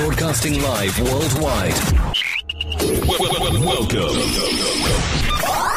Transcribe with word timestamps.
Broadcasting 0.00 0.62
live 0.62 0.98
worldwide. 0.98 1.74
Welcome. 3.60 4.16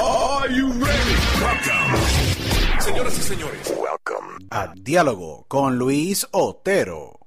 Are 0.02 0.50
you 0.50 0.72
ready? 0.72 1.16
Welcome. 1.42 2.00
Señoras 2.80 3.18
y 3.18 3.22
señores, 3.22 3.74
welcome. 3.78 4.48
A 4.50 4.74
Diálogo 4.76 5.46
con 5.50 5.78
Luis 5.78 6.26
Otero. 6.32 7.20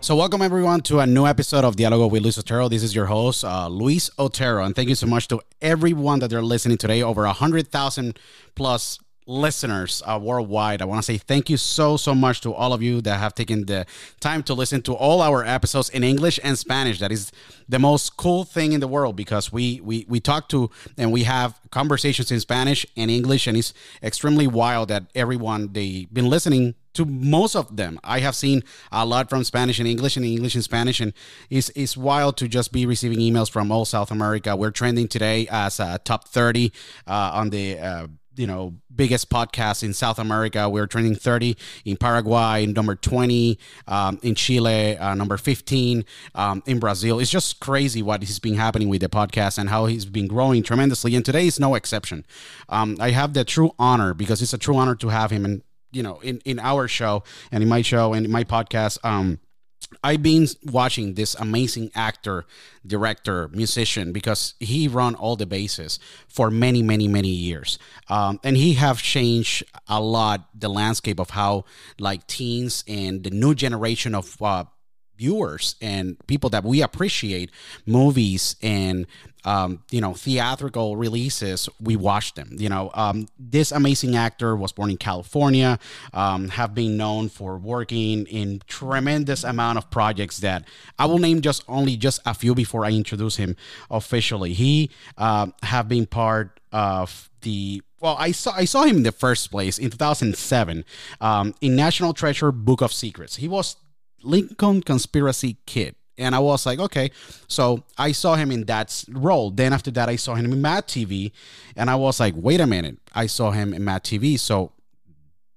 So, 0.00 0.16
welcome 0.16 0.40
everyone 0.40 0.80
to 0.84 1.00
a 1.00 1.06
new 1.06 1.26
episode 1.26 1.66
of 1.66 1.76
Diálogo 1.76 2.10
with 2.10 2.22
Luis 2.22 2.38
Otero. 2.38 2.70
This 2.70 2.82
is 2.82 2.94
your 2.94 3.04
host, 3.04 3.44
uh, 3.44 3.68
Luis 3.68 4.10
Otero, 4.18 4.64
and 4.64 4.74
thank 4.74 4.88
you 4.88 4.94
so 4.94 5.06
much 5.06 5.28
to 5.28 5.42
everyone 5.60 6.20
that 6.20 6.30
they're 6.30 6.40
listening 6.40 6.78
today. 6.78 7.02
Over 7.02 7.26
a 7.26 7.34
hundred 7.34 7.68
thousand 7.68 8.18
plus 8.54 8.98
listeners 9.28 10.02
uh, 10.06 10.18
worldwide. 10.20 10.80
I 10.80 10.86
want 10.86 10.98
to 10.98 11.02
say 11.02 11.18
thank 11.18 11.50
you 11.50 11.58
so 11.58 11.96
so 11.96 12.14
much 12.14 12.40
to 12.40 12.52
all 12.52 12.72
of 12.72 12.82
you 12.82 13.00
that 13.02 13.18
have 13.18 13.34
taken 13.34 13.66
the 13.66 13.86
time 14.20 14.42
to 14.44 14.54
listen 14.54 14.82
to 14.82 14.94
all 14.94 15.20
our 15.20 15.44
episodes 15.44 15.90
in 15.90 16.02
English 16.02 16.40
and 16.42 16.58
Spanish. 16.58 16.98
That 16.98 17.12
is 17.12 17.30
the 17.68 17.78
most 17.78 18.16
cool 18.16 18.44
thing 18.44 18.72
in 18.72 18.80
the 18.80 18.88
world 18.88 19.14
because 19.14 19.52
we 19.52 19.80
we 19.82 20.06
we 20.08 20.18
talk 20.18 20.48
to 20.48 20.70
and 20.96 21.12
we 21.12 21.24
have 21.24 21.60
conversations 21.70 22.32
in 22.32 22.40
Spanish 22.40 22.86
and 22.96 23.10
English, 23.10 23.46
and 23.46 23.56
it's 23.56 23.74
extremely 24.02 24.46
wild 24.46 24.88
that 24.88 25.04
everyone 25.14 25.72
they've 25.72 26.12
been 26.12 26.28
listening 26.28 26.74
to 26.94 27.04
most 27.04 27.54
of 27.54 27.76
them. 27.76 28.00
I 28.02 28.20
have 28.20 28.34
seen 28.34 28.64
a 28.90 29.04
lot 29.06 29.30
from 29.30 29.44
Spanish 29.44 29.78
and 29.78 29.86
English 29.86 30.16
and 30.16 30.24
English 30.24 30.54
and 30.54 30.64
Spanish, 30.64 31.00
and 31.00 31.12
it's, 31.48 31.70
it's 31.76 31.96
wild 31.96 32.36
to 32.38 32.48
just 32.48 32.72
be 32.72 32.86
receiving 32.86 33.18
emails 33.18 33.48
from 33.48 33.70
all 33.70 33.84
South 33.84 34.10
America. 34.10 34.56
We're 34.56 34.72
trending 34.72 35.06
today 35.06 35.46
as 35.48 35.78
a 35.78 36.00
top 36.02 36.26
30 36.26 36.72
uh, 37.06 37.12
on 37.34 37.50
the 37.50 37.78
uh, 37.78 38.06
you 38.38 38.46
know 38.46 38.74
biggest 38.94 39.28
podcast 39.28 39.82
in 39.82 39.92
South 39.92 40.18
America. 40.18 40.68
We're 40.68 40.86
trending 40.86 41.14
30 41.14 41.56
in 41.84 41.96
Paraguay, 41.96 42.66
number 42.66 42.94
20 42.94 43.58
um, 43.86 44.18
in 44.22 44.34
Chile, 44.34 44.96
uh, 44.96 45.14
number 45.14 45.36
15 45.36 46.04
um, 46.34 46.62
in 46.66 46.78
Brazil. 46.78 47.18
It's 47.18 47.30
just 47.30 47.60
crazy 47.60 48.02
what 48.02 48.22
has 48.22 48.38
been 48.38 48.54
happening 48.54 48.88
with 48.88 49.00
the 49.00 49.08
podcast 49.08 49.58
and 49.58 49.68
how 49.68 49.86
he's 49.86 50.04
been 50.04 50.26
growing 50.26 50.62
tremendously. 50.62 51.14
And 51.14 51.24
today 51.24 51.46
is 51.46 51.60
no 51.60 51.74
exception. 51.74 52.24
Um, 52.68 52.96
I 53.00 53.10
have 53.10 53.34
the 53.34 53.44
true 53.44 53.72
honor 53.78 54.14
because 54.14 54.40
it's 54.42 54.52
a 54.52 54.58
true 54.58 54.76
honor 54.76 54.94
to 54.96 55.08
have 55.08 55.30
him 55.30 55.44
and 55.44 55.62
you 55.90 56.02
know 56.02 56.18
in 56.20 56.40
in 56.44 56.58
our 56.58 56.86
show 56.86 57.22
and 57.50 57.62
in 57.62 57.68
my 57.68 57.82
show 57.82 58.12
and 58.12 58.24
in 58.26 58.32
my 58.32 58.44
podcast. 58.44 58.98
Um, 59.04 59.40
I've 60.04 60.22
been 60.22 60.46
watching 60.64 61.14
this 61.14 61.34
amazing 61.34 61.90
actor, 61.94 62.46
director, 62.86 63.48
musician 63.48 64.12
because 64.12 64.54
he 64.60 64.86
run 64.86 65.14
all 65.14 65.34
the 65.34 65.46
bases 65.46 65.98
for 66.28 66.50
many, 66.50 66.82
many, 66.82 67.08
many 67.08 67.30
years, 67.30 67.78
um, 68.08 68.38
and 68.44 68.56
he 68.56 68.74
have 68.74 69.02
changed 69.02 69.64
a 69.88 70.00
lot 70.00 70.48
the 70.54 70.68
landscape 70.68 71.18
of 71.18 71.30
how 71.30 71.64
like 71.98 72.26
teens 72.26 72.84
and 72.86 73.24
the 73.24 73.30
new 73.30 73.54
generation 73.54 74.14
of 74.14 74.40
uh, 74.42 74.64
viewers 75.18 75.74
and 75.82 76.16
people 76.26 76.48
that 76.50 76.64
we 76.64 76.80
appreciate 76.80 77.50
movies 77.84 78.56
and 78.62 79.06
um, 79.44 79.82
you 79.90 80.00
know 80.00 80.14
theatrical 80.14 80.96
releases 80.96 81.68
we 81.80 81.96
watch 81.96 82.34
them 82.34 82.50
you 82.52 82.68
know 82.68 82.90
um, 82.94 83.26
this 83.38 83.72
amazing 83.72 84.16
actor 84.16 84.56
was 84.56 84.72
born 84.72 84.90
in 84.90 84.96
california 84.96 85.78
um, 86.12 86.48
have 86.48 86.74
been 86.74 86.96
known 86.96 87.28
for 87.28 87.58
working 87.58 88.26
in 88.26 88.62
tremendous 88.68 89.44
amount 89.44 89.76
of 89.76 89.90
projects 89.90 90.38
that 90.38 90.64
i 90.98 91.04
will 91.04 91.18
name 91.18 91.40
just 91.40 91.64
only 91.68 91.96
just 91.96 92.20
a 92.24 92.32
few 92.32 92.54
before 92.54 92.84
i 92.84 92.90
introduce 92.90 93.36
him 93.36 93.56
officially 93.90 94.52
he 94.52 94.90
uh, 95.18 95.46
have 95.62 95.88
been 95.88 96.06
part 96.06 96.60
of 96.72 97.28
the 97.42 97.82
well, 98.00 98.16
I 98.18 98.30
saw 98.30 98.52
I 98.52 98.64
saw 98.64 98.84
him 98.84 98.98
in 98.98 99.02
the 99.02 99.12
first 99.12 99.50
place 99.50 99.78
in 99.78 99.90
2007 99.90 100.84
um, 101.20 101.54
in 101.60 101.74
National 101.74 102.14
Treasure 102.14 102.52
Book 102.52 102.80
of 102.80 102.92
Secrets. 102.92 103.36
He 103.36 103.48
was 103.48 103.76
Lincoln 104.22 104.82
Conspiracy 104.82 105.56
Kid. 105.66 105.94
And 106.18 106.34
I 106.34 106.40
was 106.40 106.66
like, 106.66 106.80
okay. 106.80 107.10
So 107.46 107.84
I 107.96 108.12
saw 108.12 108.34
him 108.34 108.50
in 108.50 108.64
that 108.64 109.04
role. 109.10 109.50
Then 109.50 109.72
after 109.72 109.90
that, 109.92 110.08
I 110.08 110.16
saw 110.16 110.34
him 110.34 110.52
in 110.52 110.60
Mad 110.60 110.88
TV. 110.88 111.30
And 111.76 111.88
I 111.88 111.94
was 111.94 112.18
like, 112.18 112.34
wait 112.36 112.60
a 112.60 112.66
minute. 112.66 112.98
I 113.14 113.26
saw 113.26 113.52
him 113.52 113.72
in 113.72 113.84
Mad 113.84 114.02
TV. 114.02 114.38
So 114.38 114.72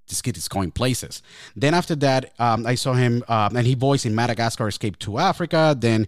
this 0.08 0.22
kid 0.22 0.38
is 0.38 0.48
going 0.48 0.72
places. 0.72 1.24
Then 1.56 1.74
after 1.74 1.96
that, 1.96 2.34
um, 2.38 2.68
I 2.68 2.76
saw 2.76 2.94
him, 2.94 3.24
um, 3.28 3.56
and 3.56 3.66
he 3.66 3.74
voiced 3.74 4.06
in 4.06 4.14
Madagascar 4.14 4.68
Escape 4.68 5.00
to 5.00 5.18
Africa. 5.18 5.76
Then 5.78 6.08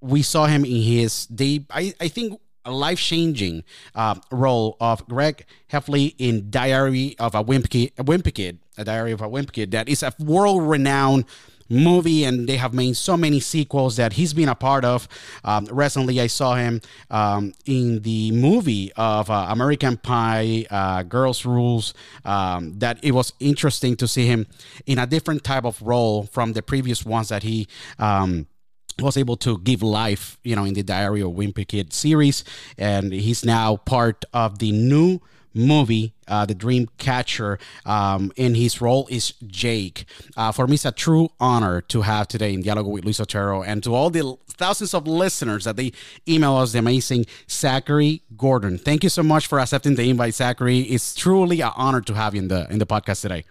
we 0.00 0.22
saw 0.22 0.46
him 0.46 0.64
in 0.64 0.82
his, 0.82 1.28
I, 1.70 1.92
I 2.00 2.08
think, 2.08 2.40
a 2.64 2.70
life 2.72 2.98
changing 2.98 3.62
uh, 3.94 4.16
role 4.30 4.76
of 4.80 5.06
Greg 5.06 5.44
Heffley 5.70 6.14
in 6.18 6.50
Diary 6.50 7.14
of 7.18 7.34
a 7.34 7.44
Wimpy 7.44 7.70
Kid, 7.70 7.92
a 7.98 8.04
Wimpy 8.04 8.34
Kid, 8.34 8.58
a 8.76 8.84
Diary 8.84 9.12
of 9.12 9.20
a 9.20 9.28
Wimpy 9.28 9.52
Kid, 9.52 9.70
that 9.70 9.88
is 9.88 10.02
a 10.02 10.12
world 10.18 10.62
renowned 10.62 11.26
movie 11.68 12.24
and 12.24 12.48
they 12.48 12.56
have 12.56 12.72
made 12.72 12.96
so 12.96 13.16
many 13.16 13.40
sequels 13.40 13.96
that 13.96 14.14
he's 14.14 14.32
been 14.32 14.48
a 14.48 14.54
part 14.54 14.84
of. 14.84 15.08
Um, 15.44 15.66
recently 15.66 16.20
i 16.20 16.26
saw 16.26 16.54
him 16.54 16.80
um, 17.10 17.52
in 17.64 18.02
the 18.02 18.30
movie 18.32 18.92
of 18.96 19.30
uh, 19.30 19.46
american 19.50 19.96
pie 19.96 20.66
uh, 20.70 21.02
girls 21.02 21.44
rules. 21.44 21.94
Um, 22.24 22.78
that 22.78 22.98
it 23.02 23.12
was 23.12 23.32
interesting 23.40 23.96
to 23.96 24.08
see 24.08 24.26
him 24.26 24.46
in 24.86 24.98
a 24.98 25.06
different 25.06 25.44
type 25.44 25.64
of 25.64 25.80
role 25.82 26.24
from 26.24 26.52
the 26.52 26.62
previous 26.62 27.04
ones 27.04 27.28
that 27.28 27.42
he 27.42 27.68
um, 27.98 28.46
was 28.98 29.16
able 29.16 29.36
to 29.36 29.58
give 29.58 29.82
life, 29.82 30.38
you 30.42 30.56
know, 30.56 30.64
in 30.64 30.74
the 30.74 30.82
Diary 30.82 31.20
of 31.20 31.32
Wimpy 31.32 31.66
Kid 31.68 31.92
series, 31.92 32.44
and 32.78 33.12
he's 33.12 33.44
now 33.44 33.76
part 33.76 34.24
of 34.32 34.58
the 34.58 34.72
new 34.72 35.20
movie, 35.56 36.14
uh, 36.28 36.46
The 36.46 36.54
Dream 36.54 36.88
Catcher, 36.98 37.58
um, 37.84 38.32
and 38.36 38.56
his 38.56 38.80
role 38.80 39.08
is 39.10 39.32
Jake. 39.46 40.04
Uh, 40.36 40.52
for 40.52 40.66
me, 40.66 40.74
it's 40.74 40.84
a 40.84 40.92
true 40.92 41.30
honor 41.40 41.80
to 41.82 42.02
have 42.02 42.28
today 42.28 42.52
in 42.54 42.62
Dialogue 42.62 42.86
with 42.86 43.04
Luis 43.04 43.20
Otero, 43.20 43.62
and 43.62 43.82
to 43.82 43.94
all 43.94 44.10
the 44.10 44.36
thousands 44.56 44.94
of 44.94 45.06
listeners 45.06 45.64
that 45.64 45.76
they 45.76 45.92
email 46.28 46.56
us, 46.56 46.72
the 46.72 46.78
amazing 46.78 47.26
Zachary 47.48 48.22
Gordon. 48.36 48.78
Thank 48.78 49.02
you 49.02 49.10
so 49.10 49.22
much 49.22 49.46
for 49.46 49.58
accepting 49.58 49.94
the 49.94 50.08
invite, 50.08 50.34
Zachary. 50.34 50.80
It's 50.80 51.14
truly 51.14 51.60
an 51.60 51.72
honor 51.76 52.00
to 52.02 52.14
have 52.14 52.34
you 52.34 52.42
in 52.42 52.48
the 52.48 52.66
in 52.70 52.78
the 52.78 52.86
podcast 52.86 53.22
today. 53.22 53.44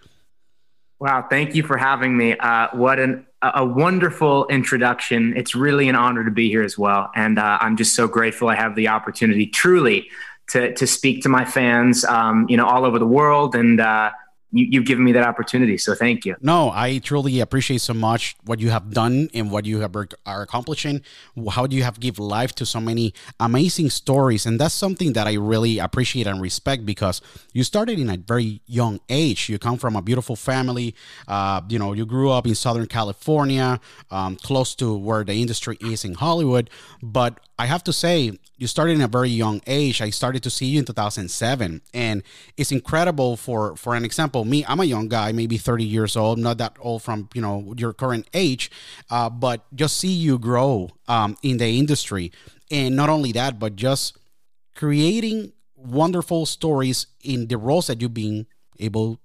Wow, 0.98 1.26
thank 1.28 1.54
you 1.54 1.62
for 1.62 1.76
having 1.76 2.16
me. 2.16 2.36
Uh, 2.38 2.68
what 2.72 2.98
an 2.98 3.26
a 3.42 3.64
wonderful 3.64 4.46
introduction. 4.48 5.34
It's 5.36 5.54
really 5.54 5.88
an 5.88 5.94
honor 5.94 6.24
to 6.24 6.30
be 6.30 6.48
here 6.48 6.62
as 6.62 6.78
well, 6.78 7.10
and 7.14 7.38
uh, 7.38 7.58
I'm 7.60 7.76
just 7.76 7.94
so 7.94 8.08
grateful 8.08 8.48
I 8.48 8.54
have 8.56 8.74
the 8.74 8.88
opportunity, 8.88 9.46
truly, 9.46 10.08
to 10.50 10.74
to 10.74 10.86
speak 10.86 11.22
to 11.22 11.28
my 11.28 11.44
fans, 11.44 12.04
um, 12.04 12.46
you 12.48 12.56
know, 12.56 12.66
all 12.66 12.84
over 12.84 12.98
the 12.98 13.06
world, 13.06 13.54
and 13.54 13.80
uh, 13.80 14.10
you, 14.52 14.80
have 14.80 14.86
given 14.86 15.04
me 15.04 15.12
that 15.12 15.26
opportunity. 15.26 15.76
So 15.76 15.94
thank 15.94 16.24
you. 16.24 16.36
No, 16.40 16.70
I 16.72 16.98
truly 16.98 17.40
appreciate 17.40 17.80
so 17.80 17.94
much 17.94 18.36
what 18.44 18.60
you 18.60 18.70
have 18.70 18.92
done 18.92 19.28
and 19.34 19.50
what 19.50 19.64
you 19.64 19.80
have 19.80 19.94
are 19.96 20.42
accomplishing. 20.42 21.02
How 21.50 21.66
do 21.66 21.76
you 21.76 21.82
have 21.82 22.00
give 22.00 22.18
life 22.18 22.54
to 22.56 22.66
so 22.66 22.80
many 22.80 23.12
amazing 23.40 23.90
stories, 23.90 24.46
and 24.46 24.58
that's 24.60 24.74
something 24.74 25.12
that 25.14 25.26
I 25.26 25.34
really 25.34 25.78
appreciate 25.78 26.26
and 26.26 26.40
respect 26.40 26.86
because 26.86 27.20
you 27.52 27.64
started 27.64 27.98
in 27.98 28.08
a 28.08 28.16
very 28.16 28.60
young 28.66 29.00
age. 29.08 29.48
You 29.48 29.58
come 29.58 29.78
from 29.78 29.96
a 29.96 30.02
beautiful 30.02 30.36
family. 30.36 30.94
Uh, 31.26 31.60
you 31.68 31.78
know, 31.78 31.92
you 31.92 32.06
grew 32.06 32.30
up 32.30 32.46
in 32.46 32.54
Southern 32.54 32.86
California, 32.86 33.80
um, 34.10 34.36
close 34.36 34.74
to 34.76 34.96
where 34.96 35.24
the 35.24 35.34
industry 35.34 35.76
is 35.80 36.04
in 36.04 36.14
Hollywood. 36.14 36.70
But 37.02 37.40
I 37.58 37.66
have 37.66 37.82
to 37.84 37.92
say, 37.92 38.32
you 38.58 38.66
started 38.66 38.96
in 38.96 39.00
a 39.00 39.08
very 39.08 39.30
young 39.30 39.62
age. 39.66 40.02
I 40.02 40.10
started 40.10 40.42
to 40.42 40.50
see 40.50 40.66
you 40.66 40.80
in 40.80 40.84
2007, 40.84 41.80
and 41.94 42.22
it's 42.56 42.70
incredible. 42.70 43.36
For 43.36 43.76
for 43.76 43.94
an 43.94 44.04
example, 44.04 44.44
me, 44.44 44.64
I'm 44.68 44.80
a 44.80 44.84
young 44.84 45.08
guy, 45.08 45.32
maybe 45.32 45.56
30 45.56 45.84
years 45.84 46.16
old, 46.16 46.38
not 46.38 46.58
that 46.58 46.76
old 46.80 47.02
from 47.02 47.28
you 47.32 47.40
know 47.40 47.74
your 47.76 47.94
current 47.94 48.28
age, 48.34 48.70
uh, 49.10 49.30
but 49.30 49.64
just 49.74 49.96
see 49.96 50.12
you 50.12 50.38
grow 50.38 50.90
um, 51.08 51.36
in 51.42 51.56
the 51.56 51.78
industry, 51.78 52.30
and 52.70 52.94
not 52.94 53.08
only 53.08 53.32
that, 53.32 53.58
but 53.58 53.76
just 53.76 54.18
creating 54.74 55.52
wonderful 55.74 56.44
stories 56.44 57.06
in 57.22 57.46
the 57.48 57.56
roles 57.56 57.86
that 57.86 58.00
you've 58.02 58.14
been 58.14 58.46
able 58.80 59.18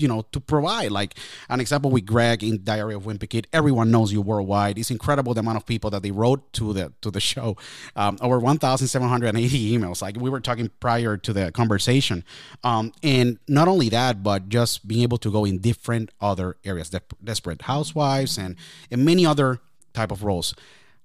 you 0.00 0.08
know 0.08 0.22
to 0.32 0.40
provide. 0.40 0.90
Like 0.90 1.14
an 1.48 1.60
example 1.60 1.90
with 1.90 2.06
greg 2.06 2.42
in 2.42 2.62
diary 2.64 2.94
of 2.94 3.04
wimpy 3.04 3.28
kid 3.28 3.46
everyone 3.52 3.90
knows 3.90 4.12
you 4.12 4.20
worldwide. 4.20 4.78
It's 4.78 4.90
incredible 4.90 5.34
the 5.34 5.40
amount 5.40 5.56
of 5.56 5.66
people 5.66 5.90
that 5.90 6.02
they 6.02 6.10
wrote 6.10 6.52
to 6.54 6.72
the 6.72 6.92
to 7.02 7.10
the 7.10 7.20
show. 7.20 7.56
Um, 7.96 8.18
over 8.20 8.38
1780 8.38 9.78
emails 9.78 10.02
like 10.02 10.16
we 10.16 10.30
were 10.30 10.40
talking 10.40 10.70
prior 10.80 11.16
to 11.16 11.32
the 11.32 11.52
conversation. 11.52 12.24
Um, 12.64 12.92
and 13.02 13.38
not 13.48 13.68
only 13.68 13.88
that 13.90 14.22
but 14.22 14.48
just 14.48 14.86
being 14.86 15.02
able 15.02 15.18
to 15.18 15.30
go 15.30 15.44
in 15.44 15.58
different 15.58 16.10
other 16.20 16.56
areas 16.64 16.90
De- 16.90 17.02
desperate 17.22 17.62
housewives 17.62 18.38
and 18.38 18.56
and 18.90 19.04
many 19.04 19.26
other 19.26 19.60
type 19.92 20.10
of 20.10 20.22
roles. 20.22 20.54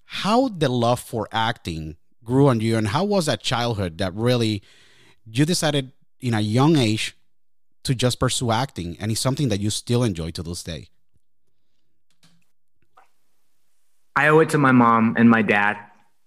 How 0.06 0.50
the 0.50 0.69
love 0.69 1.00
for 1.00 1.27
acting 1.31 1.97
grew 2.24 2.47
on 2.47 2.59
you 2.59 2.75
and 2.77 2.89
how 2.89 3.03
was 3.03 3.27
that 3.27 3.42
childhood 3.42 3.97
that 4.00 4.13
really 4.13 4.62
you 5.25 5.45
decided 5.45 5.92
in 6.19 6.33
a 6.33 6.42
young 6.42 6.75
age 6.75 7.15
to 7.85 7.95
just 7.95 8.19
pursue 8.19 8.51
acting 8.51 8.97
and 8.99 9.11
it's 9.11 9.21
something 9.21 9.49
that 9.49 9.59
you 9.59 9.69
still 9.69 10.03
enjoy 10.03 10.31
to 10.31 10.43
this 10.43 10.63
day? 10.63 10.89
I 14.15 14.27
owe 14.29 14.39
it 14.39 14.49
to 14.49 14.57
my 14.57 14.71
mom 14.71 15.15
and 15.17 15.29
my 15.29 15.41
dad. 15.41 15.77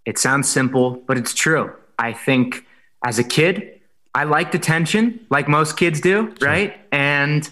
It 0.05 0.19
sounds 0.19 0.49
simple, 0.49 1.03
but 1.07 1.17
it's 1.17 1.35
true. 1.35 1.73
I 1.99 2.13
think 2.13 2.67
as 3.05 3.19
a 3.19 3.25
kid, 3.25 3.81
I 4.15 4.25
liked 4.25 4.55
attention 4.55 5.21
like 5.31 5.49
most 5.49 5.77
kids 5.77 6.01
do, 6.01 6.35
right? 6.41 6.77
And 6.93 7.49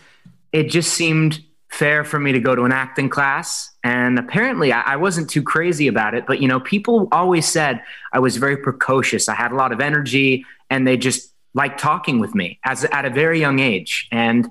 it 0.52 0.70
just 0.70 0.92
seemed 0.92 1.42
fair 1.70 2.04
for 2.04 2.18
me 2.18 2.32
to 2.32 2.40
go 2.40 2.54
to 2.54 2.62
an 2.62 2.72
acting 2.72 3.08
class. 3.08 3.70
And 3.84 4.18
apparently 4.18 4.72
I, 4.72 4.80
I, 4.82 4.96
wasn't 4.96 5.28
too 5.28 5.42
crazy 5.42 5.88
about 5.88 6.14
it, 6.14 6.24
but 6.26 6.40
you 6.40 6.48
know, 6.48 6.60
people 6.60 7.08
always 7.12 7.46
said 7.46 7.82
I 8.12 8.18
was 8.20 8.36
very 8.38 8.56
precocious. 8.56 9.28
I 9.28 9.34
had 9.34 9.52
a 9.52 9.56
lot 9.56 9.72
of 9.72 9.80
energy 9.80 10.46
and 10.70 10.86
they 10.86 10.96
just 10.96 11.32
like 11.56 11.78
talking 11.78 12.18
with 12.20 12.34
me 12.34 12.60
as 12.64 12.84
at 12.84 13.04
a 13.06 13.10
very 13.10 13.40
young 13.40 13.58
age. 13.58 14.08
And 14.12 14.48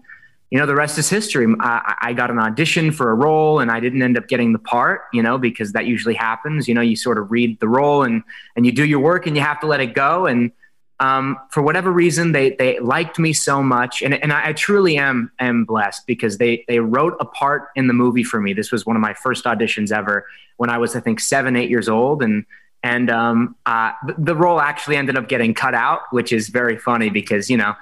you 0.50 0.60
know, 0.60 0.66
the 0.66 0.76
rest 0.76 0.98
is 0.98 1.10
history. 1.10 1.54
I, 1.60 1.96
I, 2.02 2.14
got 2.14 2.30
an 2.30 2.40
audition 2.40 2.92
for 2.92 3.10
a 3.10 3.16
role, 3.16 3.60
and 3.60 3.72
I 3.72 3.80
didn't 3.80 4.02
end 4.02 4.18
up 4.18 4.28
getting 4.28 4.54
the 4.54 4.60
part. 4.60 5.02
You 5.12 5.24
know, 5.24 5.38
because 5.38 5.74
that 5.74 5.86
usually 5.86 6.14
happens. 6.14 6.68
You 6.68 6.74
know, 6.74 6.82
you 6.82 6.96
sort 6.96 7.18
of 7.18 7.32
read 7.32 7.60
the 7.60 7.68
role 7.68 8.04
and 8.04 8.24
and 8.56 8.66
you 8.66 8.72
do 8.72 8.86
your 8.86 9.00
work, 9.00 9.28
and 9.28 9.36
you 9.36 9.42
have 9.42 9.60
to 9.62 9.68
let 9.68 9.82
it 9.82 9.94
go. 9.94 10.26
And 10.26 10.52
um, 11.00 11.38
for 11.52 11.62
whatever 11.62 11.92
reason, 11.92 12.32
they 12.32 12.52
they 12.52 12.80
liked 12.80 13.20
me 13.20 13.34
so 13.34 13.62
much, 13.62 14.02
and 14.02 14.14
and 14.14 14.32
I, 14.32 14.50
I 14.50 14.54
truly 14.54 14.98
am 14.98 15.32
am 15.40 15.66
blessed 15.66 16.08
because 16.08 16.38
they 16.38 16.64
they 16.68 16.80
wrote 16.80 17.16
a 17.20 17.26
part 17.26 17.70
in 17.76 17.88
the 17.88 17.94
movie 17.94 18.24
for 18.24 18.40
me. 18.40 18.54
This 18.54 18.72
was 18.72 18.86
one 18.86 18.96
of 18.96 19.02
my 19.02 19.14
first 19.14 19.46
auditions 19.46 19.92
ever 19.92 20.26
when 20.58 20.70
I 20.70 20.78
was 20.78 20.96
I 20.96 21.02
think 21.02 21.20
seven 21.20 21.56
eight 21.56 21.70
years 21.70 21.90
old, 21.90 22.24
and 22.24 22.46
and 22.86 23.10
um, 23.10 23.56
uh, 23.66 23.94
the 24.16 24.36
role 24.36 24.62
actually 24.62 24.96
ended 24.96 25.18
up 25.18 25.28
getting 25.28 25.56
cut 25.56 25.74
out, 25.74 26.02
which 26.12 26.32
is 26.32 26.50
very 26.50 26.78
funny 26.78 27.10
because 27.10 27.50
you 27.50 27.58
know, 27.58 27.74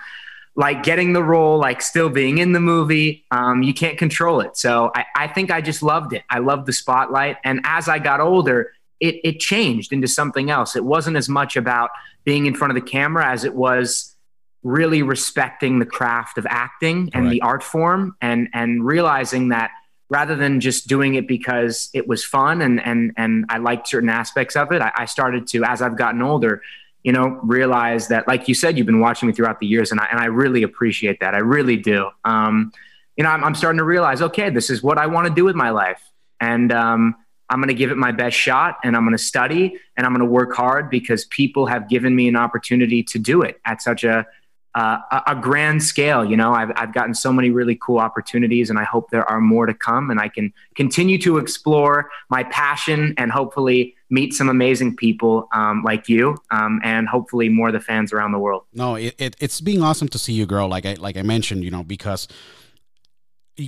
like 0.56 0.82
getting 0.82 1.12
the 1.12 1.22
role, 1.22 1.58
like 1.60 1.82
still 1.82 2.10
being 2.10 2.38
in 2.38 2.54
the 2.54 2.62
movie, 2.62 3.26
um, 3.30 3.64
you 3.64 3.74
can't 3.74 3.98
control 3.98 4.40
it. 4.40 4.56
So 4.56 4.92
I, 4.96 5.06
I 5.14 5.28
think 5.28 5.52
I 5.52 5.60
just 5.60 5.84
loved 5.84 6.14
it. 6.14 6.24
I 6.30 6.40
loved 6.40 6.68
the 6.68 6.74
spotlight, 6.74 7.36
and 7.44 7.60
as 7.66 7.90
I 7.90 8.00
got 8.00 8.22
older, 8.22 8.72
it, 9.02 9.16
it 9.26 9.40
changed 9.42 9.92
into 9.92 10.08
something 10.08 10.50
else. 10.50 10.78
It 10.78 10.86
wasn't 10.86 11.18
as 11.18 11.28
much 11.28 11.58
about 11.58 11.90
being 12.24 12.46
in 12.46 12.56
front 12.56 12.72
of 12.72 12.76
the 12.76 12.90
camera 12.90 13.30
as 13.30 13.44
it 13.44 13.54
was 13.54 14.16
really 14.64 15.04
respecting 15.04 15.80
the 15.80 15.86
craft 15.86 16.38
of 16.38 16.48
acting 16.50 17.10
and 17.14 17.26
right. 17.26 17.32
the 17.32 17.42
art 17.42 17.62
form, 17.62 18.16
and 18.22 18.48
and 18.54 18.86
realizing 18.86 19.50
that 19.50 19.72
rather 20.14 20.36
than 20.36 20.60
just 20.60 20.88
doing 20.88 21.16
it 21.16 21.28
because 21.28 21.90
it 21.92 22.08
was 22.08 22.24
fun 22.24 22.62
and 22.62 22.80
and 22.86 23.12
and 23.18 23.46
I 23.50 23.58
liked 23.58 23.88
certain 23.88 24.10
aspects 24.10 24.56
of 24.56 24.72
it, 24.72 24.80
I, 24.80 24.92
I, 24.96 25.06
started 25.06 25.48
to, 25.48 25.64
as 25.64 25.82
I've 25.82 25.98
gotten 25.98 26.22
older, 26.22 26.62
you 27.02 27.12
know, 27.12 27.40
realize 27.42 28.10
that, 28.10 28.28
like 28.28 28.48
you 28.48 28.54
said, 28.54 28.78
you've 28.78 28.86
been 28.86 29.00
watching 29.00 29.28
me 29.28 29.34
throughout 29.34 29.60
the 29.60 29.66
years, 29.66 29.92
and 29.92 30.00
I 30.00 30.08
and 30.12 30.20
I 30.20 30.26
really 30.26 30.62
appreciate 30.62 31.20
that. 31.22 31.34
I 31.34 31.40
really 31.40 31.78
do. 31.78 32.12
Um, 32.24 32.72
you 33.18 33.24
know, 33.24 33.32
I'm, 33.32 33.44
I'm 33.44 33.56
starting 33.56 33.80
to 33.80 33.84
realize, 33.84 34.22
okay, 34.22 34.52
this 34.52 34.70
is 34.70 34.84
what 34.84 35.00
I 35.00 35.08
want 35.08 35.28
to 35.28 35.34
do 35.34 35.46
with 35.46 35.56
my 35.56 35.72
life, 35.72 36.02
and 36.40 36.72
um, 36.72 37.16
I'm 37.50 37.60
going 37.60 37.70
to 37.70 37.74
give 37.74 37.90
it 37.90 37.98
my 37.98 38.12
best 38.12 38.38
shot, 38.38 38.78
and 38.84 38.96
I'm 38.96 39.04
going 39.04 39.18
to 39.18 39.24
study, 39.24 39.80
and 39.98 40.06
I'm 40.06 40.14
going 40.14 40.26
to 40.26 40.32
work 40.32 40.54
hard 40.54 40.92
because 40.92 41.26
people 41.26 41.66
have 41.66 41.90
given 41.90 42.16
me 42.16 42.28
an 42.28 42.36
opportunity 42.36 43.02
to 43.04 43.18
do 43.18 43.42
it 43.42 43.60
at 43.66 43.82
such 43.82 44.04
a 44.04 44.28
uh, 44.76 45.22
a, 45.28 45.36
grand 45.36 45.84
scale. 45.84 46.26
You 46.26 46.36
know, 46.36 46.54
I've, 46.54 46.72
I've 46.76 46.94
gotten 46.94 47.14
so 47.14 47.32
many 47.32 47.52
really 47.52 47.76
cool 47.76 48.00
opportunities, 48.00 48.70
and 48.70 48.80
I 48.80 48.84
hope 48.84 49.12
there 49.12 49.28
are 49.30 49.40
more 49.40 49.66
to 49.68 49.74
come. 49.74 50.10
And 50.10 50.20
I 50.20 50.30
can 50.30 50.52
continue 50.76 51.20
to 51.20 51.38
explore 51.38 52.10
my 52.30 52.44
passion 52.44 53.14
and 53.18 53.32
hopefully 53.32 53.96
meet 54.10 54.34
some 54.34 54.50
amazing 54.50 54.96
people 54.96 55.48
um, 55.54 55.84
like 55.84 56.10
you, 56.10 56.38
um, 56.50 56.80
and 56.84 57.08
hopefully 57.08 57.50
more 57.50 57.68
of 57.68 57.74
the 57.74 57.80
fans 57.80 58.12
around 58.12 58.32
the 58.32 58.40
world. 58.40 58.64
No, 58.74 58.96
it, 58.96 59.14
it, 59.20 59.36
it's 59.40 59.62
being 59.62 59.84
awesome 59.84 60.08
to 60.10 60.18
see 60.18 60.34
you, 60.34 60.46
girl. 60.48 60.68
Like 60.68 60.86
I 60.86 60.94
like 60.94 61.18
I 61.18 61.22
mentioned, 61.22 61.64
you 61.64 61.72
know, 61.72 61.84
because 61.84 62.28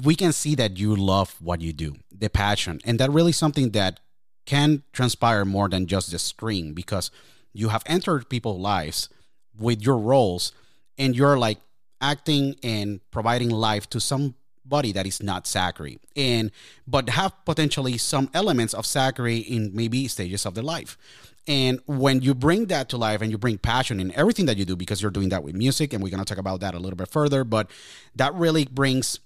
we 0.03 0.15
can 0.15 0.33
see 0.33 0.55
that 0.55 0.77
you 0.77 0.95
love 0.95 1.35
what 1.39 1.61
you 1.61 1.71
do, 1.71 1.95
the 2.11 2.29
passion, 2.29 2.79
and 2.83 2.99
that 2.99 3.11
really 3.11 3.31
something 3.31 3.71
that 3.71 3.99
can 4.45 4.83
transpire 4.91 5.45
more 5.45 5.69
than 5.69 5.85
just 5.85 6.11
the 6.11 6.19
screen 6.19 6.73
because 6.73 7.11
you 7.53 7.69
have 7.69 7.83
entered 7.85 8.29
people's 8.29 8.59
lives 8.59 9.09
with 9.57 9.81
your 9.81 9.97
roles 9.97 10.51
and 10.97 11.15
you're 11.15 11.37
like 11.37 11.59
acting 12.01 12.55
and 12.63 12.99
providing 13.11 13.49
life 13.49 13.89
to 13.89 13.99
somebody 13.99 14.91
that 14.91 15.05
is 15.05 15.21
not 15.21 15.47
Zachary 15.47 15.99
and 16.15 16.51
but 16.87 17.09
have 17.09 17.33
potentially 17.45 17.97
some 17.97 18.29
elements 18.33 18.73
of 18.73 18.85
Zachary 18.85 19.37
in 19.37 19.71
maybe 19.73 20.07
stages 20.07 20.45
of 20.45 20.55
their 20.55 20.63
life. 20.63 20.97
And 21.47 21.79
when 21.85 22.21
you 22.21 22.33
bring 22.33 22.65
that 22.67 22.89
to 22.89 22.97
life 22.97 23.21
and 23.21 23.29
you 23.31 23.37
bring 23.37 23.57
passion 23.59 23.99
in 23.99 24.11
everything 24.15 24.47
that 24.47 24.57
you 24.57 24.65
do, 24.65 24.75
because 24.75 25.01
you're 25.01 25.11
doing 25.11 25.29
that 25.29 25.43
with 25.43 25.55
music, 25.55 25.93
and 25.93 26.01
we're 26.01 26.09
going 26.09 26.23
to 26.23 26.25
talk 26.25 26.39
about 26.39 26.61
that 26.61 26.73
a 26.73 26.79
little 26.79 26.97
bit 26.97 27.07
further, 27.07 27.43
but 27.43 27.69
that 28.15 28.33
really 28.33 28.65
brings 28.65 29.19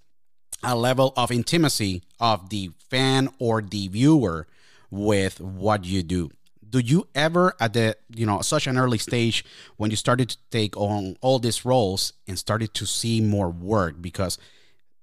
a 0.61 0.75
level 0.75 1.13
of 1.15 1.31
intimacy 1.31 2.03
of 2.19 2.49
the 2.49 2.71
fan 2.89 3.29
or 3.39 3.61
the 3.61 3.87
viewer 3.87 4.47
with 4.91 5.39
what 5.39 5.85
you 5.85 6.03
do 6.03 6.29
do 6.69 6.79
you 6.79 7.07
ever 7.15 7.53
at 7.59 7.73
the 7.73 7.95
you 8.15 8.25
know 8.25 8.41
such 8.41 8.67
an 8.67 8.77
early 8.77 8.97
stage 8.97 9.45
when 9.77 9.89
you 9.89 9.97
started 9.97 10.29
to 10.29 10.37
take 10.51 10.75
on 10.77 11.15
all 11.21 11.39
these 11.39 11.65
roles 11.65 12.13
and 12.27 12.37
started 12.37 12.73
to 12.75 12.85
see 12.85 13.21
more 13.21 13.49
work? 13.49 14.01
Because 14.01 14.37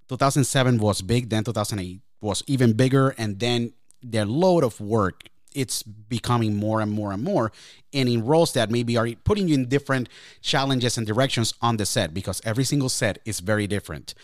2007 0.09 0.79
was 0.79 1.03
big 1.03 1.29
then 1.31 1.45
2008 1.45 2.01
was 2.21 2.43
even 2.47 2.73
bigger 2.73 3.11
and 3.19 3.39
then 3.41 3.73
the 4.03 4.25
load 4.25 4.65
of 4.65 4.81
work 4.81 5.25
it's 5.55 5.83
becoming 5.83 6.55
more 6.55 6.81
and 6.81 6.93
more 6.93 7.13
and 7.13 7.23
more 7.23 7.51
and 7.93 8.09
in 8.09 8.25
roles 8.25 8.53
that 8.53 8.71
maybe 8.71 8.97
are 8.97 9.09
putting 9.25 9.49
you 9.49 9.55
in 9.55 9.69
different 9.69 10.09
challenges 10.43 10.99
and 10.99 11.07
directions 11.07 11.55
on 11.63 11.77
the 11.79 11.87
set 11.87 12.13
because 12.13 12.41
every 12.45 12.65
single 12.65 12.91
set 12.91 13.19
is 13.25 13.41
very 13.41 13.67
different. 13.67 14.15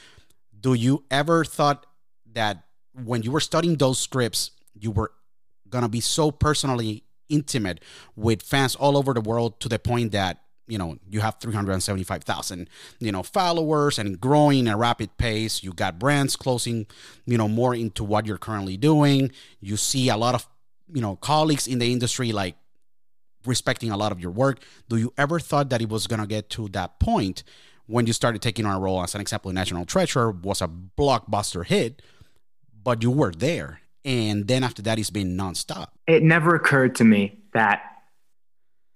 Do 0.60 0.74
you 0.74 1.04
ever 1.10 1.44
thought 1.44 1.86
that 2.34 2.64
when 3.02 3.22
you 3.22 3.32
were 3.32 3.40
studying 3.40 3.76
those 3.76 3.98
scripts 3.98 4.50
you 4.78 4.90
were 4.90 5.12
gonna 5.68 5.88
be 5.88 6.00
so 6.00 6.30
personally 6.30 7.02
intimate 7.32 7.80
with 8.16 8.42
fans 8.42 8.74
all 8.74 8.96
over 8.96 9.14
the 9.14 9.20
world 9.20 9.58
to 9.60 9.68
the 9.68 9.78
point 9.78 10.12
that 10.12 10.38
you 10.68 10.78
know 10.78 10.96
you 11.10 11.20
have 11.20 11.36
375,000 11.40 12.68
you 13.00 13.10
know 13.10 13.22
followers 13.22 13.98
and 13.98 14.20
growing 14.20 14.68
at 14.68 14.74
a 14.74 14.76
rapid 14.76 15.16
pace. 15.16 15.62
You 15.62 15.72
got 15.72 15.98
brands 15.98 16.36
closing 16.36 16.86
you 17.26 17.36
know 17.36 17.48
more 17.48 17.74
into 17.74 18.04
what 18.04 18.26
you're 18.26 18.38
currently 18.38 18.76
doing. 18.76 19.32
You 19.60 19.76
see 19.76 20.08
a 20.08 20.16
lot 20.16 20.34
of 20.34 20.46
you 20.92 21.00
know 21.00 21.16
colleagues 21.16 21.66
in 21.66 21.78
the 21.78 21.92
industry 21.92 22.32
like 22.32 22.56
respecting 23.44 23.90
a 23.90 23.96
lot 23.96 24.12
of 24.12 24.20
your 24.20 24.30
work. 24.30 24.60
Do 24.88 24.96
you 24.96 25.12
ever 25.18 25.40
thought 25.40 25.70
that 25.70 25.82
it 25.82 25.88
was 25.88 26.06
going 26.06 26.20
to 26.20 26.28
get 26.28 26.48
to 26.50 26.68
that 26.68 27.00
point 27.00 27.42
when 27.86 28.06
you 28.06 28.12
started 28.12 28.40
taking 28.40 28.64
on 28.66 28.76
a 28.76 28.78
role 28.78 29.02
as 29.02 29.16
an 29.16 29.20
example 29.20 29.52
national 29.52 29.84
treasure? 29.84 30.30
Was 30.30 30.62
a 30.62 30.68
blockbuster 30.68 31.66
hit 31.66 32.02
but 32.84 33.02
you 33.02 33.10
were 33.10 33.32
there 33.32 33.80
and 34.04 34.46
then 34.48 34.64
after 34.64 34.82
that, 34.82 34.98
it's 34.98 35.10
been 35.10 35.36
nonstop. 35.36 35.88
It 36.06 36.22
never 36.22 36.54
occurred 36.54 36.96
to 36.96 37.04
me 37.04 37.38
that 37.54 37.82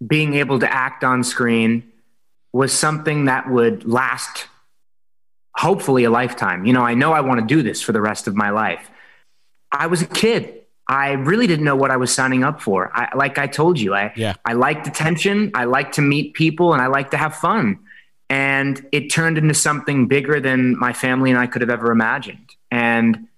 being 0.04 0.34
able 0.34 0.58
to 0.58 0.72
act 0.72 1.04
on 1.04 1.24
screen 1.24 1.90
was 2.52 2.72
something 2.72 3.26
that 3.26 3.50
would 3.50 3.86
last 3.86 4.46
hopefully 5.54 6.04
a 6.04 6.10
lifetime. 6.10 6.66
You 6.66 6.72
know, 6.72 6.82
I 6.82 6.94
know 6.94 7.12
I 7.12 7.20
want 7.20 7.40
to 7.40 7.46
do 7.46 7.62
this 7.62 7.80
for 7.80 7.92
the 7.92 8.00
rest 8.00 8.26
of 8.26 8.34
my 8.34 8.50
life. 8.50 8.90
I 9.72 9.86
was 9.86 10.02
a 10.02 10.06
kid. 10.06 10.62
I 10.88 11.12
really 11.12 11.46
didn't 11.46 11.64
know 11.64 11.76
what 11.76 11.90
I 11.90 11.96
was 11.96 12.14
signing 12.14 12.44
up 12.44 12.60
for. 12.60 12.92
I, 12.94 13.16
like 13.16 13.38
I 13.38 13.46
told 13.46 13.80
you, 13.80 13.94
I, 13.94 14.12
yeah. 14.16 14.34
I 14.44 14.52
liked 14.52 14.86
attention. 14.86 15.50
I 15.54 15.64
like 15.64 15.92
to 15.92 16.02
meet 16.02 16.34
people 16.34 16.72
and 16.72 16.82
I 16.82 16.86
like 16.86 17.10
to 17.10 17.16
have 17.16 17.34
fun. 17.36 17.80
And 18.28 18.86
it 18.92 19.08
turned 19.08 19.38
into 19.38 19.54
something 19.54 20.08
bigger 20.08 20.40
than 20.40 20.78
my 20.78 20.92
family 20.92 21.30
and 21.30 21.38
I 21.38 21.46
could 21.46 21.62
have 21.62 21.70
ever 21.70 21.90
imagined. 21.90 22.50
And 22.70 23.28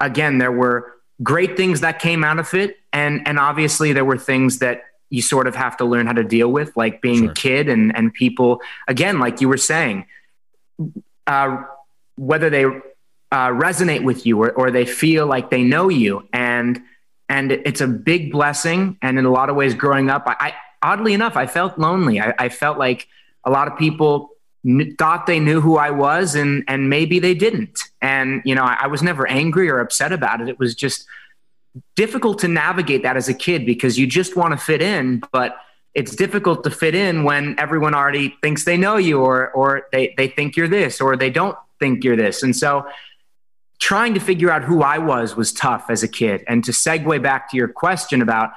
again, 0.00 0.38
there 0.38 0.52
were 0.52 0.93
great 1.22 1.56
things 1.56 1.80
that 1.80 1.98
came 1.98 2.24
out 2.24 2.38
of 2.38 2.52
it, 2.54 2.78
and 2.92 3.26
and 3.26 3.38
obviously 3.38 3.92
there 3.92 4.04
were 4.04 4.18
things 4.18 4.58
that 4.58 4.82
you 5.10 5.22
sort 5.22 5.46
of 5.46 5.54
have 5.54 5.76
to 5.76 5.84
learn 5.84 6.06
how 6.06 6.12
to 6.12 6.24
deal 6.24 6.50
with, 6.50 6.76
like 6.76 7.00
being 7.00 7.24
sure. 7.24 7.30
a 7.30 7.34
kid 7.34 7.68
and 7.68 7.96
and 7.96 8.12
people. 8.12 8.60
Again, 8.88 9.18
like 9.18 9.40
you 9.40 9.48
were 9.48 9.56
saying, 9.56 10.06
uh, 11.26 11.62
whether 12.16 12.50
they 12.50 12.64
uh, 12.64 13.48
resonate 13.50 14.04
with 14.04 14.26
you 14.26 14.42
or, 14.42 14.52
or 14.52 14.70
they 14.70 14.86
feel 14.86 15.26
like 15.26 15.50
they 15.50 15.62
know 15.62 15.88
you, 15.88 16.28
and 16.32 16.80
and 17.28 17.52
it's 17.52 17.80
a 17.80 17.88
big 17.88 18.32
blessing. 18.32 18.98
And 19.02 19.18
in 19.18 19.24
a 19.24 19.30
lot 19.30 19.50
of 19.50 19.56
ways, 19.56 19.74
growing 19.74 20.10
up, 20.10 20.24
I, 20.26 20.36
I 20.40 20.54
oddly 20.82 21.14
enough, 21.14 21.36
I 21.36 21.46
felt 21.46 21.78
lonely. 21.78 22.20
I, 22.20 22.34
I 22.38 22.48
felt 22.48 22.78
like 22.78 23.08
a 23.44 23.50
lot 23.50 23.68
of 23.68 23.78
people 23.78 24.30
thought 24.98 25.26
they 25.26 25.40
knew 25.40 25.60
who 25.60 25.76
I 25.76 25.90
was 25.90 26.34
and 26.34 26.64
and 26.68 26.88
maybe 26.88 27.18
they 27.18 27.34
didn't. 27.34 27.80
And 28.00 28.42
you 28.44 28.54
know, 28.54 28.62
I, 28.62 28.78
I, 28.82 28.86
was 28.86 29.02
never 29.02 29.26
angry 29.28 29.68
or 29.68 29.80
upset 29.80 30.12
about 30.12 30.40
it. 30.40 30.48
It 30.48 30.58
was 30.58 30.74
just 30.74 31.06
difficult 31.96 32.38
to 32.40 32.48
navigate 32.48 33.02
that 33.02 33.16
as 33.16 33.28
a 33.28 33.34
kid 33.34 33.66
because 33.66 33.98
you 33.98 34.06
just 34.06 34.36
want 34.36 34.52
to 34.52 34.56
fit 34.56 34.80
in, 34.80 35.22
but 35.32 35.56
it's 35.94 36.16
difficult 36.16 36.64
to 36.64 36.70
fit 36.70 36.94
in 36.94 37.24
when 37.24 37.58
everyone 37.58 37.94
already 37.94 38.36
thinks 38.42 38.64
they 38.64 38.76
know 38.76 38.96
you 38.96 39.20
or 39.20 39.50
or 39.50 39.86
they 39.92 40.14
they 40.16 40.28
think 40.28 40.56
you're 40.56 40.68
this 40.68 41.00
or 41.00 41.16
they 41.16 41.30
don't 41.30 41.56
think 41.78 42.02
you're 42.02 42.16
this. 42.16 42.42
And 42.42 42.56
so 42.56 42.86
trying 43.80 44.14
to 44.14 44.20
figure 44.20 44.50
out 44.50 44.64
who 44.64 44.82
I 44.82 44.98
was 44.98 45.36
was 45.36 45.52
tough 45.52 45.86
as 45.90 46.02
a 46.02 46.08
kid. 46.08 46.42
And 46.48 46.64
to 46.64 46.72
segue 46.72 47.22
back 47.22 47.50
to 47.50 47.56
your 47.56 47.68
question 47.68 48.22
about 48.22 48.50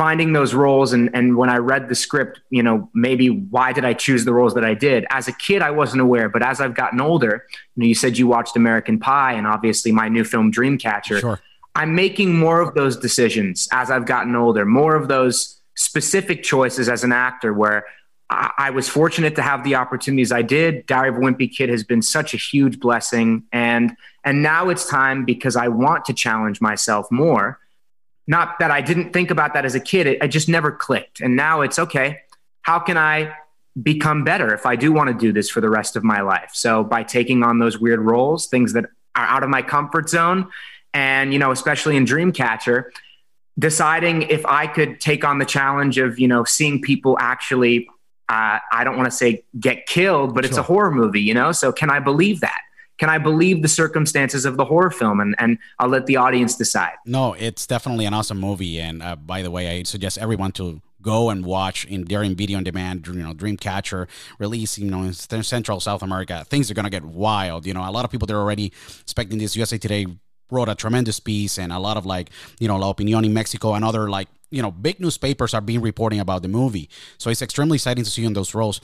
finding 0.00 0.32
those 0.32 0.54
roles 0.54 0.94
and 0.94 1.10
and 1.12 1.36
when 1.36 1.50
I 1.50 1.58
read 1.58 1.90
the 1.90 1.94
script, 1.94 2.40
you 2.48 2.62
know, 2.62 2.88
maybe 2.94 3.28
why 3.28 3.74
did 3.74 3.84
I 3.84 3.92
choose 3.92 4.24
the 4.24 4.32
roles 4.32 4.54
that 4.54 4.64
I 4.64 4.72
did? 4.72 5.04
As 5.10 5.28
a 5.28 5.32
kid, 5.32 5.60
I 5.60 5.72
wasn't 5.72 6.00
aware, 6.00 6.30
but 6.30 6.42
as 6.42 6.58
I've 6.58 6.74
gotten 6.74 7.02
older, 7.02 7.44
you 7.76 7.80
know, 7.82 7.86
you 7.86 7.94
said 7.94 8.16
you 8.16 8.26
watched 8.26 8.56
American 8.56 8.98
Pie 8.98 9.34
and 9.34 9.46
obviously 9.46 9.92
my 9.92 10.08
new 10.08 10.24
film 10.24 10.50
Dreamcatcher. 10.50 11.20
Sure. 11.20 11.38
I'm 11.74 11.94
making 11.94 12.34
more 12.34 12.62
of 12.62 12.72
those 12.72 12.96
decisions 12.96 13.68
as 13.72 13.90
I've 13.90 14.06
gotten 14.06 14.34
older, 14.34 14.64
more 14.64 14.96
of 14.96 15.08
those 15.08 15.60
specific 15.76 16.42
choices 16.42 16.88
as 16.88 17.04
an 17.04 17.12
actor 17.12 17.52
where 17.52 17.84
I, 18.30 18.50
I 18.56 18.70
was 18.70 18.88
fortunate 18.88 19.36
to 19.36 19.42
have 19.42 19.64
the 19.64 19.74
opportunities 19.74 20.32
I 20.32 20.40
did. 20.40 20.86
Diary 20.86 21.10
of 21.10 21.16
a 21.16 21.18
Wimpy 21.18 21.54
Kid 21.54 21.68
has 21.68 21.84
been 21.84 22.00
such 22.00 22.32
a 22.32 22.38
huge 22.38 22.80
blessing. 22.80 23.42
And 23.52 23.94
and 24.24 24.42
now 24.42 24.70
it's 24.70 24.88
time 24.88 25.26
because 25.26 25.56
I 25.56 25.68
want 25.68 26.06
to 26.06 26.14
challenge 26.14 26.62
myself 26.62 27.06
more 27.10 27.59
not 28.30 28.60
that 28.60 28.70
I 28.70 28.80
didn't 28.80 29.12
think 29.12 29.32
about 29.32 29.54
that 29.54 29.64
as 29.64 29.74
a 29.74 29.80
kid. 29.80 30.06
It, 30.06 30.22
it 30.22 30.28
just 30.28 30.48
never 30.48 30.70
clicked. 30.70 31.20
And 31.20 31.34
now 31.34 31.62
it's 31.62 31.80
okay. 31.80 32.20
How 32.62 32.78
can 32.78 32.96
I 32.96 33.34
become 33.82 34.22
better 34.22 34.54
if 34.54 34.66
I 34.66 34.76
do 34.76 34.92
want 34.92 35.08
to 35.08 35.14
do 35.14 35.32
this 35.32 35.50
for 35.50 35.60
the 35.60 35.68
rest 35.68 35.96
of 35.96 36.04
my 36.04 36.20
life? 36.20 36.50
So 36.54 36.84
by 36.84 37.02
taking 37.02 37.42
on 37.42 37.58
those 37.58 37.80
weird 37.80 37.98
roles, 37.98 38.46
things 38.46 38.72
that 38.74 38.84
are 39.16 39.26
out 39.26 39.42
of 39.42 39.50
my 39.50 39.62
comfort 39.62 40.08
zone, 40.08 40.48
and 40.94 41.32
you 41.32 41.40
know, 41.40 41.50
especially 41.50 41.96
in 41.96 42.04
Dreamcatcher, 42.04 42.84
deciding 43.58 44.22
if 44.22 44.46
I 44.46 44.68
could 44.68 45.00
take 45.00 45.24
on 45.24 45.40
the 45.40 45.44
challenge 45.44 45.98
of 45.98 46.20
you 46.20 46.28
know 46.28 46.44
seeing 46.44 46.80
people 46.80 47.18
actually. 47.18 47.88
Uh, 48.28 48.60
I 48.70 48.84
don't 48.84 48.96
want 48.96 49.10
to 49.10 49.16
say 49.16 49.42
get 49.58 49.86
killed, 49.86 50.36
but 50.36 50.44
sure. 50.44 50.50
it's 50.50 50.56
a 50.56 50.62
horror 50.62 50.92
movie, 50.92 51.20
you 51.20 51.34
know. 51.34 51.50
So 51.50 51.72
can 51.72 51.90
I 51.90 51.98
believe 51.98 52.38
that? 52.42 52.60
Can 53.00 53.08
I 53.08 53.16
believe 53.16 53.62
the 53.62 53.68
circumstances 53.68 54.44
of 54.44 54.58
the 54.58 54.64
horror 54.66 54.90
film? 54.90 55.20
And, 55.20 55.34
and 55.38 55.58
I'll 55.78 55.88
let 55.88 56.04
the 56.04 56.18
audience 56.18 56.54
decide. 56.54 56.92
No, 57.06 57.32
it's 57.32 57.66
definitely 57.66 58.04
an 58.04 58.12
awesome 58.12 58.38
movie. 58.38 58.78
And 58.78 59.02
uh, 59.02 59.16
by 59.16 59.40
the 59.40 59.50
way, 59.50 59.70
I 59.70 59.84
suggest 59.84 60.18
everyone 60.18 60.52
to 60.52 60.82
go 61.00 61.30
and 61.30 61.46
watch 61.46 61.86
in 61.86 62.04
during 62.04 62.34
video 62.34 62.58
on 62.58 62.64
demand 62.64 63.06
you 63.06 63.14
know 63.14 63.32
dreamcatcher 63.32 64.06
release 64.38 64.76
you 64.76 64.90
know 64.90 65.02
in 65.02 65.14
central 65.14 65.80
south 65.80 66.02
america 66.02 66.44
things 66.50 66.70
are 66.70 66.74
going 66.74 66.84
to 66.84 66.90
get 66.90 67.02
wild 67.02 67.64
you 67.64 67.72
know 67.72 67.80
a 67.80 67.90
lot 67.90 68.04
of 68.04 68.10
people 68.10 68.26
they're 68.26 68.36
already 68.36 68.70
expecting 69.00 69.38
this 69.38 69.56
usa 69.56 69.78
today 69.78 70.04
wrote 70.50 70.68
a 70.68 70.74
tremendous 70.74 71.18
piece 71.18 71.58
and 71.58 71.72
a 71.72 71.78
lot 71.78 71.96
of 71.96 72.04
like 72.04 72.28
you 72.58 72.68
know 72.68 72.76
la 72.76 72.90
opinion 72.90 73.24
in 73.24 73.32
mexico 73.32 73.72
and 73.72 73.82
other 73.82 74.10
like 74.10 74.28
you 74.50 74.60
know 74.60 74.70
big 74.70 75.00
newspapers 75.00 75.54
are 75.54 75.62
being 75.62 75.80
reporting 75.80 76.20
about 76.20 76.42
the 76.42 76.48
movie 76.48 76.90
so 77.16 77.30
it's 77.30 77.40
extremely 77.40 77.76
exciting 77.76 78.04
to 78.04 78.10
see 78.10 78.26
in 78.26 78.34
those 78.34 78.54
roles 78.54 78.82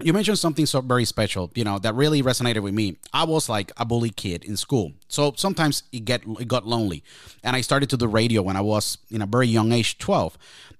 you 0.00 0.12
mentioned 0.12 0.38
something 0.38 0.66
so 0.66 0.80
very 0.80 1.04
special, 1.04 1.50
you 1.54 1.62
know, 1.62 1.78
that 1.78 1.94
really 1.94 2.22
resonated 2.22 2.62
with 2.62 2.74
me. 2.74 2.96
I 3.12 3.24
was 3.24 3.48
like 3.48 3.70
a 3.76 3.84
bully 3.84 4.10
kid 4.10 4.44
in 4.44 4.56
school. 4.56 4.92
So 5.08 5.32
sometimes 5.36 5.84
it 5.92 6.04
get 6.04 6.22
it 6.40 6.48
got 6.48 6.66
lonely. 6.66 7.04
And 7.44 7.54
I 7.54 7.60
started 7.60 7.90
to 7.90 7.96
do 7.96 8.06
radio 8.06 8.42
when 8.42 8.56
I 8.56 8.60
was 8.60 8.98
in 9.10 9.22
a 9.22 9.26
very 9.26 9.46
young 9.46 9.72
age, 9.72 9.98
12. 9.98 10.36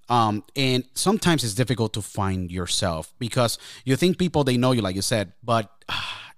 Um, 0.09 0.45
and 0.57 0.85
sometimes 0.95 1.45
it's 1.45 1.55
difficult 1.55 1.93
to 1.95 2.03
find 2.03 2.51
yourself 2.51 3.15
because 3.19 3.57
you 3.85 3.97
think 3.97 4.19
people 4.19 4.45
they 4.45 4.57
know 4.57 4.73
you 4.73 4.83
like 4.83 4.97
you 4.97 5.03
said, 5.03 5.33
but 5.43 5.71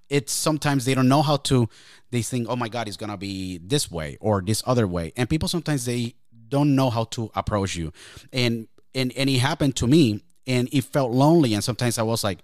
it's 0.08 0.32
sometimes 0.32 0.84
they 0.84 0.94
don't 0.94 1.08
know 1.08 1.22
how 1.22 1.36
to 1.38 1.68
they 2.10 2.22
think, 2.22 2.46
"Oh 2.48 2.56
my 2.56 2.68
god, 2.68 2.86
it's 2.88 2.96
to 2.96 3.16
be 3.16 3.58
this 3.58 3.90
way 3.90 4.18
or 4.20 4.40
this 4.40 4.62
other 4.66 4.86
way." 4.86 5.12
And 5.16 5.28
people 5.28 5.48
sometimes 5.48 5.84
they 5.84 6.14
don't 6.48 6.76
know 6.76 6.90
how 6.90 7.04
to 7.04 7.30
approach 7.34 7.74
you. 7.74 7.92
And 8.32 8.68
and 8.94 9.12
and 9.16 9.28
it 9.28 9.38
happened 9.38 9.76
to 9.76 9.86
me 9.86 10.22
and 10.46 10.68
it 10.72 10.84
felt 10.84 11.10
lonely 11.10 11.54
and 11.54 11.64
sometimes 11.64 11.98
I 11.98 12.02
was 12.02 12.22
like 12.22 12.38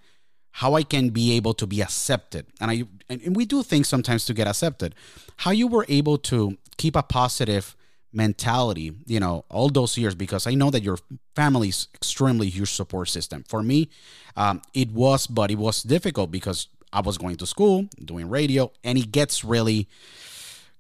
how 0.53 0.75
I 0.75 0.83
can 0.83 1.09
be 1.09 1.35
able 1.37 1.55
to 1.55 1.67
be 1.67 1.81
accepted. 1.81 2.47
And 2.61 2.71
I 2.71 2.85
and, 3.09 3.35
we 3.37 3.45
do 3.45 3.63
things 3.63 3.89
sometimes 3.89 4.25
to 4.27 4.35
get 4.35 4.47
accepted. 4.47 4.95
How 5.39 5.51
you 5.51 5.67
were 5.67 5.87
able 5.89 6.19
to 6.19 6.57
keep 6.77 6.95
a 6.95 7.03
positive 7.03 7.77
mentality, 8.13 8.93
you 9.07 9.19
know, 9.19 9.45
all 9.49 9.71
those 9.71 9.97
years 9.97 10.15
because 10.15 10.47
I 10.47 10.55
know 10.55 10.71
that 10.71 10.83
your 10.83 10.99
family's 11.35 11.89
extremely 11.95 12.49
huge 12.51 12.71
support 12.71 13.09
system. 13.09 13.45
For 13.49 13.63
me, 13.63 13.89
um, 14.37 14.61
it 14.75 14.91
was, 14.91 15.27
but 15.27 15.51
it 15.51 15.57
was 15.57 15.83
difficult 15.83 16.31
because 16.31 16.69
I 16.93 17.01
was 17.01 17.17
going 17.17 17.37
to 17.37 17.47
school, 17.47 17.89
doing 18.05 18.29
radio, 18.29 18.71
and 18.85 18.99
it 18.99 19.11
gets 19.11 19.45
really 19.45 19.89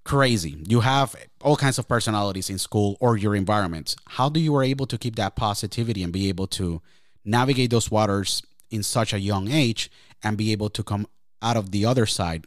crazy. 0.04 0.58
You 0.66 0.80
have 0.80 1.16
all 1.40 1.56
kinds 1.56 1.78
of 1.78 1.88
personalities 1.88 2.50
in 2.50 2.58
school 2.58 2.98
or 3.00 3.16
your 3.16 3.34
environment. 3.34 3.96
How 4.06 4.28
do 4.28 4.38
you 4.38 4.52
were 4.52 4.62
able 4.62 4.86
to 4.86 4.98
keep 4.98 5.16
that 5.16 5.36
positivity 5.36 6.02
and 6.02 6.12
be 6.12 6.28
able 6.28 6.48
to 6.48 6.82
navigate 7.24 7.70
those 7.70 7.90
waters 7.90 8.42
in 8.72 8.82
such 8.82 9.12
a 9.12 9.20
young 9.20 9.48
age 9.48 9.90
and 10.22 10.36
be 10.36 10.50
able 10.50 10.70
to 10.70 10.82
come 10.82 11.06
out 11.40 11.56
of 11.56 11.70
the 11.70 11.84
other 11.84 12.06
side, 12.06 12.46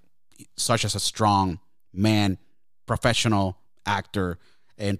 such 0.57 0.83
as 0.83 0.95
a 0.95 0.99
strong 0.99 1.59
man, 1.93 2.37
professional 2.85 3.57
actor, 3.85 4.37
and 4.77 4.99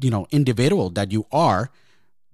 you 0.00 0.10
know 0.10 0.26
individual 0.30 0.90
that 0.90 1.12
you 1.12 1.26
are, 1.32 1.70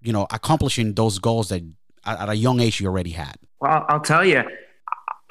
you 0.02 0.12
know, 0.12 0.26
accomplishing 0.31 0.95
those 0.95 1.19
goals 1.19 1.49
that 1.50 1.62
at 2.04 2.28
a 2.28 2.37
young 2.37 2.61
age 2.61 2.81
you 2.81 2.87
already 2.87 3.11
had. 3.11 3.37
Well, 3.61 3.85
I'll 3.88 4.00
tell 4.00 4.25
you, 4.25 4.43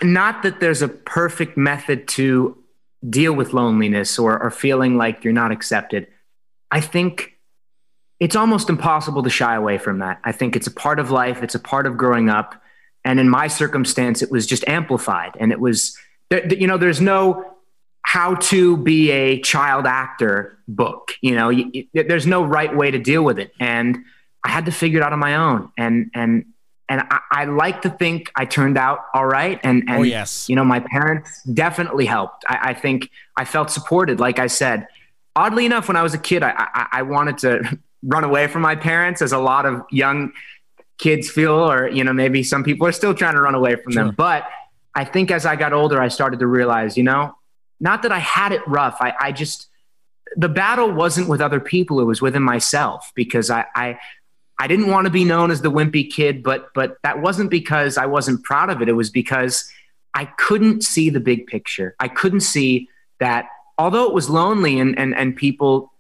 not 0.02 0.44
that 0.44 0.60
there's 0.60 0.82
a 0.82 0.88
perfect 0.88 1.58
method 1.58 2.08
to 2.10 2.58
deal 3.10 3.34
with 3.34 3.54
loneliness 3.54 4.18
or, 4.18 4.42
or 4.42 4.50
feeling 4.50 4.98
like 4.98 5.24
you're 5.24 5.34
not 5.34 5.52
accepted. 5.52 6.08
I 6.72 6.80
think 6.82 7.38
it's 8.20 8.36
almost 8.36 8.70
impossible 8.70 9.24
to 9.24 9.30
shy 9.30 9.56
away 9.56 9.78
from 9.78 10.00
that. 10.00 10.20
I 10.24 10.32
think 10.32 10.56
it's 10.56 10.68
a 10.68 10.72
part 10.72 11.00
of 11.00 11.12
life, 11.12 11.44
it's 11.44 11.56
a 11.56 11.60
part 11.60 11.86
of 11.86 11.98
growing 11.98 12.30
up. 12.30 12.62
And 13.06 13.20
in 13.20 13.30
my 13.30 13.48
circumstance, 13.48 14.22
it 14.22 14.32
was 14.32 14.46
just 14.46 14.68
amplified. 14.68 15.36
And 15.40 15.52
it 15.52 15.60
was, 15.60 15.98
you 16.32 16.68
know, 16.68 16.78
there's 16.78 17.02
no 17.02 17.54
how 18.04 18.36
to 18.36 18.78
be 18.78 19.12
a 19.12 19.40
child 19.42 19.86
actor 19.86 20.58
book. 20.68 21.14
You 21.22 21.36
know, 21.36 21.52
there's 21.94 22.28
no 22.28 22.44
right 22.44 22.74
way 22.76 22.92
to 22.92 23.00
deal 23.00 23.24
with 23.24 23.40
it. 23.40 23.52
And 23.60 23.98
I 24.44 24.50
had 24.50 24.66
to 24.66 24.72
figure 24.72 25.00
it 25.00 25.04
out 25.04 25.14
on 25.14 25.20
my 25.20 25.36
own. 25.36 25.72
And, 25.78 26.12
and, 26.14 26.46
and 26.90 27.02
I, 27.02 27.20
I 27.32 27.46
like 27.46 27.82
to 27.84 27.90
think 27.90 28.32
I 28.36 28.46
turned 28.46 28.78
out 28.78 29.00
all 29.14 29.26
right. 29.26 29.60
And, 29.64 29.84
and 29.88 30.00
oh, 30.00 30.04
yes. 30.04 30.48
you 30.50 30.56
know, 30.56 30.66
my 30.66 30.82
parents 30.82 31.42
definitely 31.44 32.06
helped. 32.06 32.44
I, 32.48 32.60
I, 32.70 32.74
think 32.74 33.10
I 33.38 33.46
felt 33.46 33.72
supported. 33.72 34.20
Like 34.20 34.38
I 34.38 34.48
said, 34.48 34.88
oddly 35.36 35.66
enough, 35.66 35.88
when 35.88 35.98
I 35.98 36.04
was 36.04 36.14
a 36.14 36.20
kid, 36.20 36.44
I, 36.44 36.52
I, 36.52 36.88
I 36.92 37.02
wanted 37.04 37.38
to 37.40 37.80
run 38.04 38.24
away 38.26 38.48
from 38.48 38.62
my 38.62 38.76
parents, 38.76 39.22
as 39.22 39.32
a 39.32 39.40
lot 39.40 39.66
of 39.66 39.82
young 39.90 40.34
kids 40.98 41.30
feel, 41.30 41.54
or 41.54 41.88
you 41.90 42.04
know, 42.04 42.14
maybe 42.14 42.44
some 42.44 42.64
people 42.64 42.88
are 42.88 42.92
still 42.92 43.14
trying 43.14 43.36
to 43.36 43.42
run 43.42 43.56
away 43.56 43.76
from 43.76 43.94
sure. 43.94 44.06
them. 44.06 44.16
But 44.16 44.48
I 44.96 45.06
think 45.06 45.32
as 45.32 45.46
I 45.46 45.56
got 45.56 45.74
older, 45.74 46.02
I 46.02 46.08
started 46.08 46.40
to 46.40 46.48
realize, 46.48 46.98
you 46.98 47.04
know, 47.04 47.36
not 47.80 48.04
that 48.04 48.12
I 48.12 48.20
had 48.20 48.52
it 48.52 48.62
rough. 48.68 48.98
I, 49.00 49.14
I 49.20 49.32
just 49.32 49.68
the 50.36 50.50
battle 50.50 50.92
wasn't 50.92 51.30
with 51.30 51.42
other 51.42 51.60
people; 51.60 52.00
it 52.00 52.06
was 52.06 52.22
within 52.22 52.44
myself 52.44 53.12
because 53.16 53.50
I, 53.50 53.66
I 53.76 54.00
I 54.60 54.68
didn't 54.68 54.88
want 54.88 55.06
to 55.06 55.12
be 55.12 55.26
known 55.26 55.52
as 55.52 55.62
the 55.62 55.72
wimpy 55.72 56.10
kid, 56.10 56.44
but 56.44 56.70
but 56.74 56.98
that 57.04 57.22
wasn't 57.22 57.50
because 57.50 57.98
I 57.98 58.06
wasn't 58.06 58.44
proud 58.44 58.70
of 58.70 58.82
it. 58.82 58.90
It 58.90 58.94
was 58.94 59.10
because 59.10 59.70
I 60.14 60.26
couldn't 60.26 60.84
see 60.84 61.10
the 61.10 61.20
big 61.20 61.48
picture. 61.48 61.96
I 62.00 62.08
couldn't 62.08 62.42
see 62.42 62.90
that 63.20 63.48
although 63.78 64.06
it 64.08 64.14
was 64.14 64.30
lonely 64.30 64.80
and 64.80 64.98
and 64.98 65.16
and 65.16 65.36
people 65.36 65.93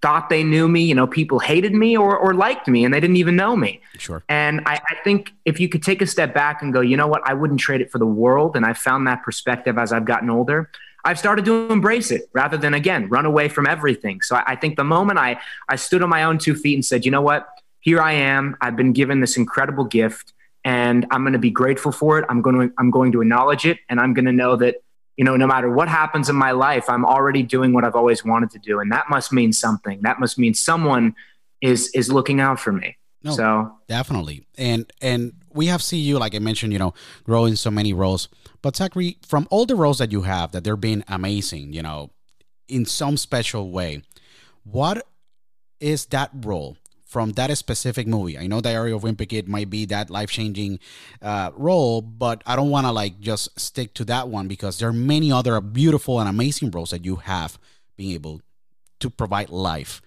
thought 0.00 0.28
they 0.28 0.44
knew 0.44 0.68
me, 0.68 0.82
you 0.82 0.94
know, 0.94 1.06
people 1.06 1.38
hated 1.38 1.74
me 1.74 1.96
or 1.96 2.16
or 2.16 2.34
liked 2.34 2.68
me 2.68 2.84
and 2.84 2.94
they 2.94 3.00
didn't 3.00 3.16
even 3.16 3.36
know 3.36 3.56
me. 3.56 3.80
Sure. 3.98 4.22
And 4.28 4.60
I, 4.66 4.74
I 4.74 4.94
think 5.04 5.32
if 5.44 5.58
you 5.58 5.68
could 5.68 5.82
take 5.82 6.00
a 6.00 6.06
step 6.06 6.34
back 6.34 6.62
and 6.62 6.72
go, 6.72 6.80
you 6.80 6.96
know 6.96 7.06
what, 7.06 7.22
I 7.24 7.34
wouldn't 7.34 7.60
trade 7.60 7.80
it 7.80 7.90
for 7.90 7.98
the 7.98 8.06
world. 8.06 8.56
And 8.56 8.64
I 8.64 8.72
found 8.72 9.06
that 9.06 9.22
perspective 9.22 9.78
as 9.78 9.92
I've 9.92 10.04
gotten 10.04 10.30
older. 10.30 10.70
I've 11.04 11.18
started 11.18 11.44
to 11.46 11.70
embrace 11.70 12.10
it 12.10 12.28
rather 12.32 12.56
than 12.56 12.74
again 12.74 13.08
run 13.08 13.26
away 13.26 13.48
from 13.48 13.66
everything. 13.66 14.20
So 14.20 14.36
I, 14.36 14.42
I 14.48 14.56
think 14.56 14.76
the 14.76 14.84
moment 14.84 15.18
I 15.18 15.40
I 15.68 15.76
stood 15.76 16.02
on 16.02 16.08
my 16.08 16.22
own 16.24 16.38
two 16.38 16.54
feet 16.54 16.74
and 16.74 16.84
said, 16.84 17.04
you 17.04 17.10
know 17.10 17.22
what, 17.22 17.48
here 17.80 18.00
I 18.00 18.12
am. 18.12 18.56
I've 18.60 18.76
been 18.76 18.92
given 18.92 19.20
this 19.20 19.36
incredible 19.36 19.84
gift 19.84 20.32
and 20.64 21.06
I'm 21.10 21.22
going 21.22 21.32
to 21.32 21.38
be 21.38 21.50
grateful 21.50 21.92
for 21.92 22.18
it. 22.18 22.26
I'm 22.28 22.42
going 22.42 22.68
to, 22.68 22.74
I'm 22.78 22.90
going 22.90 23.12
to 23.12 23.22
acknowledge 23.22 23.64
it. 23.64 23.78
And 23.88 24.00
I'm 24.00 24.12
going 24.12 24.26
to 24.26 24.32
know 24.32 24.56
that, 24.56 24.76
you 25.18 25.24
know, 25.24 25.36
no 25.36 25.48
matter 25.48 25.68
what 25.68 25.88
happens 25.88 26.30
in 26.30 26.36
my 26.36 26.52
life, 26.52 26.88
I'm 26.88 27.04
already 27.04 27.42
doing 27.42 27.72
what 27.72 27.82
I've 27.84 27.96
always 27.96 28.24
wanted 28.24 28.50
to 28.52 28.58
do. 28.60 28.78
And 28.78 28.90
that 28.92 29.10
must 29.10 29.32
mean 29.32 29.52
something. 29.52 30.00
That 30.02 30.20
must 30.20 30.38
mean 30.38 30.54
someone 30.54 31.16
is, 31.60 31.90
is 31.92 32.10
looking 32.10 32.40
out 32.40 32.60
for 32.60 32.72
me. 32.72 32.96
No, 33.24 33.32
so 33.32 33.72
definitely. 33.88 34.46
And, 34.56 34.90
and 35.02 35.32
we 35.52 35.66
have 35.66 35.82
seen 35.82 36.04
you, 36.04 36.20
like 36.20 36.36
I 36.36 36.38
mentioned, 36.38 36.72
you 36.72 36.78
know, 36.78 36.94
grow 37.24 37.46
in 37.46 37.56
so 37.56 37.68
many 37.68 37.92
roles, 37.92 38.28
but 38.62 38.76
Zachary, 38.76 39.18
from 39.26 39.48
all 39.50 39.66
the 39.66 39.74
roles 39.74 39.98
that 39.98 40.12
you 40.12 40.22
have, 40.22 40.52
that 40.52 40.62
they're 40.62 40.76
being 40.76 41.02
amazing, 41.08 41.72
you 41.72 41.82
know, 41.82 42.10
in 42.68 42.84
some 42.84 43.16
special 43.16 43.72
way, 43.72 44.02
what 44.62 45.04
is 45.80 46.06
that 46.06 46.30
role 46.32 46.76
from 47.08 47.32
that 47.32 47.56
specific 47.56 48.06
movie. 48.06 48.38
I 48.38 48.46
know 48.46 48.60
Diary 48.60 48.92
of 48.92 49.00
Wimpy 49.00 49.26
Kid 49.26 49.48
might 49.48 49.70
be 49.70 49.86
that 49.86 50.10
life 50.10 50.28
changing 50.28 50.78
uh, 51.22 51.50
role, 51.56 52.02
but 52.02 52.42
I 52.46 52.54
don't 52.54 52.68
want 52.68 52.86
to 52.86 52.92
like 52.92 53.18
just 53.18 53.58
stick 53.58 53.94
to 53.94 54.04
that 54.04 54.28
one 54.28 54.46
because 54.46 54.78
there 54.78 54.90
are 54.90 54.92
many 54.92 55.32
other 55.32 55.58
beautiful 55.62 56.20
and 56.20 56.28
amazing 56.28 56.70
roles 56.70 56.90
that 56.90 57.06
you 57.06 57.16
have 57.16 57.58
being 57.96 58.12
able 58.12 58.42
to 59.00 59.08
provide 59.08 59.48
life. 59.48 60.02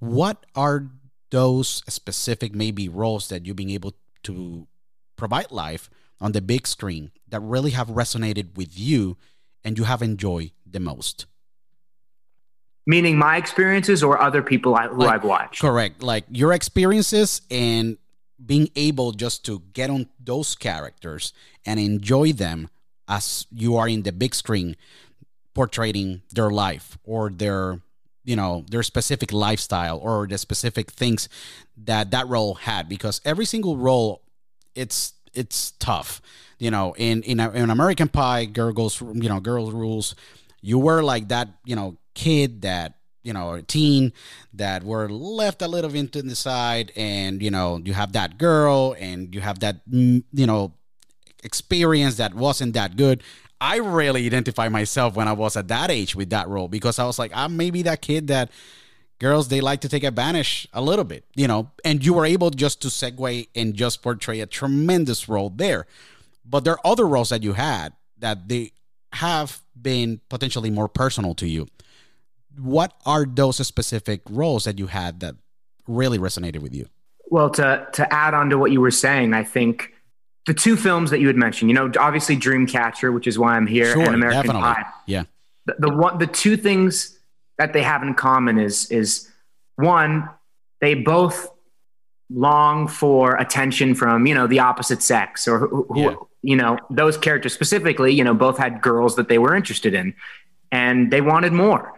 What 0.00 0.44
are 0.56 0.88
those 1.30 1.84
specific 1.88 2.52
maybe 2.52 2.88
roles 2.88 3.28
that 3.28 3.46
you've 3.46 3.56
been 3.56 3.70
able 3.70 3.94
to 4.24 4.66
provide 5.14 5.52
life 5.52 5.88
on 6.20 6.32
the 6.32 6.42
big 6.42 6.66
screen 6.66 7.12
that 7.28 7.40
really 7.40 7.70
have 7.70 7.88
resonated 7.88 8.56
with 8.56 8.76
you 8.76 9.16
and 9.62 9.78
you 9.78 9.84
have 9.84 10.02
enjoyed 10.02 10.50
the 10.66 10.80
most? 10.80 11.26
Meaning 12.86 13.16
my 13.16 13.36
experiences 13.36 14.02
or 14.02 14.20
other 14.20 14.42
people 14.42 14.74
I, 14.74 14.88
who 14.88 14.98
like, 14.98 15.14
I've 15.14 15.24
watched. 15.24 15.60
Correct. 15.60 16.02
Like 16.02 16.24
your 16.30 16.52
experiences 16.52 17.42
and 17.50 17.96
being 18.44 18.68
able 18.76 19.12
just 19.12 19.44
to 19.46 19.62
get 19.72 19.90
on 19.90 20.08
those 20.22 20.54
characters 20.54 21.32
and 21.64 21.80
enjoy 21.80 22.32
them 22.32 22.68
as 23.08 23.46
you 23.50 23.76
are 23.76 23.88
in 23.88 24.02
the 24.02 24.12
big 24.12 24.34
screen 24.34 24.76
portraying 25.54 26.22
their 26.32 26.50
life 26.50 26.98
or 27.04 27.30
their 27.30 27.80
you 28.24 28.34
know 28.34 28.64
their 28.70 28.82
specific 28.82 29.32
lifestyle 29.32 29.98
or 29.98 30.26
the 30.26 30.38
specific 30.38 30.90
things 30.90 31.28
that 31.76 32.10
that 32.10 32.26
role 32.28 32.54
had 32.54 32.88
because 32.88 33.20
every 33.24 33.44
single 33.44 33.76
role 33.76 34.22
it's 34.74 35.12
it's 35.32 35.72
tough 35.72 36.20
you 36.58 36.70
know 36.70 36.94
in 36.96 37.22
in, 37.22 37.38
in 37.38 37.70
american 37.70 38.08
pie 38.08 38.46
girl 38.46 38.72
goes 38.72 39.00
you 39.00 39.28
know 39.28 39.38
girls 39.38 39.72
rules 39.72 40.14
you 40.60 40.78
were 40.78 41.02
like 41.02 41.28
that 41.28 41.48
you 41.64 41.76
know 41.76 41.96
kid 42.14 42.62
that 42.62 42.94
you 43.22 43.32
know 43.32 43.54
a 43.54 43.62
teen 43.62 44.12
that 44.52 44.84
were 44.84 45.08
left 45.08 45.62
a 45.62 45.68
little 45.68 45.90
bit 45.90 46.12
the 46.12 46.36
side 46.36 46.92
and 46.96 47.42
you 47.42 47.50
know 47.50 47.80
you 47.84 47.92
have 47.92 48.12
that 48.12 48.38
girl 48.38 48.94
and 48.98 49.34
you 49.34 49.40
have 49.40 49.60
that 49.60 49.88
mm, 49.88 50.22
you 50.32 50.46
know 50.46 50.72
experience 51.42 52.16
that 52.16 52.34
wasn't 52.34 52.72
that 52.74 52.96
good. 52.96 53.22
I 53.60 53.76
really 53.76 54.26
identify 54.26 54.68
myself 54.68 55.16
when 55.16 55.26
i 55.26 55.32
was 55.32 55.56
at 55.56 55.68
that 55.68 55.90
age 55.90 56.14
with 56.14 56.30
that 56.30 56.48
role 56.48 56.68
because 56.68 56.98
i 56.98 57.04
was 57.04 57.18
like 57.18 57.32
i'm 57.34 57.56
maybe 57.56 57.82
that 57.82 58.02
kid 58.02 58.26
that 58.26 58.50
girls 59.18 59.48
they 59.48 59.60
like 59.60 59.80
to 59.80 59.88
take 59.88 60.04
advantage 60.04 60.68
a 60.74 60.82
little 60.82 61.04
bit 61.04 61.24
you 61.34 61.48
know 61.48 61.70
and 61.84 62.04
you 62.04 62.12
were 62.12 62.26
able 62.26 62.50
just 62.50 62.82
to 62.82 62.88
segue 62.88 63.48
and 63.54 63.74
just 63.74 64.02
portray 64.02 64.40
a 64.40 64.46
tremendous 64.46 65.28
role 65.28 65.50
there. 65.50 65.86
But 66.44 66.64
there 66.64 66.74
are 66.74 66.86
other 66.92 67.06
roles 67.06 67.30
that 67.30 67.42
you 67.42 67.54
had 67.54 67.94
that 68.18 68.48
they 68.48 68.72
have 69.14 69.62
been 69.80 70.20
potentially 70.28 70.70
more 70.70 70.88
personal 70.88 71.34
to 71.36 71.48
you 71.48 71.68
what 72.58 72.94
are 73.04 73.24
those 73.24 73.64
specific 73.66 74.22
roles 74.28 74.64
that 74.64 74.78
you 74.78 74.86
had 74.86 75.20
that 75.20 75.34
really 75.86 76.18
resonated 76.18 76.58
with 76.58 76.74
you? 76.74 76.88
Well, 77.30 77.50
to 77.50 77.86
to 77.94 78.12
add 78.12 78.34
on 78.34 78.50
to 78.50 78.58
what 78.58 78.70
you 78.70 78.80
were 78.80 78.90
saying, 78.90 79.34
I 79.34 79.44
think 79.44 79.92
the 80.46 80.54
two 80.54 80.76
films 80.76 81.10
that 81.10 81.20
you 81.20 81.26
had 81.26 81.36
mentioned, 81.36 81.70
you 81.70 81.74
know, 81.74 81.90
obviously 81.98 82.36
Dreamcatcher, 82.36 83.12
which 83.12 83.26
is 83.26 83.38
why 83.38 83.56
I'm 83.56 83.66
here, 83.66 83.92
sure, 83.92 84.02
and 84.02 84.14
American 84.14 84.42
definitely. 84.42 84.62
Pie. 84.62 84.84
Yeah. 85.06 85.24
The, 85.66 85.76
the 85.78 85.88
one, 85.90 86.18
the 86.18 86.26
two 86.26 86.56
things 86.56 87.18
that 87.58 87.72
they 87.72 87.82
have 87.82 88.02
in 88.02 88.14
common 88.14 88.58
is 88.58 88.90
is 88.90 89.28
one, 89.76 90.28
they 90.80 90.94
both 90.94 91.50
long 92.30 92.88
for 92.88 93.36
attention 93.36 93.94
from 93.94 94.26
you 94.26 94.34
know 94.34 94.46
the 94.46 94.58
opposite 94.58 95.02
sex 95.02 95.46
or 95.46 95.60
who, 95.60 95.86
yeah. 95.94 96.14
you 96.42 96.56
know 96.56 96.78
those 96.90 97.16
characters 97.16 97.54
specifically. 97.54 98.12
You 98.12 98.24
know, 98.24 98.34
both 98.34 98.58
had 98.58 98.82
girls 98.82 99.16
that 99.16 99.28
they 99.28 99.38
were 99.38 99.54
interested 99.54 99.94
in, 99.94 100.14
and 100.70 101.10
they 101.10 101.22
wanted 101.22 101.52
more. 101.52 101.93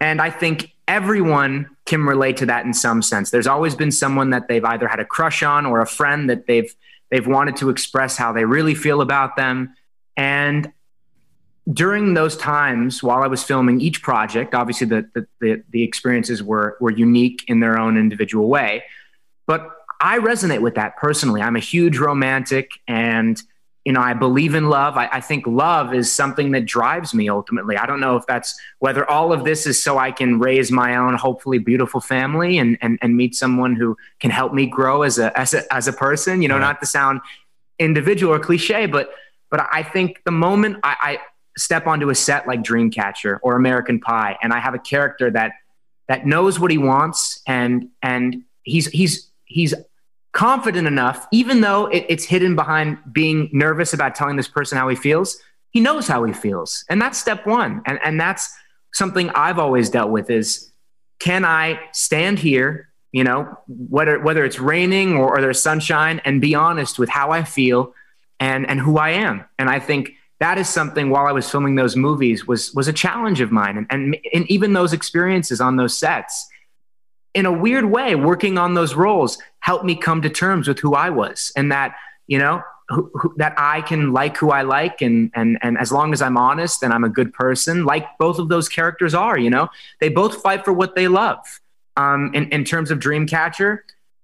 And 0.00 0.20
I 0.20 0.30
think 0.30 0.74
everyone 0.88 1.68
can 1.84 2.04
relate 2.04 2.38
to 2.38 2.46
that 2.46 2.64
in 2.64 2.74
some 2.74 3.02
sense. 3.02 3.30
There's 3.30 3.46
always 3.46 3.74
been 3.74 3.92
someone 3.92 4.30
that 4.30 4.48
they've 4.48 4.64
either 4.64 4.88
had 4.88 5.00
a 5.00 5.04
crush 5.04 5.42
on 5.42 5.66
or 5.66 5.80
a 5.80 5.86
friend 5.86 6.30
that 6.30 6.46
they've 6.46 6.74
they've 7.10 7.26
wanted 7.26 7.56
to 7.56 7.70
express 7.70 8.16
how 8.16 8.32
they 8.32 8.44
really 8.44 8.74
feel 8.74 9.00
about 9.00 9.36
them. 9.36 9.74
And 10.16 10.72
during 11.72 12.14
those 12.14 12.36
times 12.36 13.02
while 13.02 13.22
I 13.22 13.26
was 13.26 13.42
filming 13.42 13.80
each 13.80 14.02
project, 14.02 14.54
obviously 14.54 14.86
the, 14.86 15.08
the, 15.14 15.26
the, 15.40 15.62
the, 15.70 15.82
experiences 15.82 16.42
were, 16.42 16.76
were 16.80 16.90
unique 16.90 17.44
in 17.48 17.60
their 17.60 17.78
own 17.78 17.96
individual 17.96 18.48
way. 18.48 18.84
But 19.46 19.68
I 20.00 20.18
resonate 20.18 20.62
with 20.62 20.76
that 20.76 20.96
personally. 20.96 21.42
I'm 21.42 21.56
a 21.56 21.60
huge 21.60 21.98
romantic 21.98 22.70
and 22.88 23.40
you 23.84 23.92
know, 23.92 24.00
I 24.00 24.12
believe 24.12 24.54
in 24.54 24.68
love. 24.68 24.96
I, 24.96 25.08
I, 25.10 25.20
think 25.20 25.46
love 25.46 25.94
is 25.94 26.12
something 26.12 26.50
that 26.52 26.66
drives 26.66 27.14
me 27.14 27.30
ultimately. 27.30 27.78
I 27.78 27.86
don't 27.86 28.00
know 28.00 28.16
if 28.16 28.26
that's 28.26 28.54
whether 28.78 29.08
all 29.08 29.32
of 29.32 29.44
this 29.44 29.66
is 29.66 29.82
so 29.82 29.96
I 29.96 30.12
can 30.12 30.38
raise 30.38 30.70
my 30.70 30.96
own 30.96 31.14
hopefully 31.14 31.58
beautiful 31.58 32.00
family 32.00 32.58
and 32.58 32.76
and, 32.82 32.98
and 33.00 33.16
meet 33.16 33.34
someone 33.34 33.74
who 33.74 33.96
can 34.18 34.30
help 34.30 34.52
me 34.52 34.66
grow 34.66 35.02
as 35.02 35.18
a 35.18 35.36
as 35.38 35.54
a 35.54 35.72
as 35.72 35.88
a 35.88 35.94
person. 35.94 36.42
You 36.42 36.48
know, 36.48 36.56
right. 36.56 36.60
not 36.60 36.80
to 36.80 36.86
sound 36.86 37.20
individual 37.78 38.34
or 38.34 38.38
cliche, 38.38 38.84
but 38.84 39.10
but 39.50 39.66
I 39.72 39.82
think 39.82 40.22
the 40.24 40.30
moment 40.30 40.76
I, 40.82 40.96
I 41.00 41.18
step 41.56 41.86
onto 41.86 42.10
a 42.10 42.14
set 42.14 42.46
like 42.46 42.62
Dreamcatcher 42.62 43.38
or 43.42 43.56
American 43.56 43.98
Pie, 43.98 44.36
and 44.42 44.52
I 44.52 44.58
have 44.58 44.74
a 44.74 44.78
character 44.78 45.30
that 45.30 45.52
that 46.08 46.26
knows 46.26 46.60
what 46.60 46.70
he 46.70 46.78
wants 46.78 47.40
and 47.46 47.88
and 48.02 48.42
he's 48.62 48.88
he's 48.88 49.30
he's 49.46 49.74
confident 50.32 50.86
enough, 50.86 51.26
even 51.32 51.60
though 51.60 51.86
it, 51.86 52.06
it's 52.08 52.24
hidden 52.24 52.54
behind 52.54 52.98
being 53.12 53.48
nervous 53.52 53.92
about 53.92 54.14
telling 54.14 54.36
this 54.36 54.48
person 54.48 54.78
how 54.78 54.88
he 54.88 54.96
feels, 54.96 55.38
he 55.70 55.80
knows 55.80 56.06
how 56.06 56.24
he 56.24 56.32
feels. 56.32 56.84
And 56.88 57.00
that's 57.00 57.18
step 57.18 57.46
one. 57.46 57.82
And, 57.86 57.98
and 58.04 58.20
that's 58.20 58.52
something 58.92 59.30
I've 59.30 59.58
always 59.58 59.90
dealt 59.90 60.10
with 60.10 60.30
is 60.30 60.70
can 61.18 61.44
I 61.44 61.80
stand 61.92 62.38
here, 62.38 62.88
you 63.12 63.24
know, 63.24 63.58
whether, 63.68 64.18
whether 64.20 64.44
it's 64.44 64.58
raining 64.58 65.16
or, 65.16 65.36
or 65.36 65.40
there's 65.40 65.60
sunshine 65.60 66.20
and 66.24 66.40
be 66.40 66.54
honest 66.54 66.98
with 66.98 67.08
how 67.08 67.30
I 67.30 67.44
feel 67.44 67.94
and, 68.38 68.68
and 68.68 68.80
who 68.80 68.98
I 68.98 69.10
am. 69.10 69.44
And 69.58 69.68
I 69.68 69.78
think 69.78 70.14
that 70.38 70.56
is 70.58 70.68
something 70.68 71.10
while 71.10 71.26
I 71.26 71.32
was 71.32 71.48
filming 71.50 71.74
those 71.74 71.96
movies 71.96 72.46
was, 72.46 72.72
was 72.72 72.88
a 72.88 72.92
challenge 72.92 73.40
of 73.40 73.52
mine. 73.52 73.76
And, 73.76 73.86
and, 73.90 74.16
and 74.32 74.50
even 74.50 74.72
those 74.72 74.92
experiences 74.92 75.60
on 75.60 75.76
those 75.76 75.96
sets, 75.96 76.48
in 77.34 77.46
a 77.46 77.52
weird 77.52 77.84
way, 77.84 78.14
working 78.14 78.58
on 78.58 78.74
those 78.74 78.94
roles 78.94 79.38
helped 79.60 79.84
me 79.84 79.94
come 79.94 80.22
to 80.22 80.30
terms 80.30 80.68
with 80.68 80.78
who 80.78 80.94
I 80.94 81.10
was 81.10 81.52
and 81.56 81.70
that, 81.70 81.94
you 82.26 82.38
know, 82.38 82.62
who, 82.88 83.10
who, 83.14 83.34
that 83.36 83.54
I 83.56 83.82
can 83.82 84.12
like 84.12 84.36
who 84.36 84.50
I 84.50 84.62
like 84.62 85.00
and 85.00 85.30
and 85.34 85.58
and 85.62 85.78
as 85.78 85.92
long 85.92 86.12
as 86.12 86.20
I'm 86.20 86.36
honest 86.36 86.82
and 86.82 86.92
I'm 86.92 87.04
a 87.04 87.08
good 87.08 87.32
person, 87.32 87.84
like 87.84 88.06
both 88.18 88.38
of 88.38 88.48
those 88.48 88.68
characters 88.68 89.14
are, 89.14 89.38
you 89.38 89.48
know, 89.48 89.68
they 90.00 90.08
both 90.08 90.42
fight 90.42 90.64
for 90.64 90.72
what 90.72 90.96
they 90.96 91.06
love. 91.06 91.38
Um, 91.96 92.32
in 92.34 92.48
in 92.48 92.64
terms 92.64 92.90
of 92.90 92.98
Dreamcatcher, 92.98 93.78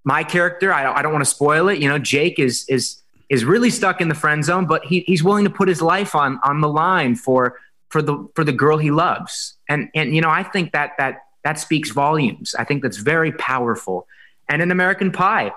my 0.05 0.25
character, 0.25 0.73
I, 0.73 0.93
I 0.93 1.03
don't 1.03 1.13
want 1.13 1.25
to 1.25 1.31
spoil 1.31 1.69
it. 1.69 1.79
You 1.79 1.89
know, 1.89 1.99
Jake 1.99 2.39
is 2.41 2.65
is 2.69 3.03
is 3.29 3.45
really 3.45 3.71
stuck 3.71 4.01
in 4.01 4.09
the 4.09 4.15
friend 4.15 4.45
zone, 4.45 4.67
but 4.67 4.85
he, 4.85 5.01
he's 5.01 5.23
willing 5.23 5.45
to 5.45 5.51
put 5.51 5.69
his 5.69 5.83
life 5.83 6.15
on 6.15 6.41
on 6.43 6.61
the 6.61 6.69
line 6.69 7.15
for 7.15 7.59
for 7.91 8.03
the 8.03 8.27
for 8.35 8.43
the 8.43 8.53
girl 8.53 8.79
he 8.79 8.91
loves. 8.91 9.57
And 9.69 9.91
and 9.95 10.15
you 10.15 10.21
know, 10.21 10.31
I 10.31 10.43
think 10.43 10.73
that 10.73 10.93
that 10.99 11.26
that 11.47 11.61
speaks 11.61 11.93
volumes. 11.93 12.57
I 12.59 12.65
think 12.65 12.83
that's 12.83 12.97
very 12.97 13.31
powerful. 13.31 14.09
And 14.49 14.61
in 14.61 14.73
American 14.73 15.13
Pie, 15.13 15.53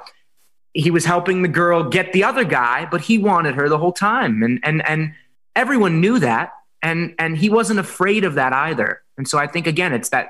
he 0.76 0.92
was 0.92 1.04
helping 1.04 1.42
the 1.42 1.48
girl 1.48 1.90
get 1.90 2.14
the 2.14 2.24
other 2.24 2.44
guy, 2.44 2.88
but 2.92 3.02
he 3.02 3.18
wanted 3.18 3.56
her 3.56 3.68
the 3.68 3.80
whole 3.80 3.92
time. 3.92 4.44
And 4.44 4.60
and 4.62 4.88
and 4.88 5.16
everyone 5.56 6.00
knew 6.00 6.20
that. 6.20 6.54
And 6.84 7.16
and 7.18 7.36
he 7.36 7.50
wasn't 7.50 7.80
afraid 7.80 8.24
of 8.24 8.36
that 8.36 8.54
either. 8.54 9.02
And 9.18 9.28
so 9.28 9.40
I 9.40 9.48
think 9.48 9.66
again, 9.66 9.92
it's 9.92 10.10
that 10.10 10.30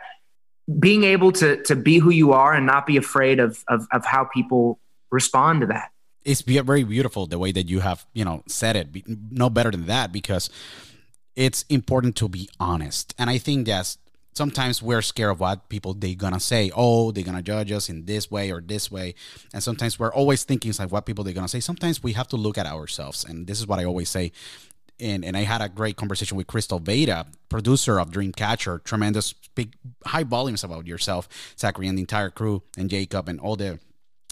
being 0.80 1.04
able 1.04 1.34
to 1.34 1.62
to 1.64 1.76
be 1.76 1.98
who 1.98 2.10
you 2.10 2.32
are 2.32 2.54
and 2.54 2.66
not 2.66 2.88
be 2.88 2.96
afraid 2.96 3.42
of 3.42 3.66
of, 3.68 3.86
of 3.92 4.06
how 4.06 4.24
people 4.24 4.80
respond 5.12 5.60
to 5.60 5.68
that. 5.68 5.92
It's 6.24 6.42
very 6.42 6.86
beautiful 6.86 7.28
the 7.28 7.38
way 7.38 7.52
that 7.52 7.68
you 7.68 7.82
have, 7.82 8.06
you 8.14 8.24
know, 8.24 8.44
said 8.48 8.78
it. 8.78 8.88
No 9.30 9.50
better 9.50 9.72
than 9.72 9.88
that 9.88 10.14
because 10.14 10.50
it's 11.36 11.66
important 11.68 12.16
to 12.18 12.30
be 12.30 12.48
honest. 12.62 13.14
And 13.18 13.30
I 13.30 13.40
think 13.40 13.68
that's 13.68 13.98
sometimes 14.40 14.82
we're 14.82 15.02
scared 15.02 15.32
of 15.32 15.40
what 15.42 15.68
people 15.68 15.94
they're 15.94 16.16
gonna 16.16 16.40
say 16.40 16.72
oh 16.74 17.12
they're 17.12 17.30
gonna 17.30 17.42
judge 17.42 17.72
us 17.74 17.90
in 17.90 18.06
this 18.06 18.32
way 18.32 18.46
or 18.54 18.62
this 18.62 18.90
way 18.90 19.14
and 19.54 19.62
sometimes 19.62 20.00
we're 20.00 20.14
always 20.14 20.46
thinking 20.46 20.72
like 20.80 20.92
what 20.94 21.06
people 21.06 21.26
they're 21.26 21.40
gonna 21.40 21.56
say 21.56 21.60
sometimes 21.60 22.02
we 22.02 22.14
have 22.14 22.30
to 22.34 22.38
look 22.38 22.58
at 22.58 22.66
ourselves 22.66 23.26
and 23.28 23.48
this 23.48 23.60
is 23.60 23.68
what 23.68 23.80
i 23.80 23.84
always 23.84 24.10
say 24.18 24.32
and, 25.02 25.24
and 25.24 25.38
I 25.38 25.44
had 25.44 25.62
a 25.62 25.70
great 25.70 25.96
conversation 25.96 26.36
with 26.36 26.48
Crystal 26.48 26.78
Veda, 26.80 27.26
producer 27.48 28.00
of 28.02 28.12
Dreamcatcher. 28.12 28.84
Tremendous, 28.84 29.34
big, 29.56 29.74
high 30.06 30.26
volumes 30.26 30.64
about 30.64 30.88
yourself, 30.88 31.30
Zachary, 31.58 31.88
and 31.88 31.98
the 31.98 32.02
entire 32.02 32.30
crew, 32.30 32.64
and 32.78 32.90
Jacob, 32.90 33.30
and 33.30 33.40
all 33.40 33.56
the 33.56 33.80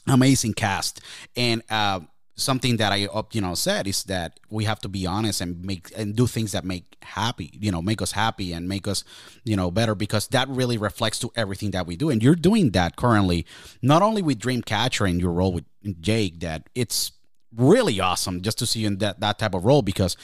amazing 0.07 0.55
cast. 0.55 0.99
And 1.37 1.63
uh, 1.69 2.01
something 2.37 2.77
that 2.77 2.91
I 2.91 3.07
you 3.31 3.41
know 3.41 3.55
said 3.55 3.87
is 3.87 4.03
that 4.03 4.39
we 4.49 4.63
have 4.65 4.79
to 4.81 4.87
be 4.87 5.05
honest 5.05 5.41
and 5.41 5.63
make 5.65 5.91
and 5.97 6.15
do 6.15 6.27
things 6.27 6.51
that 6.51 6.63
make 6.63 6.95
happy 7.01 7.49
you 7.59 7.71
know 7.71 7.81
make 7.81 8.01
us 8.01 8.11
happy 8.11 8.53
and 8.53 8.69
make 8.69 8.87
us 8.87 9.03
you 9.43 9.55
know 9.55 9.71
better 9.71 9.95
because 9.95 10.27
that 10.27 10.47
really 10.47 10.77
reflects 10.77 11.19
to 11.19 11.31
everything 11.35 11.71
that 11.71 11.87
we 11.87 11.95
do. 11.97 12.09
And 12.09 12.21
you're 12.21 12.35
doing 12.35 12.71
that 12.71 12.95
currently 12.95 13.45
not 13.81 14.01
only 14.03 14.21
with 14.21 14.39
Dreamcatcher 14.39 15.09
and 15.09 15.19
your 15.19 15.31
role 15.31 15.51
with 15.51 15.65
Jake 15.99 16.39
that 16.41 16.69
it's 16.75 17.11
really 17.55 17.99
awesome 17.99 18.41
just 18.41 18.59
to 18.59 18.67
see 18.67 18.81
you 18.81 18.87
in 18.87 18.97
that 18.99 19.19
that 19.19 19.39
type 19.39 19.55
of 19.55 19.65
role 19.65 19.81
because 19.81 20.15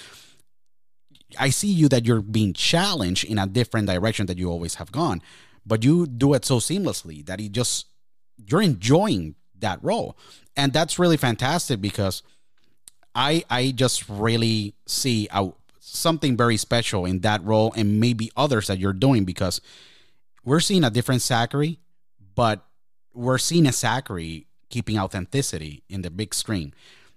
I 1.40 1.50
see 1.50 1.70
you 1.70 1.90
that 1.90 2.06
you're 2.06 2.22
being 2.22 2.54
challenged 2.54 3.26
in 3.26 3.40
a 3.40 3.48
different 3.48 3.88
direction 3.88 4.28
that 4.28 4.38
you 4.38 4.52
always 4.52 4.76
have 4.76 4.92
gone 4.92 5.22
but 5.66 5.84
you 5.84 6.06
do 6.06 6.36
it 6.36 6.46
so 6.46 6.60
seamlessly 6.60 7.26
that 7.26 7.40
you 7.40 7.50
just 7.50 7.88
you're 8.38 8.62
enjoying 8.62 9.36
that 9.64 9.84
role. 9.84 10.16
And 10.56 10.72
that's 10.72 11.00
really 11.00 11.18
fantastic 11.18 11.82
because 11.82 12.22
I 13.16 13.44
I 13.50 13.72
just 13.72 14.08
really 14.08 14.76
see 14.86 15.28
a, 15.32 15.50
something 15.80 16.38
very 16.38 16.58
special 16.58 17.06
in 17.06 17.20
that 17.22 17.44
role 17.44 17.74
and 17.76 18.00
maybe 18.00 18.32
others 18.38 18.68
that 18.68 18.80
you're 18.80 18.94
doing 18.94 19.26
because 19.26 19.60
we're 20.46 20.60
seeing 20.60 20.84
a 20.84 20.90
different 20.90 21.22
Zachary, 21.22 21.80
but 22.36 22.66
we're 23.14 23.38
seeing 23.38 23.66
a 23.66 23.72
Zachary 23.72 24.48
keeping 24.70 24.98
authenticity 24.98 25.84
in 25.90 26.02
the 26.02 26.10
big 26.10 26.34
screen. 26.34 26.74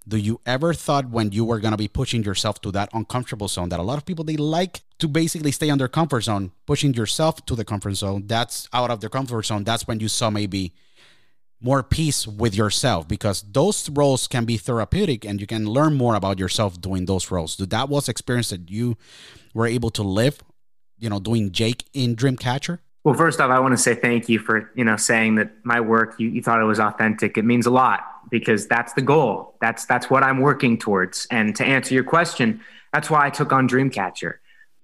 Do 0.09 0.19
you 0.19 0.41
ever 0.47 0.73
thought 0.73 1.11
when 1.11 1.33
you 1.33 1.45
were 1.45 1.59
gonna 1.59 1.77
be 1.77 1.89
pushing 1.89 2.23
yourself 2.23 2.61
to 2.61 2.71
that 2.73 2.91
uncomfortable 2.93 3.49
zone 3.49 3.71
that 3.71 3.81
a 3.81 3.83
lot 3.83 3.99
of 3.99 4.07
people 4.07 4.25
they 4.25 4.37
like 4.37 4.83
to 4.99 5.09
basically 5.09 5.53
stay 5.53 5.69
on 5.69 5.79
their 5.79 5.89
comfort 5.89 6.23
zone, 6.23 6.53
pushing 6.67 6.95
yourself 6.95 7.45
to 7.47 7.57
the 7.57 7.65
comfort 7.65 7.95
zone, 7.95 8.27
that's 8.27 8.69
out 8.73 8.91
of 8.91 9.01
their 9.01 9.11
comfort 9.11 9.45
zone, 9.45 9.65
that's 9.65 9.89
when 9.89 9.99
you 9.99 10.09
saw 10.09 10.31
maybe 10.31 10.73
more 11.61 11.83
peace 11.83 12.27
with 12.27 12.55
yourself 12.55 13.09
because 13.09 13.43
those 13.43 13.89
roles 13.91 14.29
can 14.29 14.45
be 14.45 14.57
therapeutic 14.57 15.25
and 15.25 15.41
you 15.41 15.47
can 15.47 15.67
learn 15.67 15.95
more 15.95 16.15
about 16.15 16.39
yourself 16.39 16.81
doing 16.81 17.07
those 17.07 17.31
roles. 17.31 17.57
That 17.57 17.89
was 17.89 18.09
experience 18.09 18.51
that 18.51 18.71
you 18.71 18.97
were 19.55 19.67
able 19.67 19.91
to 19.91 20.03
live, 20.03 20.41
you 20.99 21.09
know, 21.09 21.19
doing 21.19 21.51
Jake 21.51 21.85
in 21.95 22.15
Dreamcatcher? 22.15 22.79
Well, 23.05 23.15
first 23.15 23.41
off, 23.41 23.51
I 23.51 23.59
want 23.61 23.73
to 23.73 23.79
say 23.79 23.95
thank 23.95 24.29
you 24.29 24.39
for, 24.39 24.71
you 24.75 24.85
know, 24.85 24.97
saying 24.97 25.37
that 25.37 25.53
my 25.65 25.81
work, 25.81 26.17
you, 26.19 26.29
you 26.29 26.43
thought 26.43 26.61
it 26.61 26.65
was 26.65 26.81
authentic. 26.81 27.39
It 27.39 27.45
means 27.45 27.65
a 27.65 27.71
lot 27.71 28.01
because 28.31 28.67
that's 28.67 28.93
the 28.95 29.03
goal. 29.03 29.55
That's, 29.61 29.87
that's 29.87 30.11
what 30.11 30.23
I'm 30.23 30.41
working 30.41 30.77
towards. 30.77 31.27
And 31.31 31.55
to 31.57 31.65
answer 31.65 31.95
your 31.95 32.05
question, 32.05 32.61
that's 32.93 33.09
why 33.09 33.25
I 33.25 33.31
took 33.31 33.53
on 33.53 33.69
Dreamcatcher. 33.69 34.35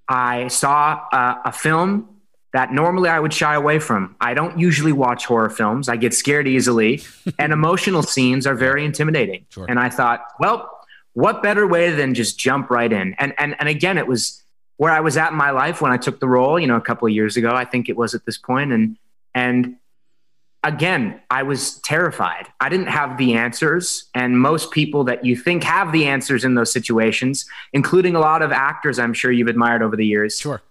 I 0.08 0.48
saw 0.48 1.00
a, 1.12 1.40
a 1.46 1.52
film 1.52 2.08
that 2.52 2.72
normally 2.72 3.08
I 3.08 3.18
would 3.18 3.32
shy 3.32 3.54
away 3.54 3.78
from. 3.78 4.14
I 4.20 4.34
don't 4.34 4.58
usually 4.58 4.92
watch 4.92 5.24
horror 5.24 5.50
films. 5.50 5.88
I 5.88 5.96
get 5.96 6.14
scared 6.14 6.46
easily, 6.46 7.02
and 7.38 7.52
emotional 7.52 8.02
scenes 8.02 8.46
are 8.46 8.54
very 8.54 8.84
intimidating. 8.84 9.46
Sure. 9.48 9.66
And 9.68 9.78
I 9.78 9.88
thought, 9.88 10.24
well, 10.38 10.70
what 11.14 11.42
better 11.42 11.66
way 11.66 11.90
than 11.90 12.14
just 12.14 12.38
jump 12.38 12.70
right 12.70 12.92
in? 12.92 13.14
And 13.18 13.34
and 13.38 13.56
and 13.58 13.68
again, 13.68 13.98
it 13.98 14.06
was 14.06 14.42
where 14.76 14.92
I 14.92 15.00
was 15.00 15.16
at 15.16 15.32
in 15.32 15.36
my 15.36 15.50
life 15.50 15.80
when 15.80 15.92
I 15.92 15.96
took 15.96 16.20
the 16.20 16.28
role, 16.28 16.58
you 16.58 16.66
know, 16.66 16.76
a 16.76 16.80
couple 16.80 17.06
of 17.06 17.14
years 17.14 17.36
ago. 17.36 17.54
I 17.54 17.64
think 17.64 17.88
it 17.88 17.96
was 17.96 18.14
at 18.14 18.24
this 18.26 18.38
point 18.38 18.72
and 18.72 18.96
and 19.34 19.76
again, 20.64 21.20
I 21.30 21.42
was 21.42 21.78
terrified. 21.80 22.46
I 22.60 22.68
didn't 22.68 22.86
have 22.86 23.18
the 23.18 23.34
answers. 23.34 24.04
And 24.14 24.38
most 24.38 24.70
people 24.70 25.04
that 25.04 25.24
you 25.24 25.36
think 25.36 25.64
have 25.64 25.90
the 25.90 26.06
answers 26.06 26.44
in 26.44 26.54
those 26.54 26.72
situations, 26.72 27.46
including 27.72 28.14
a 28.14 28.20
lot 28.20 28.42
of 28.42 28.52
actors 28.52 28.98
I'm 28.98 29.12
sure 29.12 29.32
you've 29.32 29.48
admired 29.48 29.82
over 29.82 29.96
the 29.96 30.06
years. 30.06 30.38
Sure 30.38 30.62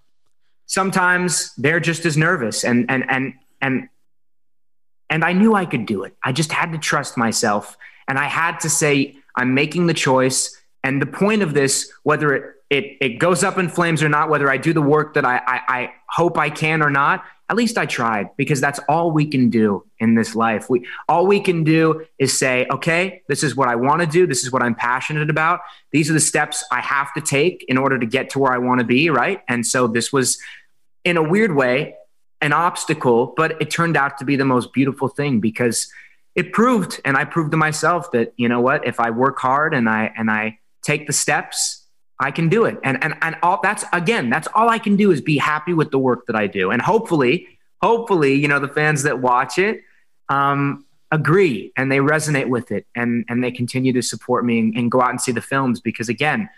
sometimes 0.72 1.54
they're 1.58 1.82
just 1.82 2.06
as 2.06 2.16
nervous 2.16 2.64
and 2.64 2.90
and 2.90 3.04
and 3.12 3.34
and 3.62 3.90
and 5.10 5.26
I 5.26 5.34
knew 5.34 5.54
I 5.54 5.66
could 5.66 5.86
do 5.86 6.04
it. 6.04 6.16
I 6.24 6.32
just 6.32 6.54
had 6.54 6.72
to 6.72 6.78
trust 6.78 7.18
myself 7.18 7.78
and 8.08 8.18
I 8.18 8.28
had 8.28 8.62
to 8.62 8.70
say 8.70 9.18
I'm 9.36 9.54
making 9.54 9.88
the 9.88 9.94
choice 9.94 10.58
and 10.82 11.02
the 11.02 11.06
point 11.06 11.42
of 11.42 11.54
this 11.54 11.92
whether 12.04 12.34
it 12.34 12.56
it, 12.70 12.98
it 13.02 13.20
goes 13.20 13.44
up 13.44 13.58
in 13.58 13.68
flames 13.68 14.02
or 14.02 14.08
not 14.08 14.30
whether 14.30 14.50
I 14.50 14.56
do 14.56 14.72
the 14.72 14.82
work 14.82 15.16
that 15.16 15.26
I, 15.26 15.42
I, 15.46 15.62
I 15.68 15.94
hope 16.08 16.38
I 16.38 16.50
can 16.50 16.82
or 16.82 16.90
not 16.90 17.26
at 17.52 17.58
least 17.58 17.78
I 17.78 17.86
tried 17.86 18.30
because 18.38 18.62
that's 18.62 18.80
all 18.88 19.12
we 19.12 19.26
can 19.26 19.50
do 19.50 19.84
in 20.00 20.16
this 20.16 20.36
life. 20.36 20.70
We 20.70 20.88
all 21.10 21.28
we 21.28 21.42
can 21.42 21.66
do 21.66 22.06
is 22.18 22.32
say, 22.36 22.66
okay, 22.72 23.24
this 23.28 23.44
is 23.44 23.58
what 23.58 23.68
I 23.68 23.76
want 23.76 24.00
to 24.00 24.08
do. 24.08 24.26
This 24.26 24.46
is 24.46 24.54
what 24.54 24.64
I'm 24.64 24.74
passionate 24.74 25.30
about. 25.30 25.60
These 25.92 26.10
are 26.10 26.14
the 26.14 26.22
steps 26.22 26.64
I 26.72 26.80
have 26.80 27.14
to 27.16 27.20
take 27.20 27.66
in 27.68 27.78
order 27.78 28.00
to 28.00 28.06
get 28.06 28.30
to 28.32 28.40
where 28.40 28.54
I 28.54 28.58
want 28.58 28.80
to 28.80 28.86
be, 28.86 29.10
right? 29.10 29.42
And 29.50 29.68
so 29.68 29.88
this 29.88 30.14
was 30.14 30.40
in 31.04 31.18
a 31.18 31.24
weird 31.24 31.56
way, 31.56 31.96
an 32.42 32.54
obstacle, 32.54 33.34
but 33.38 33.62
it 33.62 33.70
turned 33.70 33.98
out 33.98 34.18
to 34.18 34.26
be 34.26 34.36
the 34.36 34.46
most 34.46 34.74
beautiful 34.74 35.08
thing 35.08 35.40
because 35.40 35.88
it 36.36 36.54
proved, 36.54 37.00
and 37.06 37.18
I 37.18 37.26
proved 37.26 37.52
to 37.52 37.58
myself 37.58 38.12
that, 38.12 38.34
you 38.38 38.48
know 38.48 38.62
what, 38.62 38.88
if 38.88 39.00
I 39.00 39.10
work 39.10 39.40
hard 39.40 39.74
and 39.74 39.90
I, 39.90 40.12
and 40.18 40.32
I 40.32 40.60
take 40.82 41.08
the 41.08 41.14
steps, 41.14 41.86
I 42.20 42.32
can 42.32 42.50
do 42.50 42.66
it. 42.66 42.80
And, 42.84 43.04
and, 43.04 43.16
and 43.22 43.36
all 43.44 43.60
that's, 43.62 43.84
again, 43.94 44.30
that's 44.30 44.48
all 44.54 44.70
I 44.70 44.80
can 44.80 44.96
do 44.96 45.12
is 45.12 45.22
be 45.22 45.38
happy 45.38 45.74
with 45.74 45.92
the 45.92 46.00
work 46.00 46.26
that 46.28 46.36
I 46.36 46.48
do. 46.48 46.72
And 46.72 46.82
hopefully, 46.82 47.48
hopefully, 47.82 48.34
you 48.34 48.48
know, 48.48 48.60
the 48.60 48.68
fans 48.68 49.04
that 49.04 49.20
watch 49.20 49.58
it, 49.58 49.82
um, 50.30 50.86
agree 51.12 51.74
and 51.76 51.92
they 51.92 51.98
resonate 51.98 52.48
with 52.48 52.72
it 52.72 52.88
and 52.96 53.26
and 53.28 53.44
they 53.44 53.52
continue 53.52 53.92
to 53.92 54.02
support 54.02 54.46
me 54.46 54.60
and, 54.60 54.76
and 54.76 54.92
go 54.92 55.02
out 55.02 55.10
and 55.10 55.20
see 55.20 55.32
the 55.32 55.42
films 55.42 55.82
because 55.82 56.08
again 56.08 56.50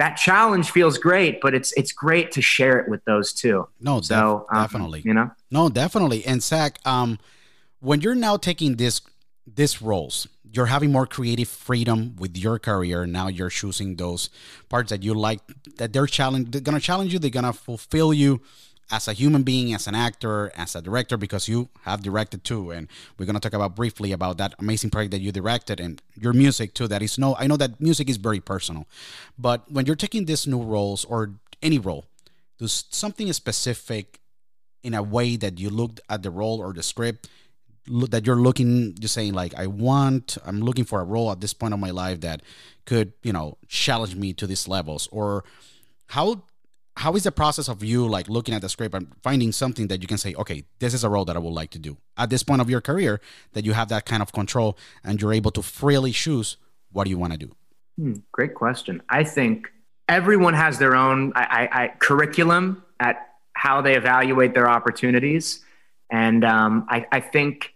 that 0.00 0.16
challenge 0.16 0.70
feels 0.70 0.96
great, 0.96 1.42
but 1.42 1.54
it's 1.54 1.72
it's 1.72 1.92
great 1.92 2.32
to 2.32 2.40
share 2.40 2.78
it 2.80 2.88
with 2.88 3.04
those 3.04 3.34
too. 3.34 3.68
No, 3.80 4.00
so 4.00 4.46
def- 4.48 4.56
um, 4.56 4.62
definitely. 4.62 5.02
You 5.04 5.12
know, 5.12 5.30
no, 5.50 5.68
definitely. 5.68 6.24
And 6.24 6.42
Zach, 6.42 6.78
um, 6.86 7.18
when 7.80 8.00
you're 8.00 8.14
now 8.14 8.38
taking 8.38 8.76
this 8.76 9.02
this 9.46 9.82
roles, 9.82 10.26
you're 10.50 10.72
having 10.72 10.90
more 10.90 11.06
creative 11.06 11.48
freedom 11.48 12.16
with 12.18 12.34
your 12.38 12.58
career. 12.58 13.04
Now 13.04 13.28
you're 13.28 13.50
choosing 13.50 13.96
those 13.96 14.30
parts 14.70 14.88
that 14.88 15.02
you 15.02 15.12
like, 15.12 15.40
that 15.76 15.92
they're 15.92 16.06
challenge, 16.06 16.50
they're 16.50 16.62
gonna 16.62 16.80
challenge 16.80 17.12
you, 17.12 17.18
they're 17.18 17.28
gonna 17.28 17.52
fulfill 17.52 18.14
you 18.14 18.40
as 18.90 19.08
a 19.08 19.12
human 19.12 19.42
being, 19.42 19.72
as 19.74 19.86
an 19.86 19.94
actor, 19.94 20.50
as 20.56 20.74
a 20.74 20.82
director, 20.82 21.16
because 21.16 21.48
you 21.48 21.68
have 21.82 22.02
directed 22.02 22.44
too, 22.44 22.70
and 22.70 22.88
we're 23.18 23.26
gonna 23.26 23.40
talk 23.40 23.52
about 23.52 23.76
briefly 23.76 24.12
about 24.12 24.38
that 24.38 24.54
amazing 24.58 24.90
project 24.90 25.12
that 25.12 25.20
you 25.20 25.32
directed 25.32 25.80
and 25.80 26.02
your 26.14 26.32
music 26.32 26.74
too. 26.74 26.88
That 26.88 27.02
is 27.02 27.18
no, 27.18 27.36
I 27.38 27.46
know 27.46 27.56
that 27.56 27.80
music 27.80 28.08
is 28.08 28.16
very 28.16 28.40
personal, 28.40 28.86
but 29.38 29.70
when 29.70 29.86
you're 29.86 29.96
taking 29.96 30.24
these 30.24 30.46
new 30.46 30.62
roles 30.62 31.04
or 31.04 31.34
any 31.62 31.78
role, 31.78 32.06
do 32.58 32.66
something 32.66 33.32
specific 33.32 34.20
in 34.82 34.94
a 34.94 35.02
way 35.02 35.36
that 35.36 35.58
you 35.58 35.70
looked 35.70 36.00
at 36.08 36.22
the 36.22 36.30
role 36.30 36.60
or 36.60 36.72
the 36.72 36.82
script 36.82 37.28
that 37.86 38.26
you're 38.26 38.36
looking 38.36 38.94
just 39.00 39.14
saying 39.14 39.32
like 39.32 39.54
i 39.54 39.66
want 39.66 40.38
i'm 40.44 40.60
looking 40.60 40.84
for 40.84 41.00
a 41.00 41.04
role 41.04 41.30
at 41.30 41.40
this 41.40 41.52
point 41.52 41.74
of 41.74 41.80
my 41.80 41.90
life 41.90 42.20
that 42.20 42.42
could 42.84 43.12
you 43.22 43.32
know 43.32 43.56
challenge 43.68 44.14
me 44.14 44.32
to 44.32 44.46
these 44.46 44.68
levels 44.68 45.08
or 45.10 45.44
how 46.08 46.42
how 47.00 47.14
is 47.14 47.22
the 47.22 47.32
process 47.32 47.66
of 47.68 47.82
you 47.82 48.06
like 48.06 48.28
looking 48.28 48.54
at 48.54 48.60
the 48.60 48.68
script 48.68 48.94
and 48.94 49.06
finding 49.22 49.52
something 49.52 49.88
that 49.88 50.02
you 50.02 50.06
can 50.06 50.18
say 50.18 50.34
okay 50.34 50.64
this 50.80 50.92
is 50.92 51.02
a 51.02 51.08
role 51.08 51.24
that 51.24 51.34
i 51.34 51.38
would 51.38 51.56
like 51.62 51.70
to 51.70 51.78
do. 51.78 51.96
At 52.16 52.28
this 52.28 52.42
point 52.42 52.60
of 52.60 52.68
your 52.68 52.82
career 52.82 53.20
that 53.54 53.64
you 53.64 53.72
have 53.72 53.88
that 53.88 54.04
kind 54.04 54.22
of 54.22 54.32
control 54.32 54.76
and 55.02 55.20
you're 55.20 55.32
able 55.32 55.50
to 55.52 55.62
freely 55.62 56.12
choose 56.12 56.58
what 56.92 57.04
do 57.04 57.10
you 57.10 57.18
want 57.18 57.32
to 57.32 57.38
do. 57.38 57.50
Hmm, 57.96 58.14
great 58.32 58.54
question. 58.54 59.02
I 59.08 59.24
think 59.24 59.72
everyone 60.08 60.54
has 60.54 60.78
their 60.78 60.94
own 60.94 61.32
I, 61.34 61.44
I, 61.58 61.82
I, 61.82 61.88
curriculum 61.98 62.84
at 62.98 63.16
how 63.54 63.80
they 63.80 63.96
evaluate 63.96 64.52
their 64.52 64.68
opportunities. 64.68 65.64
And 66.10 66.44
um, 66.44 66.86
I, 66.88 67.20
think 67.20 67.74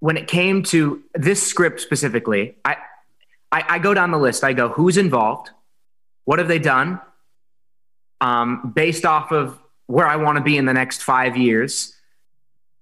when 0.00 0.16
it 0.16 0.28
came 0.28 0.62
to 0.74 1.02
this 1.14 1.44
script 1.44 1.80
specifically 1.80 2.56
I, 2.64 2.76
I 3.50 3.78
go 3.78 3.92
down 3.94 4.10
the 4.10 4.18
list. 4.18 4.44
I 4.44 4.52
go 4.52 4.68
who's 4.68 4.96
involved? 4.96 5.50
What 6.26 6.38
have 6.38 6.48
they 6.48 6.60
done 6.60 7.00
um, 8.20 8.72
based 8.74 9.04
off 9.04 9.32
of 9.32 9.58
where 9.86 10.06
I 10.06 10.16
want 10.16 10.38
to 10.38 10.44
be 10.44 10.56
in 10.56 10.64
the 10.64 10.72
next 10.72 11.02
five 11.02 11.36
years. 11.36 11.94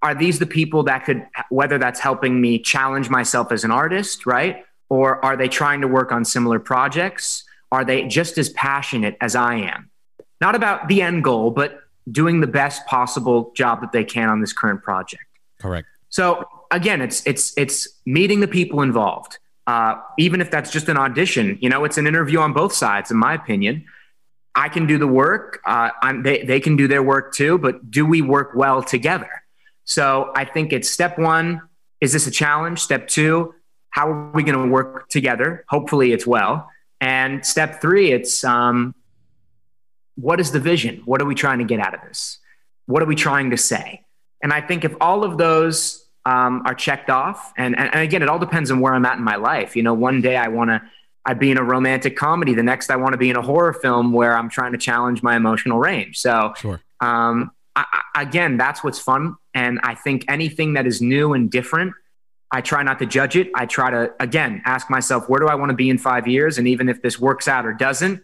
Are 0.03 0.15
these 0.15 0.39
the 0.39 0.47
people 0.47 0.83
that 0.85 1.05
could, 1.05 1.27
whether 1.49 1.79
that's 1.79 2.01
helping 2.01 2.41
me 2.41 2.59
challenge 2.59 3.09
myself 3.09 3.53
as 3.53 3.65
an 3.65 3.71
artist, 3.71 4.27
right? 4.27 4.65
Or 4.89 5.25
are 5.25 5.37
they 5.37 5.49
trying 5.49 5.81
to 5.81 5.89
work 5.89 6.13
on 6.13 6.25
similar 6.25 6.59
projects? 6.59 7.45
Are 7.71 7.85
they 7.85 8.07
just 8.07 8.37
as 8.37 8.51
passionate 8.51 9.17
as 9.21 9.35
I 9.37 9.55
am? 9.57 9.91
Not 10.41 10.55
about 10.55 10.89
the 10.89 11.03
end 11.03 11.23
goal, 11.23 11.53
but 11.53 11.81
doing 12.11 12.41
the 12.41 12.47
best 12.49 12.85
possible 12.87 13.53
job 13.55 13.81
that 13.81 13.93
they 13.93 14.05
can 14.05 14.29
on 14.29 14.41
this 14.41 14.53
current 14.53 14.83
project. 14.83 15.23
Correct. 15.61 15.87
So 16.09 16.45
again, 16.71 17.01
it's 17.01 17.25
it's 17.27 17.57
it's 17.57 17.89
meeting 18.05 18.41
the 18.41 18.49
people 18.49 18.83
involved. 18.83 19.39
Uh, 19.69 19.95
even 20.19 20.41
if 20.41 20.51
that's 20.51 20.73
just 20.73 20.89
an 20.89 20.97
audition, 20.97 21.57
you 21.61 21.69
know, 21.69 21.85
it's 21.85 21.97
an 21.97 22.07
interview 22.07 22.41
on 22.41 22.53
both 22.53 22.73
sides, 22.73 23.11
in 23.13 23.17
my 23.17 23.35
opinion. 23.35 23.85
I 24.55 24.69
can 24.69 24.87
do 24.87 24.99
the 24.99 25.07
work. 25.07 25.61
Uh, 25.67 25.91
they, 26.23 26.43
they 26.45 26.61
can 26.61 26.77
do 26.77 26.87
their 26.87 27.03
work 27.03 27.35
too, 27.35 27.59
but 27.59 27.91
do 27.91 28.05
we 28.05 28.23
work 28.23 28.53
well 28.55 28.83
together? 28.83 29.31
So 29.85 30.31
I 30.35 30.45
think 30.45 30.73
it's 30.73 30.89
step 30.89 31.19
one 31.19 31.63
is 32.03 32.13
this 32.13 32.27
a 32.27 32.33
challenge? 32.33 32.81
Step 32.81 33.07
two, 33.07 33.55
how 33.91 34.11
are 34.11 34.33
we 34.33 34.43
going 34.43 34.61
to 34.61 34.69
work 34.69 35.09
together? 35.09 35.65
Hopefully 35.69 36.13
it's 36.13 36.27
well. 36.27 36.69
And 37.01 37.47
step 37.47 37.81
three, 37.81 38.11
it's 38.11 38.43
um, 38.43 38.93
what 40.17 40.41
is 40.41 40.51
the 40.51 40.59
vision? 40.59 41.03
What 41.05 41.23
are 41.23 41.25
we 41.25 41.37
trying 41.37 41.61
to 41.61 41.65
get 41.65 41.79
out 41.79 41.95
of 41.95 42.01
this? 42.01 42.39
What 42.87 43.03
are 43.03 43.07
we 43.07 43.15
trying 43.15 43.51
to 43.51 43.57
say? 43.57 44.05
And 44.43 44.53
I 44.53 44.61
think 44.61 44.85
if 44.85 44.97
all 45.01 45.23
of 45.23 45.39
those 45.39 46.05
um, 46.27 46.63
are 46.67 46.75
checked 46.75 47.09
off, 47.09 47.53
and, 47.57 47.79
and, 47.79 47.89
and 47.95 48.03
again, 48.03 48.21
it 48.21 48.29
all 48.29 48.41
depends 48.41 48.73
on 48.73 48.81
where 48.81 48.95
I'm 48.95 49.07
at 49.07 49.19
in 49.19 49.25
my 49.25 49.37
life. 49.37 49.77
You 49.77 49.85
know, 49.85 49.95
one 49.95 50.21
day 50.21 50.37
I 50.37 50.49
want 50.49 50.71
to 50.71 50.83
I'd 51.25 51.39
be 51.39 51.51
in 51.51 51.59
a 51.59 51.63
romantic 51.63 52.17
comedy. 52.17 52.55
The 52.55 52.63
next, 52.63 52.91
I 52.91 52.97
want 52.97 53.13
to 53.13 53.19
be 53.19 53.31
in 53.31 53.37
a 53.37 53.43
horror 53.43 53.73
film 53.73 54.13
where 54.13 54.37
I'm 54.37 54.49
trying 54.49 54.73
to 54.73 54.79
challenge 54.79 55.23
my 55.23 55.37
emotional 55.37 55.79
range. 55.79 56.19
So, 56.19 56.53
sure. 56.57 56.81
um, 57.01 57.53
I, 57.77 58.03
again, 58.17 58.57
that's 58.57 58.83
what's 58.83 58.99
fun. 58.99 59.37
And 59.55 59.81
I 59.83 59.95
think 59.95 60.25
anything 60.29 60.75
that 60.75 60.87
is 60.87 61.01
new 61.01 61.33
and 61.33 61.51
different, 61.51 61.95
I 62.51 62.61
try 62.61 62.83
not 62.83 62.99
to 62.99 63.07
judge 63.07 63.37
it. 63.37 63.51
I 63.55 63.67
try 63.67 63.91
to, 63.91 64.13
again, 64.21 64.63
ask 64.65 64.91
myself, 64.91 65.29
where 65.29 65.41
do 65.41 65.47
I 65.47 65.55
want 65.55 65.71
to 65.71 65.77
be 65.77 65.89
in 65.89 65.97
five 65.97 66.27
years? 66.27 66.59
And 66.59 66.69
even 66.69 66.89
if 66.89 67.01
this 67.03 67.19
works 67.19 67.49
out 67.49 67.65
or 67.65 67.73
doesn't, 67.73 68.23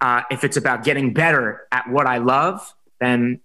uh, 0.00 0.22
if 0.30 0.44
it's 0.44 0.56
about 0.56 0.84
getting 0.84 1.14
better 1.14 1.66
at 1.72 1.88
what 1.88 2.06
I 2.06 2.18
love, 2.18 2.74
then 3.00 3.40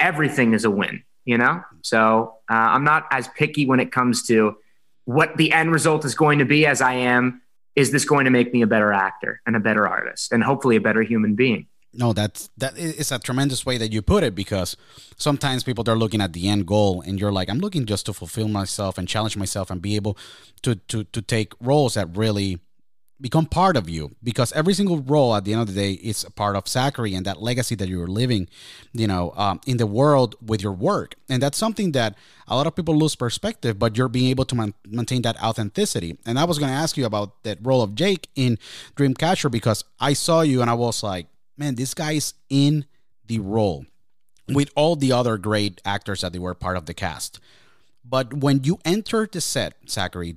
everything 0.00 0.54
is 0.54 0.64
a 0.64 0.70
win, 0.70 1.04
you 1.24 1.38
know? 1.38 1.62
So 1.82 2.34
uh, 2.50 2.54
I'm 2.54 2.84
not 2.84 3.06
as 3.12 3.28
picky 3.28 3.66
when 3.66 3.78
it 3.78 3.92
comes 3.92 4.26
to 4.26 4.56
what 5.04 5.36
the 5.36 5.52
end 5.52 5.72
result 5.72 6.04
is 6.04 6.14
going 6.14 6.40
to 6.40 6.44
be 6.44 6.66
as 6.66 6.80
I 6.80 6.94
am 6.94 7.42
is 7.80 7.90
this 7.90 8.04
going 8.04 8.26
to 8.26 8.30
make 8.30 8.52
me 8.52 8.62
a 8.62 8.66
better 8.66 8.92
actor 8.92 9.40
and 9.46 9.56
a 9.56 9.60
better 9.60 9.88
artist 9.88 10.32
and 10.32 10.44
hopefully 10.44 10.76
a 10.76 10.80
better 10.80 11.02
human 11.02 11.34
being? 11.34 11.66
No, 11.92 12.12
that's 12.12 12.50
that 12.58 12.78
is 12.78 13.10
a 13.10 13.18
tremendous 13.18 13.66
way 13.66 13.76
that 13.78 13.90
you 13.92 14.00
put 14.00 14.22
it 14.22 14.34
because 14.34 14.76
sometimes 15.16 15.64
people 15.64 15.82
they're 15.82 15.96
looking 15.96 16.20
at 16.20 16.32
the 16.32 16.48
end 16.48 16.66
goal 16.66 17.02
and 17.04 17.18
you're 17.18 17.32
like, 17.32 17.50
I'm 17.50 17.58
looking 17.58 17.84
just 17.84 18.06
to 18.06 18.12
fulfill 18.12 18.46
myself 18.46 18.96
and 18.96 19.08
challenge 19.08 19.36
myself 19.36 19.70
and 19.70 19.82
be 19.82 19.96
able 19.96 20.16
to 20.62 20.76
to 20.76 21.04
to 21.04 21.20
take 21.20 21.52
roles 21.60 21.94
that 21.94 22.16
really 22.16 22.60
become 23.20 23.46
part 23.46 23.76
of 23.76 23.88
you 23.88 24.14
because 24.22 24.52
every 24.52 24.72
single 24.72 24.98
role 25.00 25.34
at 25.34 25.44
the 25.44 25.52
end 25.52 25.60
of 25.60 25.68
the 25.68 25.74
day 25.74 25.92
is 25.92 26.24
a 26.24 26.30
part 26.30 26.56
of 26.56 26.66
Zachary 26.66 27.14
and 27.14 27.26
that 27.26 27.42
legacy 27.42 27.74
that 27.74 27.88
you're 27.88 28.06
living, 28.06 28.48
you 28.92 29.06
know, 29.06 29.32
um, 29.36 29.60
in 29.66 29.76
the 29.76 29.86
world 29.86 30.36
with 30.44 30.62
your 30.62 30.72
work. 30.72 31.16
And 31.28 31.42
that's 31.42 31.58
something 31.58 31.92
that 31.92 32.16
a 32.48 32.56
lot 32.56 32.66
of 32.66 32.74
people 32.74 32.96
lose 32.96 33.14
perspective, 33.14 33.78
but 33.78 33.96
you're 33.96 34.08
being 34.08 34.30
able 34.30 34.44
to 34.46 34.54
man- 34.54 34.74
maintain 34.86 35.22
that 35.22 35.40
authenticity. 35.42 36.16
And 36.24 36.38
I 36.38 36.44
was 36.44 36.58
going 36.58 36.70
to 36.70 36.76
ask 36.76 36.96
you 36.96 37.04
about 37.04 37.42
that 37.44 37.58
role 37.62 37.82
of 37.82 37.94
Jake 37.94 38.28
in 38.34 38.58
Dreamcatcher 38.96 39.50
because 39.50 39.84
I 40.00 40.14
saw 40.14 40.40
you 40.40 40.62
and 40.62 40.70
I 40.70 40.74
was 40.74 41.02
like, 41.02 41.26
man, 41.56 41.74
this 41.74 41.94
guy's 41.94 42.34
in 42.48 42.86
the 43.26 43.38
role 43.38 43.84
with 44.48 44.70
all 44.74 44.96
the 44.96 45.12
other 45.12 45.36
great 45.36 45.80
actors 45.84 46.22
that 46.22 46.32
they 46.32 46.38
were 46.38 46.54
part 46.54 46.76
of 46.76 46.86
the 46.86 46.94
cast. 46.94 47.38
But 48.04 48.34
when 48.34 48.64
you 48.64 48.78
enter 48.84 49.28
the 49.30 49.40
set, 49.40 49.74
Zachary, 49.88 50.34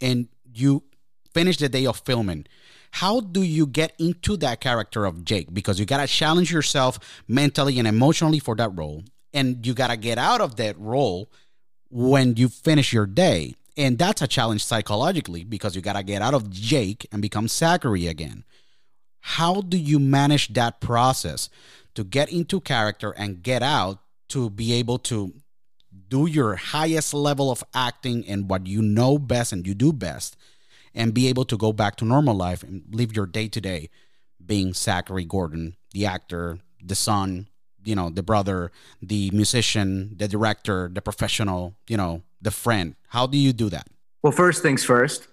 and 0.00 0.28
you 0.52 0.82
finish 1.34 1.58
the 1.58 1.68
day 1.68 1.86
of 1.86 1.98
filming 1.98 2.46
how 2.94 3.18
do 3.18 3.42
you 3.42 3.66
get 3.66 3.92
into 3.98 4.36
that 4.36 4.60
character 4.60 5.04
of 5.04 5.24
Jake? 5.24 5.52
Because 5.52 5.80
you 5.80 5.84
got 5.84 5.98
to 5.98 6.06
challenge 6.06 6.52
yourself 6.52 7.22
mentally 7.26 7.80
and 7.80 7.88
emotionally 7.88 8.38
for 8.38 8.54
that 8.54 8.70
role. 8.72 9.02
And 9.32 9.66
you 9.66 9.74
got 9.74 9.88
to 9.88 9.96
get 9.96 10.16
out 10.16 10.40
of 10.40 10.54
that 10.56 10.78
role 10.78 11.28
when 11.90 12.36
you 12.36 12.48
finish 12.48 12.92
your 12.92 13.06
day. 13.06 13.56
And 13.76 13.98
that's 13.98 14.22
a 14.22 14.28
challenge 14.28 14.64
psychologically 14.64 15.42
because 15.42 15.74
you 15.74 15.82
got 15.82 15.94
to 15.94 16.04
get 16.04 16.22
out 16.22 16.34
of 16.34 16.50
Jake 16.50 17.04
and 17.10 17.20
become 17.20 17.48
Zachary 17.48 18.06
again. 18.06 18.44
How 19.18 19.60
do 19.60 19.76
you 19.76 19.98
manage 19.98 20.52
that 20.52 20.80
process 20.80 21.50
to 21.96 22.04
get 22.04 22.30
into 22.30 22.60
character 22.60 23.10
and 23.10 23.42
get 23.42 23.64
out 23.64 23.98
to 24.28 24.50
be 24.50 24.72
able 24.72 24.98
to 24.98 25.34
do 26.08 26.28
your 26.28 26.54
highest 26.54 27.12
level 27.12 27.50
of 27.50 27.64
acting 27.74 28.24
and 28.28 28.48
what 28.48 28.68
you 28.68 28.82
know 28.82 29.18
best 29.18 29.52
and 29.52 29.66
you 29.66 29.74
do 29.74 29.92
best? 29.92 30.36
And 30.94 31.12
be 31.12 31.28
able 31.28 31.44
to 31.44 31.56
go 31.56 31.72
back 31.72 31.96
to 31.96 32.04
normal 32.04 32.34
life 32.34 32.62
and 32.62 32.82
live 32.90 33.14
your 33.14 33.26
day 33.26 33.48
to 33.48 33.60
day 33.60 33.90
being 34.44 34.72
Zachary 34.74 35.24
Gordon, 35.24 35.76
the 35.92 36.06
actor, 36.06 36.58
the 36.82 36.94
son, 36.94 37.48
you 37.84 37.94
know, 37.94 38.10
the 38.10 38.22
brother, 38.22 38.70
the 39.02 39.30
musician, 39.30 40.14
the 40.16 40.28
director, 40.28 40.90
the 40.92 41.02
professional, 41.02 41.74
you 41.88 41.96
know, 41.96 42.22
the 42.40 42.50
friend. 42.50 42.94
How 43.08 43.26
do 43.26 43.38
you 43.38 43.52
do 43.52 43.68
that? 43.70 43.88
Well, 44.22 44.32
first 44.32 44.62
things 44.62 44.84
first, 44.84 45.28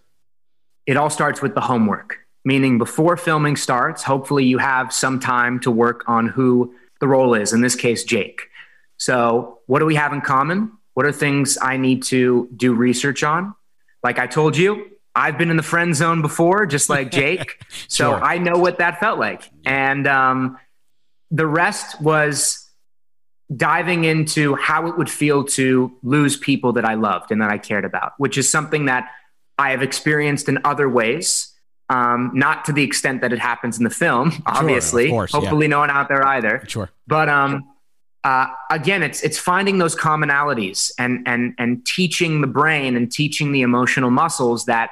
it 0.86 0.98
all 0.98 1.10
starts 1.10 1.42
with 1.42 1.56
the 1.56 1.62
homework, 1.62 2.18
meaning 2.44 2.78
before 2.78 3.16
filming 3.18 3.56
starts, 3.56 4.04
hopefully 4.04 4.46
you 4.46 4.58
have 4.58 4.92
some 4.92 5.20
time 5.20 5.60
to 5.62 5.72
work 5.72 6.04
on 6.08 6.28
who 6.28 6.74
the 7.00 7.08
role 7.08 7.34
is, 7.34 7.54
in 7.54 7.62
this 7.62 7.76
case, 7.76 8.04
Jake. 8.04 8.50
So, 8.98 9.60
what 9.66 9.80
do 9.80 9.86
we 9.86 9.96
have 9.96 10.14
in 10.14 10.22
common? 10.22 10.72
What 10.94 11.06
are 11.06 11.12
things 11.12 11.58
I 11.62 11.78
need 11.78 12.04
to 12.04 12.50
do 12.56 12.74
research 12.74 13.24
on? 13.24 13.56
Like 14.04 14.20
I 14.20 14.28
told 14.28 14.58
you, 14.58 14.91
I've 15.16 15.38
been 15.38 15.50
in 15.50 15.58
the 15.58 15.64
friend 15.64 15.96
zone 15.96 16.22
before, 16.22 16.66
just 16.66 16.90
like 16.90 17.12
Jake. 17.22 17.62
so 17.88 18.12
sure. 18.12 18.24
I 18.24 18.38
know 18.38 18.58
what 18.58 18.78
that 18.80 19.00
felt 19.00 19.20
like. 19.20 19.50
And 19.66 20.08
um, 20.08 20.58
the 21.30 21.46
rest 21.46 22.02
was 22.02 22.70
diving 23.56 24.06
into 24.06 24.56
how 24.56 24.88
it 24.88 24.98
would 24.98 25.10
feel 25.10 25.44
to 25.44 25.92
lose 26.04 26.38
people 26.38 26.74
that 26.74 26.86
I 26.86 26.94
loved 26.94 27.32
and 27.32 27.42
that 27.42 27.50
I 27.50 27.58
cared 27.58 27.86
about, 27.86 28.14
which 28.18 28.38
is 28.38 28.50
something 28.50 28.86
that 28.86 29.10
I 29.58 29.72
have 29.72 29.82
experienced 29.82 30.48
in 30.48 30.60
other 30.64 30.88
ways. 30.88 31.48
Um, 31.90 32.32
not 32.34 32.64
to 32.66 32.72
the 32.72 32.84
extent 32.84 33.20
that 33.20 33.34
it 33.34 33.40
happens 33.40 33.78
in 33.78 33.84
the 33.84 33.90
film, 33.90 34.42
obviously. 34.46 35.08
Sure, 35.08 35.18
course, 35.18 35.32
Hopefully, 35.34 35.66
yeah. 35.66 35.72
no 35.72 35.80
one 35.80 35.90
out 35.90 36.08
there 36.08 36.26
either. 36.26 36.64
Sure. 36.66 36.90
But 37.06 37.28
um, 37.28 37.68
uh, 38.24 38.48
again, 38.70 39.02
it's 39.02 39.24
it's 39.24 39.40
finding 39.40 39.80
those 39.80 39.96
commonalities 39.96 40.92
and 41.00 41.24
and 41.28 41.56
and 41.58 41.86
teaching 41.86 42.42
the 42.42 42.48
brain 42.48 42.96
and 42.96 43.12
teaching 43.12 43.52
the 43.52 43.62
emotional 43.62 44.12
muscles 44.12 44.66
that 44.66 44.92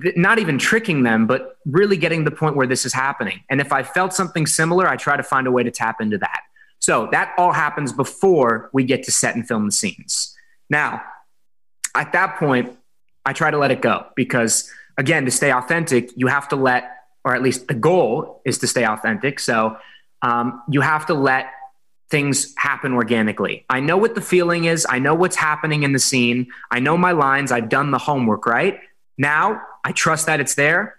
th- 0.00 0.16
not 0.16 0.38
even 0.38 0.56
tricking 0.56 1.02
them, 1.02 1.26
but 1.26 1.58
really 1.66 1.96
getting 1.96 2.24
the 2.24 2.30
point 2.30 2.54
where 2.54 2.66
this 2.66 2.86
is 2.86 2.92
happening. 2.92 3.40
And 3.50 3.60
if 3.60 3.72
I 3.72 3.82
felt 3.82 4.14
something 4.14 4.46
similar, 4.46 4.86
I 4.86 4.96
try 4.96 5.16
to 5.16 5.24
find 5.24 5.46
a 5.46 5.50
way 5.50 5.64
to 5.64 5.70
tap 5.72 6.00
into 6.00 6.18
that. 6.18 6.42
So 6.78 7.08
that 7.10 7.34
all 7.36 7.52
happens 7.52 7.92
before 7.92 8.70
we 8.72 8.84
get 8.84 9.02
to 9.04 9.12
set 9.12 9.34
and 9.34 9.46
film 9.46 9.66
the 9.66 9.72
scenes. 9.72 10.36
Now, 10.70 11.02
at 11.96 12.12
that 12.12 12.36
point, 12.36 12.76
I 13.24 13.32
try 13.32 13.50
to 13.50 13.58
let 13.58 13.72
it 13.72 13.82
go 13.82 14.06
because 14.14 14.70
again, 14.96 15.24
to 15.24 15.30
stay 15.30 15.52
authentic, 15.52 16.12
you 16.16 16.28
have 16.28 16.48
to 16.48 16.56
let, 16.56 16.90
or 17.24 17.34
at 17.34 17.42
least 17.42 17.66
the 17.66 17.74
goal 17.74 18.40
is 18.44 18.58
to 18.58 18.66
stay 18.66 18.86
authentic. 18.86 19.40
So 19.40 19.76
um, 20.22 20.62
you 20.70 20.80
have 20.80 21.06
to 21.06 21.14
let 21.14 21.50
things 22.08 22.54
happen 22.56 22.92
organically. 22.92 23.64
I 23.68 23.80
know 23.80 23.96
what 23.96 24.14
the 24.14 24.20
feeling 24.20 24.64
is. 24.64 24.86
I 24.88 24.98
know 24.98 25.14
what's 25.14 25.36
happening 25.36 25.82
in 25.82 25.92
the 25.92 25.98
scene. 25.98 26.48
I 26.70 26.78
know 26.78 26.96
my 26.96 27.12
lines. 27.12 27.50
I've 27.50 27.68
done 27.68 27.90
the 27.90 27.98
homework, 27.98 28.46
right? 28.46 28.78
Now 29.18 29.60
I 29.84 29.92
trust 29.92 30.26
that 30.26 30.40
it's 30.40 30.54
there 30.54 30.96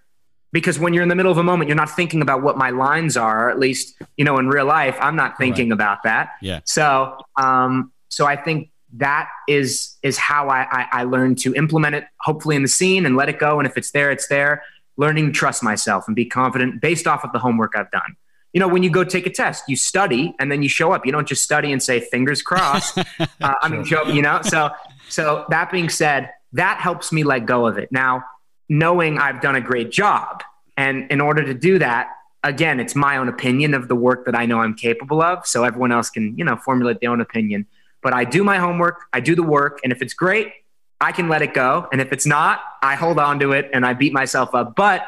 because 0.52 0.80
when 0.80 0.93
you're 0.93 1.04
in 1.04 1.10
the 1.10 1.15
middle 1.15 1.32
of 1.32 1.38
a 1.38 1.43
moment, 1.43 1.70
you're 1.70 1.78
not 1.78 1.89
thinking 1.89 2.22
about 2.22 2.41
what 2.41 2.58
my 2.58 2.72
lines 2.72 3.15
are, 3.15 3.50
at 3.50 3.60
least, 3.60 4.02
you 4.17 4.26
know, 4.26 4.38
in 4.38 4.48
real 4.48 4.65
life, 4.65 4.98
I'm 5.00 5.15
not 5.15 5.38
thinking 5.38 5.70
right. 5.70 5.76
about 5.76 6.04
that. 6.04 6.32
Yeah. 6.41 6.62
So, 6.65 7.17
um, 7.36 7.91
so 8.10 8.26
I 8.26 8.36
think 8.36 8.70
that 8.93 9.30
is, 9.48 9.96
is 10.04 10.17
how 10.17 10.50
I, 10.50 10.67
I, 10.72 10.88
I 10.91 11.04
learned 11.04 11.39
to 11.39 11.54
implement 11.54 11.96
it, 11.96 12.06
hopefully 12.22 12.56
in 12.56 12.62
the 12.62 12.67
scene 12.67 13.06
and 13.06 13.15
let 13.15 13.30
it 13.30 13.39
go. 13.39 13.60
And 13.60 13.67
if 13.67 13.78
it's 13.78 13.91
there, 13.91 14.12
it's 14.12 14.28
there. 14.28 14.63
Learning 14.96 15.28
to 15.28 15.32
trust 15.32 15.62
myself 15.62 16.08
and 16.08 16.15
be 16.15 16.26
confident 16.26 16.82
based 16.82 17.08
off 17.08 17.24
of 17.24 17.32
the 17.32 17.39
homework 17.39 17.74
I've 17.76 17.91
done 17.91 18.15
you 18.58 18.60
know, 18.60 18.67
when 18.67 18.82
you 18.82 18.89
go 18.89 19.04
take 19.04 19.28
a 19.28 19.30
test, 19.30 19.65
you 19.67 19.76
study 19.76 20.34
and 20.39 20.52
then 20.52 20.63
you 20.63 20.67
show 20.67 20.91
up. 20.91 21.06
You 21.06 21.12
don't 21.12 21.28
just 21.28 21.43
study 21.43 21.72
and 21.72 21.84
say 21.84 22.00
fingers 22.00 22.41
crossed. 22.41 22.98
uh, 23.20 23.28
I 23.39 23.70
mean, 23.70 23.86
you 24.08 24.24
know. 24.24 24.41
So, 24.41 24.72
so 25.10 25.46
that 25.50 25.72
being 25.72 25.89
said, 25.89 26.32
that 26.54 26.80
helps 26.80 27.12
me 27.12 27.24
let 27.24 27.46
go 27.46 27.67
of 27.67 27.78
it. 27.78 27.91
Now, 27.91 28.24
knowing 28.67 29.20
I've 29.20 29.41
done 29.41 29.56
a 29.56 29.62
great 29.62 29.91
job, 29.91 30.41
and 30.76 31.06
in 31.12 31.22
order 31.22 31.46
to 31.46 31.54
do 31.54 31.78
that, 31.78 32.10
again, 32.43 32.80
it's 32.80 32.96
my 32.96 33.17
own 33.17 33.30
opinion 33.30 33.76
of 33.76 33.89
the 33.89 33.96
work 33.96 34.26
that 34.26 34.34
I 34.34 34.48
know 34.48 34.60
I'm 34.60 34.74
capable 34.74 35.22
of. 35.22 35.46
So 35.46 35.63
everyone 35.63 35.91
else 35.91 36.10
can, 36.10 36.36
you 36.36 36.43
know, 36.43 36.56
formulate 36.56 37.00
their 37.00 37.12
own 37.12 37.22
opinion. 37.22 37.67
But 38.02 38.15
I 38.15 38.24
do 38.24 38.43
my 38.43 38.58
homework, 38.58 39.04
I 39.13 39.20
do 39.20 39.36
the 39.36 39.43
work, 39.43 39.82
and 39.84 39.93
if 39.93 40.02
it's 40.02 40.15
great, 40.15 40.52
I 41.00 41.12
can 41.12 41.30
let 41.30 41.43
it 41.43 41.54
go. 41.54 41.88
And 41.91 42.02
if 42.02 42.12
it's 42.12 42.26
not, 42.26 42.62
I 42.82 42.96
hold 42.96 43.20
on 43.20 43.38
to 43.41 43.52
it 43.52 43.70
and 43.72 43.86
I 43.86 43.93
beat 43.93 44.13
myself 44.13 44.56
up. 44.56 44.76
But 44.76 45.06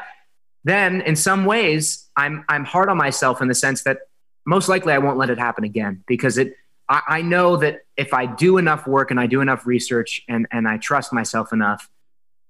then 0.64 1.00
in 1.02 1.16
some 1.16 1.44
ways 1.44 2.08
I'm 2.16 2.44
I'm 2.48 2.64
hard 2.64 2.88
on 2.88 2.96
myself 2.96 3.40
in 3.40 3.48
the 3.48 3.54
sense 3.54 3.82
that 3.84 3.98
most 4.46 4.68
likely 4.68 4.92
I 4.92 4.98
won't 4.98 5.18
let 5.18 5.30
it 5.30 5.38
happen 5.38 5.64
again 5.64 6.04
because 6.06 6.38
it 6.38 6.54
I, 6.88 7.02
I 7.08 7.22
know 7.22 7.56
that 7.56 7.80
if 7.96 8.12
I 8.12 8.26
do 8.26 8.58
enough 8.58 8.86
work 8.86 9.10
and 9.10 9.20
I 9.20 9.26
do 9.26 9.40
enough 9.40 9.66
research 9.66 10.22
and 10.28 10.46
and 10.50 10.68
I 10.68 10.76
trust 10.76 11.12
myself 11.12 11.52
enough, 11.52 11.88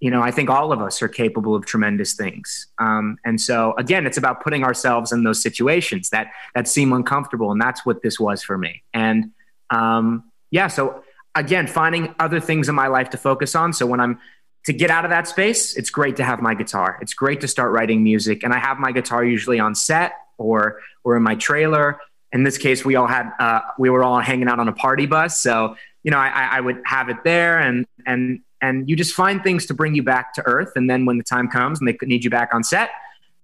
you 0.00 0.10
know, 0.10 0.22
I 0.22 0.30
think 0.30 0.50
all 0.50 0.72
of 0.72 0.80
us 0.80 1.02
are 1.02 1.08
capable 1.08 1.54
of 1.54 1.66
tremendous 1.66 2.14
things. 2.14 2.68
Um, 2.78 3.18
and 3.24 3.40
so 3.40 3.74
again, 3.76 4.06
it's 4.06 4.16
about 4.16 4.42
putting 4.42 4.64
ourselves 4.64 5.12
in 5.12 5.24
those 5.24 5.42
situations 5.42 6.10
that 6.10 6.32
that 6.54 6.66
seem 6.66 6.92
uncomfortable, 6.92 7.52
and 7.52 7.60
that's 7.60 7.86
what 7.86 8.02
this 8.02 8.18
was 8.18 8.42
for 8.42 8.58
me. 8.58 8.82
And 8.92 9.32
um, 9.70 10.24
yeah, 10.50 10.66
so 10.66 11.04
again, 11.34 11.66
finding 11.66 12.14
other 12.18 12.40
things 12.40 12.68
in 12.68 12.74
my 12.74 12.88
life 12.88 13.10
to 13.10 13.16
focus 13.16 13.54
on. 13.54 13.72
So 13.72 13.86
when 13.86 14.00
I'm 14.00 14.18
to 14.66 14.72
get 14.72 14.90
out 14.90 15.04
of 15.04 15.10
that 15.10 15.26
space, 15.26 15.76
it's 15.76 15.90
great 15.90 16.16
to 16.16 16.24
have 16.24 16.40
my 16.42 16.54
guitar. 16.54 16.98
It's 17.00 17.14
great 17.14 17.40
to 17.40 17.48
start 17.48 17.72
writing 17.72 18.04
music. 18.04 18.42
And 18.42 18.52
I 18.52 18.58
have 18.58 18.78
my 18.78 18.92
guitar 18.92 19.24
usually 19.24 19.58
on 19.58 19.74
set 19.74 20.12
or 20.38 20.80
or 21.04 21.16
in 21.16 21.22
my 21.22 21.34
trailer. 21.34 21.98
In 22.32 22.44
this 22.44 22.58
case, 22.58 22.84
we 22.84 22.94
all 22.96 23.06
had 23.06 23.30
uh, 23.40 23.60
we 23.78 23.90
were 23.90 24.04
all 24.04 24.20
hanging 24.20 24.48
out 24.48 24.60
on 24.60 24.68
a 24.68 24.72
party 24.72 25.06
bus, 25.06 25.40
so 25.40 25.76
you 26.04 26.10
know 26.10 26.18
I, 26.18 26.48
I 26.52 26.60
would 26.60 26.80
have 26.84 27.08
it 27.08 27.16
there, 27.24 27.58
and 27.58 27.86
and 28.06 28.40
and 28.60 28.88
you 28.88 28.96
just 28.96 29.14
find 29.14 29.42
things 29.42 29.66
to 29.66 29.74
bring 29.74 29.94
you 29.94 30.02
back 30.02 30.34
to 30.34 30.42
earth. 30.46 30.72
And 30.76 30.88
then 30.88 31.06
when 31.06 31.18
the 31.18 31.24
time 31.24 31.48
comes 31.48 31.80
and 31.80 31.88
they 31.88 31.96
need 32.02 32.22
you 32.22 32.30
back 32.30 32.54
on 32.54 32.62
set, 32.62 32.90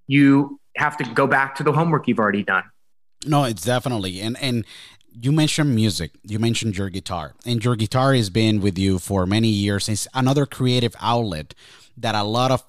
you 0.07 0.61
have 0.77 0.97
to 0.99 1.05
go 1.05 1.27
back 1.27 1.55
to 1.57 1.63
the 1.63 1.73
homework 1.73 2.07
you've 2.07 2.19
already 2.19 2.43
done. 2.43 2.65
No, 3.27 3.45
it's 3.45 3.65
definitely 3.65 4.21
and 4.21 4.37
and 4.41 4.65
you 5.21 5.33
mentioned 5.33 5.75
music 5.75 6.13
you 6.23 6.39
mentioned 6.39 6.77
your 6.77 6.91
guitar 6.91 7.35
and 7.45 7.65
your 7.65 7.77
guitar 7.77 8.15
has 8.15 8.31
been 8.31 8.61
with 8.61 8.79
you 8.79 8.99
for 8.99 9.27
many 9.27 9.49
years 9.49 9.89
it's 9.89 10.07
another 10.15 10.47
creative 10.47 10.95
outlet 11.01 11.55
that 11.97 12.15
a 12.15 12.23
lot 12.23 12.51
of 12.51 12.65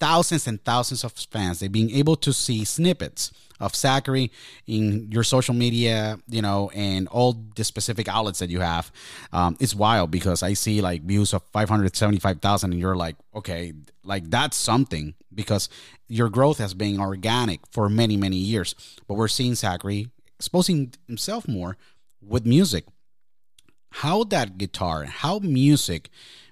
thousands 0.00 0.46
and 0.46 0.62
thousands 0.64 1.04
of 1.04 1.12
fans 1.30 1.60
they've 1.60 1.70
been 1.70 1.90
able 1.90 2.16
to 2.16 2.32
see 2.32 2.64
snippets 2.64 3.30
of 3.62 3.76
Zachary 3.76 4.32
in 4.66 5.10
your 5.12 5.22
social 5.22 5.54
media, 5.54 6.18
you 6.28 6.42
know, 6.42 6.70
and 6.74 7.06
all 7.08 7.44
the 7.54 7.62
specific 7.62 8.08
outlets 8.08 8.40
that 8.40 8.50
you 8.50 8.58
have. 8.58 8.90
Um, 9.32 9.56
it's 9.60 9.72
wild 9.72 10.10
because 10.10 10.42
I 10.42 10.54
see 10.54 10.80
like 10.80 11.02
views 11.02 11.32
of 11.32 11.44
575,000 11.52 12.72
and 12.72 12.80
you're 12.80 12.96
like, 12.96 13.14
okay, 13.36 13.72
like 14.02 14.28
that's 14.28 14.56
something 14.56 15.14
because 15.32 15.68
your 16.08 16.28
growth 16.28 16.58
has 16.58 16.74
been 16.74 16.98
organic 16.98 17.60
for 17.70 17.88
many, 17.88 18.16
many 18.16 18.36
years. 18.36 18.74
But 19.06 19.14
we're 19.14 19.28
seeing 19.28 19.54
Zachary 19.54 20.08
exposing 20.38 20.92
himself 21.06 21.46
more 21.46 21.76
with 22.26 22.46
music. 22.46 22.84
How 23.90 24.24
that 24.24 24.56
guitar, 24.58 25.04
how 25.04 25.38
music 25.40 26.08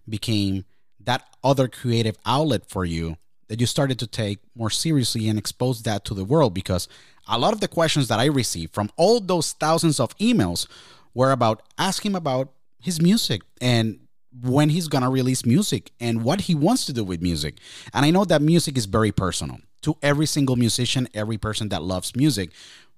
became 0.08 0.64
that 1.02 1.24
other 1.42 1.68
creative 1.68 2.16
outlet 2.26 2.68
for 2.68 2.84
you 2.84 3.16
that 3.48 3.60
you 3.60 3.66
started 3.66 3.98
to 3.98 4.06
take 4.06 4.38
more 4.54 4.70
seriously 4.70 5.28
and 5.28 5.38
expose 5.38 5.82
that 5.82 6.04
to 6.04 6.14
the 6.14 6.24
world 6.24 6.54
because 6.54 6.86
a 7.26 7.38
lot 7.38 7.52
of 7.52 7.60
the 7.60 7.68
questions 7.68 8.08
that 8.08 8.20
I 8.20 8.26
received 8.26 8.72
from 8.72 8.90
all 8.96 9.20
those 9.20 9.52
thousands 9.52 9.98
of 9.98 10.16
emails 10.18 10.66
were 11.14 11.32
about 11.32 11.62
asking 11.78 12.12
him 12.12 12.16
about 12.16 12.52
his 12.80 13.00
music 13.00 13.42
and 13.60 13.98
when 14.42 14.68
he's 14.68 14.88
going 14.88 15.02
to 15.02 15.10
release 15.10 15.44
music 15.44 15.90
and 15.98 16.22
what 16.22 16.42
he 16.42 16.54
wants 16.54 16.86
to 16.86 16.92
do 16.92 17.02
with 17.02 17.20
music. 17.20 17.58
And 17.92 18.06
I 18.06 18.10
know 18.10 18.24
that 18.24 18.42
music 18.42 18.78
is 18.78 18.86
very 18.86 19.10
personal 19.10 19.58
to 19.82 19.96
every 20.02 20.26
single 20.26 20.56
musician, 20.56 21.08
every 21.14 21.38
person 21.38 21.70
that 21.70 21.82
loves 21.82 22.14
music. 22.14 22.52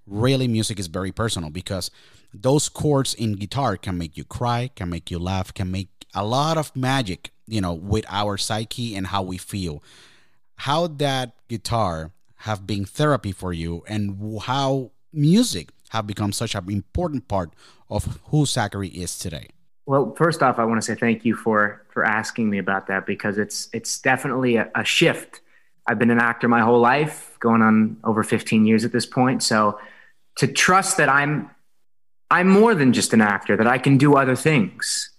Really, 0.06 0.48
music 0.48 0.78
is 0.78 0.88
very 0.88 1.12
personal 1.12 1.48
because 1.48 1.90
those 2.34 2.68
chords 2.68 3.14
in 3.14 3.34
guitar 3.34 3.76
can 3.76 3.98
make 3.98 4.16
you 4.16 4.24
cry, 4.24 4.70
can 4.74 4.88
make 4.88 5.10
you 5.10 5.18
laugh, 5.18 5.52
can 5.52 5.70
make 5.70 5.88
a 6.14 6.24
lot 6.24 6.58
of 6.58 6.74
magic, 6.74 7.30
you 7.46 7.60
know, 7.60 7.72
with 7.72 8.04
our 8.08 8.36
psyche 8.36 8.94
and 8.94 9.08
how 9.08 9.22
we 9.22 9.38
feel. 9.38 9.82
How 10.56 10.86
that 10.86 11.34
guitar 11.48 12.12
have 12.36 12.66
been 12.66 12.84
therapy 12.84 13.32
for 13.32 13.52
you 13.52 13.84
and 13.86 14.40
how 14.42 14.90
music 15.12 15.70
have 15.90 16.06
become 16.06 16.32
such 16.32 16.54
an 16.54 16.70
important 16.70 17.28
part 17.28 17.52
of 17.90 18.18
who 18.26 18.46
Zachary 18.46 18.88
is 18.88 19.18
today. 19.18 19.48
Well, 19.84 20.14
first 20.16 20.42
off, 20.42 20.58
I 20.58 20.64
want 20.64 20.80
to 20.80 20.86
say 20.86 20.94
thank 20.94 21.24
you 21.24 21.34
for 21.34 21.84
for 21.90 22.04
asking 22.04 22.48
me 22.48 22.58
about 22.58 22.86
that 22.86 23.04
because 23.04 23.36
it's 23.36 23.68
it's 23.72 23.98
definitely 23.98 24.56
a, 24.56 24.70
a 24.74 24.84
shift. 24.84 25.40
I've 25.86 25.98
been 25.98 26.10
an 26.10 26.20
actor 26.20 26.48
my 26.48 26.60
whole 26.60 26.80
life, 26.80 27.36
going 27.40 27.60
on 27.60 27.96
over 28.04 28.22
15 28.22 28.64
years 28.64 28.84
at 28.84 28.92
this 28.92 29.04
point. 29.04 29.42
So 29.42 29.78
to 30.36 30.46
trust 30.46 30.96
that 30.96 31.08
I'm 31.08 31.50
I'm 32.32 32.48
more 32.48 32.74
than 32.74 32.94
just 32.94 33.12
an 33.12 33.20
actor, 33.20 33.58
that 33.58 33.66
I 33.66 33.76
can 33.76 33.98
do 33.98 34.16
other 34.16 34.34
things 34.34 35.10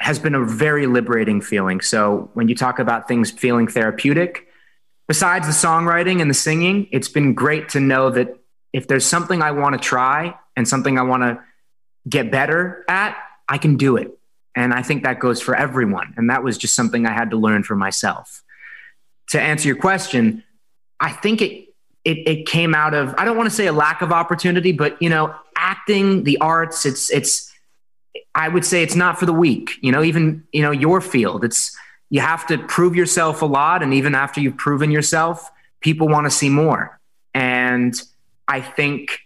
has 0.00 0.18
been 0.18 0.34
a 0.34 0.44
very 0.44 0.86
liberating 0.86 1.40
feeling. 1.40 1.80
So 1.80 2.28
when 2.34 2.48
you 2.48 2.56
talk 2.56 2.80
about 2.80 3.06
things 3.06 3.30
feeling 3.30 3.68
therapeutic, 3.68 4.48
besides 5.06 5.46
the 5.46 5.52
songwriting 5.52 6.20
and 6.20 6.28
the 6.28 6.34
singing, 6.34 6.88
it's 6.90 7.08
been 7.08 7.34
great 7.34 7.68
to 7.70 7.80
know 7.80 8.10
that 8.10 8.36
if 8.72 8.88
there's 8.88 9.06
something 9.06 9.42
I 9.42 9.52
want 9.52 9.74
to 9.74 9.78
try 9.78 10.34
and 10.56 10.66
something 10.66 10.98
I 10.98 11.02
want 11.02 11.22
to 11.22 11.40
get 12.08 12.32
better 12.32 12.84
at, 12.88 13.16
I 13.48 13.58
can 13.58 13.76
do 13.76 13.96
it. 13.96 14.18
And 14.56 14.74
I 14.74 14.82
think 14.82 15.04
that 15.04 15.20
goes 15.20 15.40
for 15.40 15.54
everyone. 15.54 16.14
And 16.16 16.30
that 16.30 16.42
was 16.42 16.58
just 16.58 16.74
something 16.74 17.06
I 17.06 17.12
had 17.12 17.30
to 17.30 17.36
learn 17.36 17.62
for 17.62 17.76
myself. 17.76 18.42
To 19.28 19.40
answer 19.40 19.68
your 19.68 19.76
question, 19.76 20.42
I 20.98 21.12
think 21.12 21.42
it 21.42 21.69
it, 22.04 22.18
it 22.26 22.46
came 22.46 22.74
out 22.74 22.94
of 22.94 23.14
I 23.18 23.24
don't 23.24 23.36
want 23.36 23.48
to 23.48 23.54
say 23.54 23.66
a 23.66 23.72
lack 23.72 24.02
of 24.02 24.12
opportunity, 24.12 24.72
but 24.72 25.00
you 25.02 25.08
know, 25.08 25.34
acting, 25.56 26.24
the 26.24 26.38
arts, 26.38 26.86
it's 26.86 27.10
it's 27.10 27.52
I 28.34 28.48
would 28.48 28.64
say 28.64 28.82
it's 28.82 28.94
not 28.94 29.18
for 29.18 29.26
the 29.26 29.32
weak. 29.32 29.72
You 29.80 29.92
know, 29.92 30.02
even 30.02 30.44
you 30.52 30.62
know 30.62 30.70
your 30.70 31.00
field, 31.00 31.44
it's 31.44 31.76
you 32.08 32.20
have 32.20 32.46
to 32.48 32.58
prove 32.58 32.96
yourself 32.96 33.42
a 33.42 33.46
lot, 33.46 33.82
and 33.82 33.92
even 33.94 34.14
after 34.14 34.40
you've 34.40 34.56
proven 34.56 34.90
yourself, 34.90 35.50
people 35.80 36.08
want 36.08 36.26
to 36.26 36.30
see 36.30 36.48
more. 36.48 36.98
And 37.34 38.00
I 38.48 38.60
think 38.60 39.20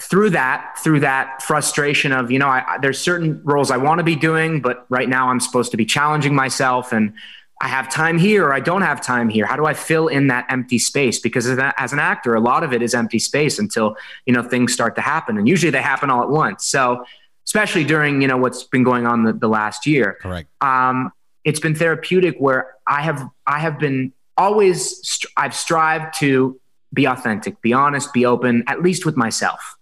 through 0.00 0.30
that, 0.30 0.76
through 0.82 1.00
that 1.00 1.42
frustration 1.42 2.12
of 2.12 2.30
you 2.30 2.38
know, 2.38 2.48
I, 2.48 2.78
there's 2.80 2.98
certain 2.98 3.42
roles 3.44 3.70
I 3.70 3.76
want 3.76 3.98
to 3.98 4.04
be 4.04 4.16
doing, 4.16 4.62
but 4.62 4.86
right 4.88 5.08
now 5.08 5.28
I'm 5.28 5.40
supposed 5.40 5.70
to 5.72 5.76
be 5.76 5.84
challenging 5.84 6.34
myself 6.34 6.92
and 6.92 7.12
I 7.60 7.68
have 7.68 7.90
time 7.90 8.16
here 8.16 8.46
or 8.46 8.54
I 8.54 8.60
don't 8.60 8.80
have 8.82 9.02
time 9.02 9.28
here. 9.28 9.44
How 9.44 9.56
do 9.56 9.66
I 9.66 9.74
fill 9.74 10.08
in 10.08 10.28
that 10.28 10.46
empty 10.48 10.78
space? 10.78 11.18
Because 11.18 11.46
as 11.46 11.92
an 11.92 11.98
actor, 11.98 12.34
a 12.34 12.40
lot 12.40 12.64
of 12.64 12.72
it 12.72 12.80
is 12.80 12.94
empty 12.94 13.18
space 13.18 13.58
until 13.58 13.96
you 14.24 14.32
know 14.32 14.42
things 14.42 14.72
start 14.72 14.94
to 14.96 15.02
happen, 15.02 15.36
and 15.36 15.46
usually 15.46 15.70
they 15.70 15.82
happen 15.82 16.08
all 16.08 16.22
at 16.22 16.30
once. 16.30 16.64
So, 16.66 17.04
especially 17.46 17.84
during 17.84 18.22
you 18.22 18.28
know 18.28 18.38
what's 18.38 18.64
been 18.64 18.82
going 18.82 19.06
on 19.06 19.24
the, 19.24 19.34
the 19.34 19.48
last 19.48 19.86
year, 19.86 20.18
correct? 20.22 20.48
Um, 20.62 21.12
it's 21.44 21.60
been 21.60 21.74
therapeutic 21.74 22.36
where 22.38 22.74
I 22.86 23.02
have 23.02 23.28
I 23.46 23.58
have 23.58 23.78
been 23.78 24.12
always 24.38 25.18
I've 25.36 25.54
strived 25.54 26.18
to 26.20 26.58
be 26.94 27.06
authentic, 27.06 27.60
be 27.60 27.74
honest, 27.74 28.12
be 28.14 28.24
open, 28.24 28.64
at 28.68 28.82
least 28.82 29.04
with 29.04 29.16
myself, 29.18 29.76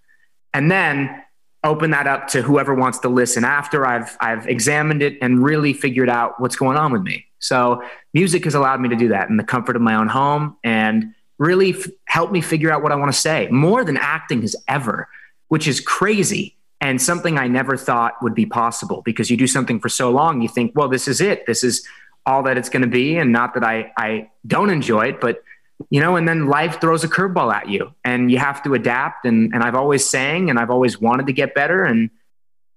and 0.53 0.69
then 0.69 1.23
open 1.63 1.91
that 1.91 2.07
up 2.07 2.29
to 2.29 2.43
whoever 2.43 2.75
wants 2.75 2.99
to 3.01 3.09
listen 3.09 3.45
after 3.45 3.87
I've 3.87 4.17
I've 4.21 4.49
examined 4.49 5.01
it 5.01 5.17
and 5.23 5.45
really 5.45 5.75
figured 5.75 6.09
out 6.09 6.41
what's 6.41 6.57
going 6.57 6.77
on 6.77 6.93
with 6.93 7.03
me. 7.03 7.28
So 7.39 7.83
music 8.15 8.45
has 8.45 8.55
allowed 8.55 8.81
me 8.81 8.89
to 8.89 8.97
do 8.97 9.09
that 9.09 9.29
in 9.29 9.37
the 9.37 9.45
comfort 9.45 9.77
of 9.77 9.83
my 9.83 9.95
own 9.95 10.09
home 10.09 10.57
and 10.65 11.15
really 11.39 11.75
f- 11.75 11.87
helped 12.07 12.33
me 12.33 12.41
figure 12.41 12.71
out 12.71 12.83
what 12.83 12.93
I 12.93 12.97
want 12.97 13.13
to 13.13 13.19
say 13.19 13.49
more 13.51 13.85
than 13.85 13.97
acting 13.97 14.43
has 14.43 14.57
ever, 14.67 15.09
which 15.49 15.69
is 15.69 15.81
crazy 15.81 16.57
and 16.81 17.01
something 17.01 17.39
I 17.39 17.49
never 17.49 17.77
thought 17.77 18.15
would 18.23 18.35
be 18.35 18.47
possible 18.47 19.03
because 19.03 19.31
you 19.31 19.37
do 19.37 19.47
something 19.47 19.81
for 19.81 19.89
so 19.89 20.11
long, 20.11 20.43
you 20.43 20.49
think, 20.49 20.73
well, 20.75 20.89
this 20.89 21.09
is 21.09 21.21
it. 21.21 21.47
This 21.47 21.65
is 21.65 21.87
all 22.25 22.43
that 22.45 22.57
it's 22.57 22.69
going 22.69 22.83
to 22.83 22.89
be. 22.89 23.17
And 23.17 23.33
not 23.33 23.55
that 23.55 23.65
I, 23.65 23.93
I 23.97 24.31
don't 24.47 24.71
enjoy 24.71 25.09
it, 25.09 25.21
but 25.21 25.43
you 25.91 26.01
know, 26.01 26.17
and 26.17 26.29
then 26.29 26.47
life 26.47 26.81
throws 26.81 27.05
a 27.05 27.09
curveball 27.09 27.53
at 27.53 27.69
you 27.69 27.95
and 28.05 28.31
you 28.31 28.39
have 28.39 28.63
to 28.65 28.75
adapt. 28.75 29.25
And, 29.25 29.53
and 29.55 29.63
I've 29.63 29.75
always 29.75 30.09
sang 30.09 30.51
and 30.51 30.59
I've 30.59 30.71
always 30.71 31.01
wanted 31.01 31.27
to 31.27 31.33
get 31.33 31.55
better. 31.55 31.85
And 31.85 32.11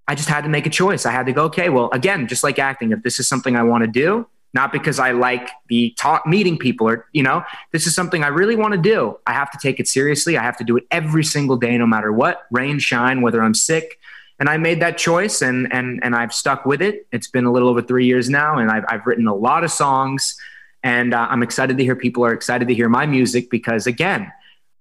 I 0.07 0.15
just 0.15 0.29
had 0.29 0.43
to 0.43 0.49
make 0.49 0.65
a 0.65 0.69
choice. 0.69 1.05
I 1.05 1.11
had 1.11 1.25
to 1.25 1.33
go, 1.33 1.45
okay, 1.45 1.69
well, 1.69 1.89
again, 1.91 2.27
just 2.27 2.43
like 2.43 2.59
acting, 2.59 2.91
if 2.91 3.03
this 3.03 3.19
is 3.19 3.27
something 3.27 3.55
I 3.55 3.63
want 3.63 3.83
to 3.83 3.87
do, 3.87 4.27
not 4.53 4.71
because 4.73 4.99
I 4.99 5.11
like 5.11 5.49
the 5.69 5.93
talk 5.97 6.27
meeting 6.27 6.57
people 6.57 6.87
or, 6.87 7.07
you 7.13 7.23
know, 7.23 7.43
this 7.71 7.87
is 7.87 7.95
something 7.95 8.23
I 8.23 8.27
really 8.27 8.55
want 8.55 8.73
to 8.73 8.77
do. 8.77 9.17
I 9.25 9.33
have 9.33 9.49
to 9.51 9.57
take 9.61 9.79
it 9.79 9.87
seriously. 9.87 10.37
I 10.37 10.43
have 10.43 10.57
to 10.57 10.63
do 10.63 10.75
it 10.77 10.85
every 10.91 11.23
single 11.23 11.55
day, 11.55 11.77
no 11.77 11.87
matter 11.87 12.11
what, 12.11 12.47
rain, 12.51 12.79
shine, 12.79 13.21
whether 13.21 13.41
I'm 13.41 13.53
sick. 13.53 13.97
And 14.39 14.49
I 14.49 14.57
made 14.57 14.81
that 14.81 14.97
choice 14.97 15.41
and, 15.41 15.71
and, 15.71 16.03
and 16.03 16.15
I've 16.15 16.33
stuck 16.33 16.65
with 16.65 16.81
it. 16.81 17.07
It's 17.11 17.27
been 17.27 17.45
a 17.45 17.51
little 17.51 17.69
over 17.69 17.81
three 17.81 18.07
years 18.07 18.29
now, 18.29 18.57
and 18.57 18.71
I've, 18.71 18.83
I've 18.89 19.05
written 19.05 19.27
a 19.27 19.35
lot 19.35 19.63
of 19.63 19.71
songs. 19.71 20.35
And 20.83 21.13
uh, 21.13 21.27
I'm 21.29 21.43
excited 21.43 21.77
to 21.77 21.83
hear 21.83 21.95
people 21.95 22.25
are 22.25 22.33
excited 22.33 22.67
to 22.67 22.73
hear 22.73 22.89
my 22.89 23.05
music 23.05 23.51
because, 23.51 23.85
again, 23.85 24.31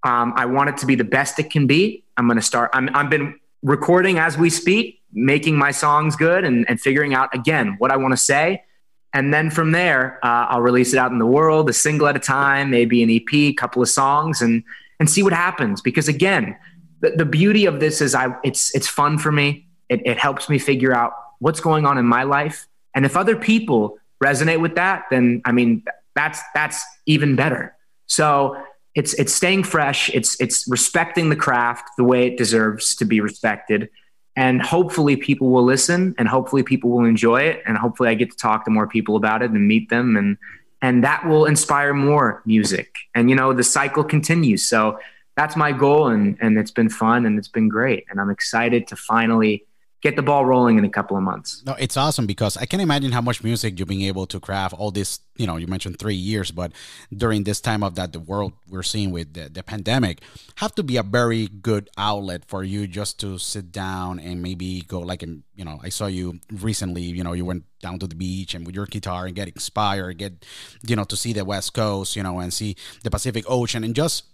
um, 0.02 0.32
I 0.34 0.46
want 0.46 0.70
it 0.70 0.78
to 0.78 0.86
be 0.86 0.94
the 0.94 1.04
best 1.04 1.38
it 1.38 1.50
can 1.50 1.66
be. 1.66 2.04
I'm 2.16 2.26
going 2.26 2.38
to 2.38 2.42
start, 2.42 2.70
I'm, 2.72 2.88
I've 2.96 3.10
been 3.10 3.38
recording 3.62 4.18
as 4.18 4.38
we 4.38 4.48
speak, 4.48 5.02
making 5.12 5.58
my 5.58 5.72
songs 5.72 6.16
good 6.16 6.44
and, 6.44 6.64
and 6.68 6.80
figuring 6.80 7.12
out, 7.12 7.34
again, 7.34 7.76
what 7.78 7.92
I 7.92 7.96
want 7.98 8.12
to 8.12 8.16
say 8.16 8.64
and 9.12 9.34
then 9.34 9.50
from 9.50 9.72
there, 9.72 10.18
uh, 10.24 10.46
I'll 10.50 10.60
release 10.60 10.92
it 10.92 10.98
out 10.98 11.10
in 11.10 11.18
the 11.18 11.26
world, 11.26 11.68
a 11.68 11.72
single 11.72 12.06
at 12.06 12.16
a 12.16 12.20
time, 12.20 12.70
maybe 12.70 13.02
an 13.02 13.10
EP, 13.10 13.32
a 13.32 13.52
couple 13.52 13.82
of 13.82 13.88
songs, 13.88 14.40
and 14.40 14.62
and 15.00 15.10
see 15.10 15.22
what 15.22 15.32
happens. 15.32 15.80
Because 15.80 16.08
again, 16.08 16.56
the, 17.00 17.10
the 17.10 17.24
beauty 17.24 17.66
of 17.66 17.80
this 17.80 18.00
is 18.00 18.14
I 18.14 18.34
it's 18.44 18.74
it's 18.74 18.88
fun 18.88 19.18
for 19.18 19.32
me. 19.32 19.66
It, 19.88 20.02
it 20.06 20.18
helps 20.18 20.48
me 20.48 20.58
figure 20.58 20.94
out 20.94 21.12
what's 21.40 21.60
going 21.60 21.86
on 21.86 21.98
in 21.98 22.06
my 22.06 22.22
life, 22.22 22.68
and 22.94 23.04
if 23.04 23.16
other 23.16 23.36
people 23.36 23.98
resonate 24.22 24.60
with 24.60 24.76
that, 24.76 25.04
then 25.10 25.42
I 25.44 25.52
mean 25.52 25.84
that's 26.14 26.40
that's 26.54 26.84
even 27.06 27.34
better. 27.34 27.74
So 28.06 28.56
it's 28.94 29.14
it's 29.14 29.32
staying 29.32 29.64
fresh. 29.64 30.08
It's 30.10 30.40
it's 30.40 30.68
respecting 30.68 31.30
the 31.30 31.36
craft 31.36 31.88
the 31.96 32.04
way 32.04 32.28
it 32.28 32.36
deserves 32.36 32.94
to 32.96 33.04
be 33.04 33.20
respected 33.20 33.90
and 34.36 34.62
hopefully 34.62 35.16
people 35.16 35.50
will 35.50 35.64
listen 35.64 36.14
and 36.18 36.28
hopefully 36.28 36.62
people 36.62 36.90
will 36.90 37.04
enjoy 37.04 37.42
it. 37.42 37.62
And 37.66 37.76
hopefully 37.76 38.08
i 38.08 38.14
get 38.14 38.30
to 38.30 38.36
talk 38.36 38.64
to 38.64 38.70
more 38.70 38.86
people 38.86 39.16
about 39.16 39.42
it 39.42 39.50
and 39.50 39.66
meet 39.66 39.88
them. 39.90 40.16
And 40.16 40.36
and 40.82 41.04
that 41.04 41.26
will 41.26 41.44
inspire 41.44 41.92
more 41.92 42.42
music. 42.46 42.94
And 43.14 43.28
you 43.28 43.36
know 43.36 43.52
the 43.52 43.64
cycle 43.64 44.04
continues. 44.04 44.64
So 44.64 44.98
that's 45.36 45.56
my 45.56 45.72
goal 45.72 46.08
and 46.08 46.36
and 46.40 46.58
it's 46.58 46.70
been 46.70 46.88
fun 46.88 47.26
and 47.26 47.38
it's 47.38 47.48
been 47.48 47.68
great. 47.68 48.04
And 48.08 48.20
i'm 48.20 48.30
excited 48.30 48.86
to 48.88 48.96
finally 48.96 49.64
get 50.02 50.16
the 50.16 50.22
ball 50.22 50.46
rolling 50.46 50.78
in 50.78 50.84
a 50.84 50.88
couple 50.88 51.16
of 51.16 51.22
months. 51.22 51.62
No, 51.66 51.74
it's 51.78 51.96
awesome 51.96 52.26
because 52.26 52.56
I 52.56 52.64
can 52.64 52.80
imagine 52.80 53.12
how 53.12 53.20
much 53.20 53.44
music 53.44 53.78
you've 53.78 53.88
been 53.88 54.00
able 54.02 54.26
to 54.26 54.40
craft 54.40 54.74
all 54.74 54.90
this, 54.90 55.20
you 55.36 55.46
know, 55.46 55.56
you 55.56 55.66
mentioned 55.66 55.98
three 55.98 56.14
years, 56.14 56.50
but 56.50 56.72
during 57.14 57.44
this 57.44 57.60
time 57.60 57.82
of 57.82 57.96
that, 57.96 58.12
the 58.12 58.20
world 58.20 58.52
we're 58.68 58.82
seeing 58.82 59.10
with 59.10 59.34
the, 59.34 59.50
the 59.50 59.62
pandemic 59.62 60.22
have 60.56 60.74
to 60.76 60.82
be 60.82 60.96
a 60.96 61.02
very 61.02 61.48
good 61.48 61.90
outlet 61.98 62.44
for 62.46 62.64
you 62.64 62.86
just 62.86 63.20
to 63.20 63.36
sit 63.36 63.72
down 63.72 64.18
and 64.18 64.42
maybe 64.42 64.82
go 64.82 65.00
like, 65.00 65.22
in, 65.22 65.42
you 65.54 65.64
know, 65.64 65.78
I 65.82 65.90
saw 65.90 66.06
you 66.06 66.40
recently, 66.50 67.02
you 67.02 67.22
know, 67.22 67.34
you 67.34 67.44
went 67.44 67.64
down 67.80 67.98
to 67.98 68.06
the 68.06 68.14
beach 68.14 68.54
and 68.54 68.64
with 68.64 68.74
your 68.74 68.86
guitar 68.86 69.26
and 69.26 69.34
get 69.34 69.48
inspired, 69.48 70.16
get, 70.16 70.46
you 70.86 70.96
know, 70.96 71.04
to 71.04 71.16
see 71.16 71.34
the 71.34 71.44
West 71.44 71.74
Coast, 71.74 72.16
you 72.16 72.22
know, 72.22 72.38
and 72.38 72.52
see 72.52 72.74
the 73.02 73.10
Pacific 73.10 73.44
Ocean 73.48 73.84
and 73.84 73.94
just 73.94 74.24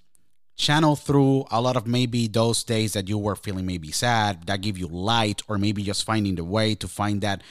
channel 0.57 0.97
through 0.97 1.45
a 1.51 1.61
lot 1.61 1.77
of 1.77 1.87
maybe 1.87 2.27
those 2.29 2.65
days 2.65 2.95
that 2.95 3.09
you 3.09 3.19
were 3.19 3.37
feeling 3.37 3.67
maybe 3.67 3.91
sad 3.93 4.47
that 4.47 4.61
give 4.63 4.79
you 4.79 4.87
light 4.87 5.43
or 5.49 5.59
maybe 5.59 5.83
just 5.83 6.05
finding 6.05 6.35
the 6.35 6.45
way 6.45 6.75
to 6.75 6.89
find 6.89 7.21
that 7.21 7.43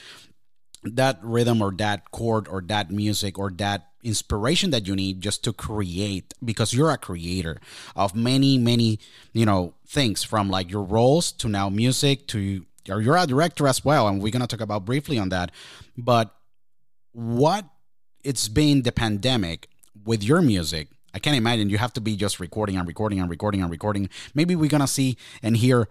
that 0.82 1.18
rhythm 1.22 1.62
or 1.62 1.72
that 1.72 2.10
chord 2.10 2.46
or 2.48 2.60
that 2.60 2.90
music 2.90 3.38
or 3.38 3.50
that 3.50 3.88
inspiration 4.02 4.70
that 4.70 4.86
you 4.86 4.94
need 4.94 5.20
just 5.20 5.42
to 5.42 5.52
create 5.52 6.34
because 6.44 6.72
you're 6.72 6.90
a 6.90 6.98
creator 6.98 7.58
of 7.96 8.14
many 8.14 8.56
many 8.58 8.98
you 9.32 9.44
know 9.44 9.74
things 9.86 10.22
from 10.22 10.48
like 10.48 10.70
your 10.70 10.82
roles 10.82 11.32
to 11.32 11.48
now 11.48 11.68
music 11.68 12.26
to 12.28 12.64
or 12.88 13.00
you're 13.00 13.16
a 13.16 13.26
director 13.26 13.66
as 13.66 13.84
well 13.84 14.08
and 14.08 14.22
we're 14.22 14.32
going 14.32 14.40
to 14.40 14.46
talk 14.46 14.60
about 14.60 14.84
briefly 14.84 15.18
on 15.18 15.28
that. 15.30 15.50
But 15.96 16.34
what 17.12 17.64
it's 18.22 18.48
been 18.48 18.82
the 18.82 18.92
pandemic 18.92 19.68
with 20.04 20.22
your 20.22 20.42
music 20.42 20.88
I 21.16 21.18
can't 21.18 21.34
imagine 21.34 21.70
you 21.70 21.78
have 21.78 21.94
to 21.94 22.02
be 22.02 22.14
just 22.14 22.38
recording 22.38 22.76
and 22.76 22.86
recording 22.86 23.20
and 23.20 23.30
recording 23.30 23.62
and 23.62 23.70
recording. 23.70 24.10
Maybe 24.34 24.54
we're 24.54 24.68
gonna 24.68 24.86
see 24.86 25.16
and 25.42 25.56
hear 25.56 25.88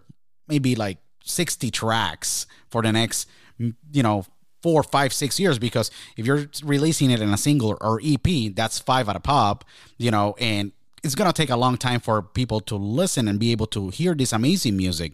maybe 0.48 0.76
like 0.76 1.00
60 1.24 1.72
tracks 1.72 2.46
for 2.70 2.84
the 2.84 2.92
next, 2.92 3.28
you 3.58 4.04
know, 4.04 4.28
four, 4.62 4.84
five, 4.84 5.12
six 5.12 5.40
years. 5.40 5.58
Because 5.58 5.90
if 6.16 6.28
you're 6.28 6.46
releasing 6.64 7.10
it 7.10 7.22
in 7.22 7.34
a 7.34 7.38
single 7.38 7.76
or 7.82 8.00
EP, 8.06 8.54
that's 8.54 8.78
five 8.78 9.10
at 9.10 9.16
a 9.16 9.20
pop, 9.20 9.66
you 9.98 10.12
know, 10.12 10.36
and 10.40 10.72
it's 11.04 11.16
gonna 11.16 11.34
take 11.34 11.50
a 11.50 11.58
long 11.58 11.76
time 11.76 12.02
for 12.02 12.22
people 12.22 12.60
to 12.60 12.76
listen 12.76 13.28
and 13.28 13.40
be 13.40 13.52
able 13.52 13.66
to 13.68 13.90
hear 13.90 14.14
this 14.14 14.32
amazing 14.32 14.78
music. 14.78 15.14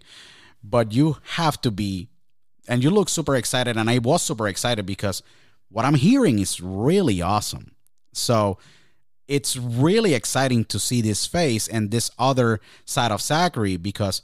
But 0.62 0.91
you 0.91 1.20
have 1.36 1.62
to 1.62 1.72
be, 1.72 2.09
and 2.68 2.84
you 2.84 2.89
look 2.89 3.07
super 3.07 3.38
excited, 3.38 3.78
and 3.78 3.89
I 3.89 3.99
was 3.99 4.22
super 4.22 4.49
excited 4.49 4.86
because 4.86 5.24
what 5.70 5.86
I'm 5.86 5.95
hearing 5.95 6.39
is 6.39 6.59
really 6.59 7.22
awesome. 7.22 7.72
So 8.12 8.57
it's 9.32 9.55
really 9.55 10.13
exciting 10.13 10.65
to 10.65 10.77
see 10.77 10.99
this 10.99 11.25
face 11.25 11.69
and 11.69 11.89
this 11.89 12.11
other 12.19 12.59
side 12.84 13.13
of 13.13 13.21
Zachary 13.21 13.77
because 13.77 14.21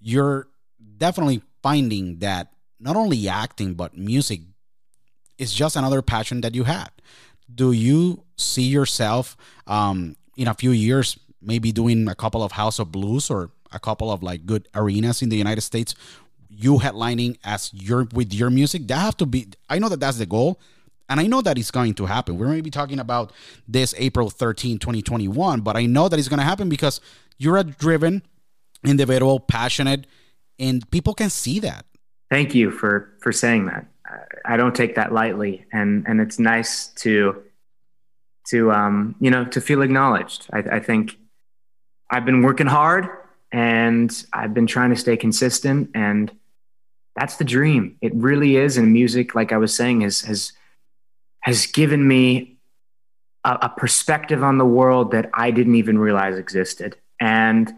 you're 0.00 0.48
definitely 0.96 1.42
finding 1.62 2.20
that 2.20 2.48
not 2.80 2.96
only 2.96 3.28
acting 3.28 3.74
but 3.74 3.98
music 3.98 4.40
is 5.36 5.52
just 5.52 5.76
another 5.76 6.00
passion 6.00 6.40
that 6.40 6.54
you 6.54 6.64
had. 6.64 6.88
Do 7.54 7.72
you 7.72 8.24
see 8.38 8.62
yourself 8.62 9.36
um, 9.66 10.16
in 10.38 10.48
a 10.48 10.54
few 10.54 10.70
years 10.70 11.18
maybe 11.42 11.70
doing 11.70 12.08
a 12.08 12.14
couple 12.14 12.42
of 12.42 12.52
House 12.52 12.78
of 12.78 12.90
Blues 12.90 13.28
or 13.28 13.50
a 13.72 13.78
couple 13.78 14.10
of 14.10 14.22
like 14.22 14.46
good 14.46 14.68
arenas 14.74 15.20
in 15.20 15.28
the 15.28 15.36
United 15.36 15.60
States? 15.60 15.94
You 16.48 16.78
headlining 16.78 17.36
as 17.44 17.74
your 17.74 18.08
with 18.14 18.32
your 18.32 18.48
music 18.48 18.88
that 18.88 18.96
have 18.96 19.18
to 19.18 19.26
be. 19.26 19.48
I 19.68 19.78
know 19.78 19.90
that 19.90 20.00
that's 20.00 20.16
the 20.16 20.24
goal, 20.24 20.58
and 21.10 21.18
I 21.18 21.26
know 21.26 21.42
that 21.42 21.58
it's 21.58 21.72
going 21.72 21.94
to 21.94 22.06
happen. 22.06 22.38
We're 22.38 22.46
going 22.46 22.58
to 22.58 22.62
be 22.62 22.70
talking 22.70 23.00
about 23.00 23.32
this 23.66 23.94
April 23.98 24.30
13, 24.30 24.78
2021, 24.78 25.60
but 25.60 25.76
I 25.76 25.84
know 25.86 26.08
that 26.08 26.18
it's 26.18 26.28
going 26.28 26.38
to 26.38 26.44
happen 26.44 26.68
because 26.68 27.00
you're 27.36 27.56
a 27.56 27.64
driven 27.64 28.22
individual, 28.84 29.40
passionate, 29.40 30.06
and 30.58 30.88
people 30.92 31.12
can 31.12 31.28
see 31.28 31.58
that. 31.60 31.84
Thank 32.30 32.54
you 32.54 32.70
for 32.70 33.12
for 33.20 33.32
saying 33.32 33.66
that. 33.66 33.86
I 34.44 34.56
don't 34.56 34.74
take 34.74 34.94
that 34.94 35.12
lightly, 35.12 35.66
and 35.72 36.06
and 36.06 36.20
it's 36.20 36.38
nice 36.38 36.86
to 37.02 37.42
to 38.50 38.70
um, 38.70 39.16
you 39.20 39.32
know 39.32 39.44
to 39.46 39.60
feel 39.60 39.82
acknowledged. 39.82 40.46
I, 40.52 40.58
I 40.58 40.80
think 40.80 41.16
I've 42.08 42.24
been 42.24 42.42
working 42.42 42.68
hard, 42.68 43.08
and 43.50 44.10
I've 44.32 44.54
been 44.54 44.68
trying 44.68 44.90
to 44.90 44.96
stay 44.96 45.16
consistent, 45.16 45.90
and 45.92 46.30
that's 47.16 47.36
the 47.36 47.44
dream. 47.44 47.96
It 48.00 48.14
really 48.14 48.56
is. 48.56 48.76
And 48.76 48.92
music, 48.92 49.34
like 49.34 49.50
I 49.50 49.56
was 49.56 49.74
saying, 49.74 50.02
has 50.02 50.20
has 50.20 50.52
has 51.50 51.66
given 51.66 52.06
me 52.06 52.56
a, 53.44 53.58
a 53.62 53.68
perspective 53.76 54.44
on 54.44 54.56
the 54.56 54.64
world 54.64 55.10
that 55.10 55.30
I 55.34 55.50
didn't 55.50 55.74
even 55.74 55.98
realize 55.98 56.38
existed. 56.38 56.96
And 57.18 57.72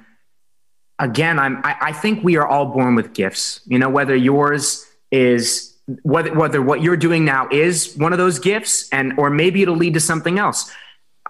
again, 0.99 1.39
I'm, 1.39 1.57
I, 1.65 1.77
I 1.81 1.93
think 1.93 2.23
we 2.23 2.37
are 2.37 2.47
all 2.47 2.67
born 2.67 2.95
with 2.95 3.15
gifts. 3.15 3.63
You 3.65 3.79
know, 3.79 3.89
whether 3.89 4.15
yours 4.15 4.87
is 5.11 5.75
whether 6.03 6.33
whether 6.35 6.61
what 6.61 6.83
you're 6.83 6.99
doing 6.99 7.25
now 7.25 7.49
is 7.51 7.95
one 7.97 8.13
of 8.13 8.19
those 8.19 8.39
gifts, 8.39 8.91
and 8.91 9.15
or 9.17 9.31
maybe 9.31 9.63
it'll 9.63 9.77
lead 9.77 9.95
to 9.95 10.01
something 10.01 10.39
else. 10.39 10.71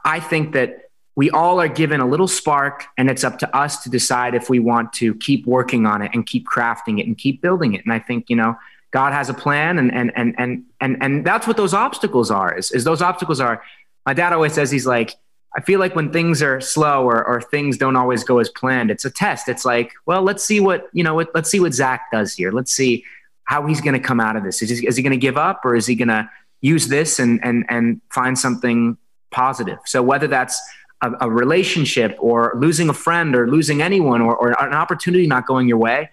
I 0.04 0.18
think 0.18 0.52
that 0.52 0.90
we 1.14 1.30
all 1.30 1.60
are 1.60 1.68
given 1.68 2.00
a 2.00 2.08
little 2.08 2.26
spark, 2.26 2.86
and 2.98 3.08
it's 3.08 3.22
up 3.22 3.38
to 3.38 3.56
us 3.56 3.84
to 3.84 3.88
decide 3.88 4.34
if 4.34 4.50
we 4.50 4.58
want 4.58 4.92
to 4.94 5.14
keep 5.14 5.46
working 5.46 5.86
on 5.86 6.02
it 6.02 6.10
and 6.12 6.26
keep 6.26 6.44
crafting 6.46 6.98
it 6.98 7.06
and 7.06 7.16
keep 7.16 7.40
building 7.40 7.74
it. 7.74 7.84
And 7.84 7.92
I 7.92 8.00
think 8.00 8.28
you 8.28 8.34
know 8.34 8.56
God 8.92 9.12
has 9.12 9.28
a 9.28 9.34
plan, 9.34 9.78
and 9.78 9.92
and 9.92 10.12
and 10.14 10.34
and 10.38 10.64
and 10.80 11.02
and 11.02 11.26
that's 11.26 11.46
what 11.46 11.56
those 11.56 11.74
obstacles 11.74 12.30
are. 12.30 12.56
Is, 12.56 12.70
is 12.70 12.84
those 12.84 13.02
obstacles 13.02 13.40
are? 13.40 13.62
My 14.06 14.14
dad 14.14 14.32
always 14.32 14.52
says 14.52 14.70
he's 14.70 14.86
like, 14.86 15.16
I 15.56 15.60
feel 15.62 15.80
like 15.80 15.96
when 15.96 16.12
things 16.12 16.42
are 16.42 16.60
slow 16.60 17.04
or, 17.04 17.24
or 17.26 17.40
things 17.40 17.78
don't 17.78 17.96
always 17.96 18.24
go 18.24 18.38
as 18.38 18.48
planned, 18.50 18.90
it's 18.90 19.04
a 19.04 19.10
test. 19.10 19.48
It's 19.48 19.64
like, 19.64 19.92
well, 20.06 20.22
let's 20.22 20.44
see 20.44 20.60
what 20.60 20.88
you 20.92 21.02
know. 21.02 21.16
Let's 21.34 21.50
see 21.50 21.60
what 21.60 21.72
Zach 21.72 22.10
does 22.12 22.34
here. 22.34 22.52
Let's 22.52 22.72
see 22.72 23.04
how 23.44 23.66
he's 23.66 23.80
going 23.80 23.94
to 23.94 24.00
come 24.00 24.20
out 24.20 24.36
of 24.36 24.44
this. 24.44 24.62
Is 24.62 24.78
he, 24.78 24.86
is 24.86 24.96
he 24.96 25.02
going 25.02 25.12
to 25.12 25.16
give 25.16 25.38
up, 25.38 25.62
or 25.64 25.74
is 25.74 25.86
he 25.86 25.94
going 25.94 26.08
to 26.08 26.28
use 26.60 26.88
this 26.88 27.18
and 27.18 27.40
and 27.42 27.64
and 27.70 28.00
find 28.10 28.38
something 28.38 28.98
positive? 29.30 29.78
So 29.86 30.02
whether 30.02 30.26
that's 30.26 30.60
a, 31.02 31.12
a 31.22 31.30
relationship 31.30 32.16
or 32.18 32.52
losing 32.56 32.90
a 32.90 32.94
friend 32.94 33.34
or 33.34 33.48
losing 33.48 33.80
anyone 33.80 34.20
or, 34.20 34.36
or 34.36 34.50
an 34.62 34.74
opportunity 34.74 35.26
not 35.26 35.46
going 35.46 35.66
your 35.66 35.78
way 35.78 36.10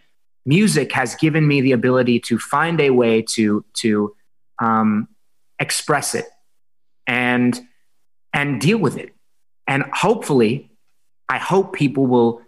music 0.50 0.92
has 0.94 1.14
given 1.16 1.48
me 1.48 1.62
the 1.62 1.74
ability 1.74 2.20
to 2.20 2.40
find 2.40 2.82
a 2.82 2.90
way 2.90 3.22
to 3.22 3.64
to 3.76 4.16
um, 4.60 5.08
express 5.60 6.16
it 6.16 6.26
and 7.06 7.62
and 8.34 8.60
deal 8.60 8.80
with 8.80 8.98
it. 8.98 9.14
And 9.68 9.84
hopefully, 9.94 10.72
I 11.30 11.38
hope 11.38 11.74
people 11.74 12.08
will 12.08 12.42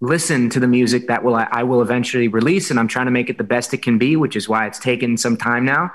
listen 0.00 0.50
to 0.50 0.60
the 0.60 0.66
music 0.66 1.06
that 1.06 1.22
will 1.22 1.36
I, 1.36 1.46
I 1.60 1.62
will 1.62 1.80
eventually 1.80 2.28
release. 2.28 2.70
And 2.70 2.80
I'm 2.80 2.88
trying 2.88 3.06
to 3.06 3.12
make 3.12 3.30
it 3.30 3.38
the 3.38 3.44
best 3.44 3.72
it 3.72 3.82
can 3.82 3.96
be, 3.96 4.16
which 4.16 4.34
is 4.34 4.48
why 4.48 4.66
it's 4.66 4.80
taken 4.80 5.16
some 5.16 5.36
time 5.36 5.64
now. 5.64 5.92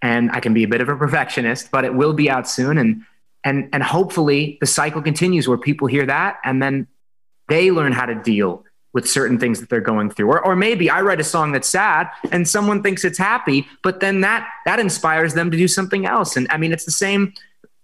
And 0.00 0.30
I 0.30 0.38
can 0.38 0.54
be 0.54 0.62
a 0.62 0.68
bit 0.68 0.80
of 0.80 0.88
a 0.88 0.96
perfectionist, 0.96 1.72
but 1.72 1.84
it 1.84 1.94
will 1.94 2.12
be 2.12 2.30
out 2.30 2.48
soon. 2.48 2.78
And 2.78 3.02
and 3.42 3.68
and 3.72 3.82
hopefully 3.82 4.58
the 4.60 4.66
cycle 4.66 5.02
continues 5.02 5.48
where 5.48 5.58
people 5.58 5.88
hear 5.88 6.06
that 6.06 6.38
and 6.44 6.62
then 6.62 6.86
they 7.48 7.72
learn 7.72 7.92
how 7.92 8.06
to 8.06 8.14
deal 8.14 8.64
with 8.92 9.08
certain 9.08 9.38
things 9.38 9.60
that 9.60 9.68
they're 9.68 9.80
going 9.80 10.10
through. 10.10 10.28
Or, 10.28 10.44
or 10.44 10.56
maybe 10.56 10.90
i 10.90 11.00
write 11.00 11.20
a 11.20 11.24
song 11.24 11.52
that's 11.52 11.68
sad 11.68 12.08
and 12.32 12.48
someone 12.48 12.82
thinks 12.82 13.04
it's 13.04 13.18
happy 13.18 13.66
but 13.82 14.00
then 14.00 14.22
that 14.22 14.48
that 14.64 14.80
inspires 14.80 15.34
them 15.34 15.50
to 15.50 15.56
do 15.56 15.68
something 15.68 16.06
else. 16.06 16.36
And 16.36 16.46
i 16.50 16.56
mean 16.56 16.72
it's 16.72 16.84
the 16.84 16.90
same 16.90 17.32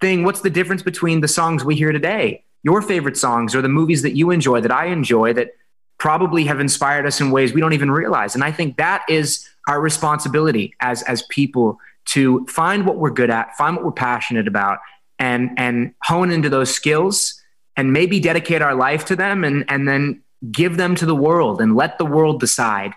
thing. 0.00 0.24
What's 0.24 0.40
the 0.40 0.50
difference 0.50 0.82
between 0.82 1.20
the 1.20 1.28
songs 1.28 1.64
we 1.64 1.74
hear 1.74 1.92
today 1.92 2.44
your 2.62 2.80
favorite 2.80 3.16
songs 3.16 3.54
or 3.54 3.60
the 3.60 3.68
movies 3.68 4.02
that 4.02 4.16
you 4.16 4.30
enjoy 4.30 4.60
that 4.60 4.72
i 4.72 4.86
enjoy 4.86 5.32
that 5.34 5.50
probably 5.98 6.44
have 6.44 6.60
inspired 6.60 7.06
us 7.06 7.20
in 7.20 7.30
ways 7.30 7.52
we 7.52 7.60
don't 7.60 7.74
even 7.74 7.90
realize? 7.90 8.34
And 8.34 8.44
i 8.44 8.52
think 8.52 8.76
that 8.76 9.02
is 9.08 9.48
our 9.68 9.80
responsibility 9.80 10.74
as 10.80 11.02
as 11.02 11.22
people 11.22 11.78
to 12.06 12.46
find 12.46 12.86
what 12.86 12.96
we're 12.96 13.10
good 13.10 13.30
at 13.30 13.56
find 13.56 13.76
what 13.76 13.84
we're 13.84 13.92
passionate 13.92 14.48
about 14.48 14.78
and 15.18 15.50
and 15.56 15.94
hone 16.02 16.30
into 16.30 16.48
those 16.48 16.74
skills 16.74 17.40
and 17.76 17.92
maybe 17.92 18.20
dedicate 18.20 18.62
our 18.62 18.74
life 18.74 19.04
to 19.06 19.16
them 19.16 19.44
and 19.44 19.64
and 19.68 19.88
then 19.88 20.22
give 20.50 20.76
them 20.76 20.94
to 20.94 21.06
the 21.06 21.14
world 21.14 21.60
and 21.60 21.76
let 21.76 21.98
the 21.98 22.04
world 22.04 22.40
decide 22.40 22.92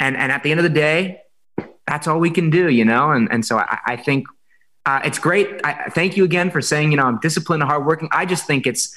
and 0.00 0.16
and 0.16 0.32
at 0.32 0.42
the 0.42 0.50
end 0.50 0.60
of 0.60 0.64
the 0.64 0.70
day 0.70 1.20
that's 1.86 2.06
all 2.06 2.18
we 2.18 2.30
can 2.30 2.50
do 2.50 2.68
you 2.68 2.84
know 2.84 3.10
and 3.10 3.30
and 3.30 3.44
so 3.44 3.58
i, 3.58 3.78
I 3.86 3.96
think 3.96 4.26
uh, 4.84 5.00
it's 5.04 5.18
great 5.18 5.60
I, 5.62 5.90
thank 5.90 6.16
you 6.16 6.24
again 6.24 6.50
for 6.50 6.60
saying 6.60 6.90
you 6.90 6.96
know 6.96 7.04
i'm 7.04 7.20
disciplined 7.20 7.62
and 7.62 7.70
hardworking 7.70 8.08
i 8.10 8.26
just 8.26 8.46
think 8.46 8.66
it's 8.66 8.94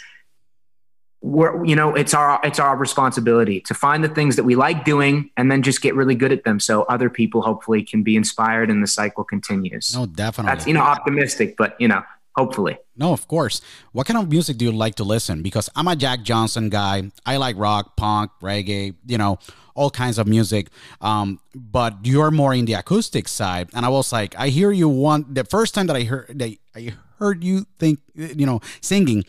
we're, 1.25 1.65
you 1.65 1.75
know, 1.75 1.95
it's 1.95 2.13
our 2.13 2.39
it's 2.43 2.59
our 2.59 2.77
responsibility 2.77 3.59
to 3.61 3.73
find 3.73 4.03
the 4.03 4.09
things 4.09 4.35
that 4.35 4.43
we 4.43 4.55
like 4.55 4.85
doing 4.85 5.31
and 5.35 5.49
then 5.51 5.63
just 5.63 5.81
get 5.81 5.95
really 5.95 6.13
good 6.13 6.31
at 6.31 6.43
them, 6.43 6.59
so 6.59 6.83
other 6.83 7.09
people 7.09 7.41
hopefully 7.41 7.83
can 7.83 8.03
be 8.03 8.15
inspired 8.15 8.69
and 8.69 8.83
the 8.83 8.87
cycle 8.87 9.23
continues. 9.23 9.95
No, 9.95 10.05
definitely. 10.05 10.53
That's 10.53 10.67
you 10.67 10.75
know 10.75 10.81
optimistic, 10.81 11.57
but 11.57 11.75
you 11.81 11.87
know 11.87 12.03
hopefully. 12.35 12.77
No, 12.97 13.11
of 13.13 13.27
course. 13.27 13.61
What 13.91 14.07
kind 14.07 14.17
of 14.17 14.29
music 14.29 14.57
do 14.57 14.65
you 14.65 14.71
like 14.71 14.95
to 14.95 15.03
listen? 15.03 15.41
Because 15.41 15.69
I'm 15.75 15.87
a 15.87 15.95
Jack 15.95 16.23
Johnson 16.23 16.69
guy. 16.69 17.11
I 17.25 17.37
like 17.37 17.57
rock, 17.57 17.97
punk, 17.97 18.31
reggae, 18.41 18.95
you 19.05 19.17
know, 19.17 19.39
all 19.75 19.89
kinds 19.89 20.17
of 20.17 20.27
music. 20.27 20.69
Um, 21.01 21.39
but 21.53 21.97
you're 22.03 22.31
more 22.31 22.53
in 22.53 22.65
the 22.65 22.73
acoustic 22.73 23.27
side. 23.27 23.69
And 23.73 23.85
I 23.85 23.89
was 23.89 24.11
like, 24.11 24.33
I 24.37 24.49
hear 24.49 24.71
you 24.71 24.87
one 24.89 25.25
the 25.29 25.43
first 25.43 25.75
time 25.75 25.87
that 25.87 25.95
I 25.95 26.03
heard 26.03 26.39
that 26.39 26.55
I 26.75 26.93
heard 27.19 27.43
you 27.43 27.65
think 27.77 27.99
you 28.15 28.45
know 28.45 28.61
singing. 28.81 29.25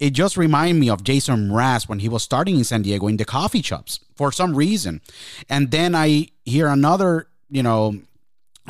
It 0.00 0.10
just 0.10 0.36
reminded 0.36 0.80
me 0.80 0.90
of 0.90 1.04
Jason 1.04 1.48
Mraz 1.48 1.88
when 1.88 2.00
he 2.00 2.08
was 2.08 2.22
starting 2.22 2.56
in 2.56 2.64
San 2.64 2.82
Diego 2.82 3.06
in 3.06 3.16
the 3.16 3.24
coffee 3.24 3.62
shops 3.62 4.00
for 4.16 4.32
some 4.32 4.54
reason. 4.54 5.00
And 5.48 5.70
then 5.70 5.94
I 5.94 6.28
hear 6.44 6.66
another, 6.66 7.28
you 7.48 7.62
know, 7.62 8.00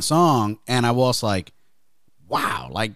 song 0.01 0.59
and 0.69 0.85
I 0.85 0.91
was 0.91 1.23
like, 1.23 1.53
wow, 2.29 2.69
like 2.71 2.93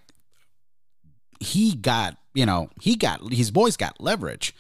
he 1.41 1.75
got, 1.75 2.17
you 2.35 2.47
know, 2.47 2.71
he 2.81 2.97
got 2.97 3.33
his 3.33 3.51
voice 3.51 3.77
got 3.77 4.01
leverage. 4.01 4.55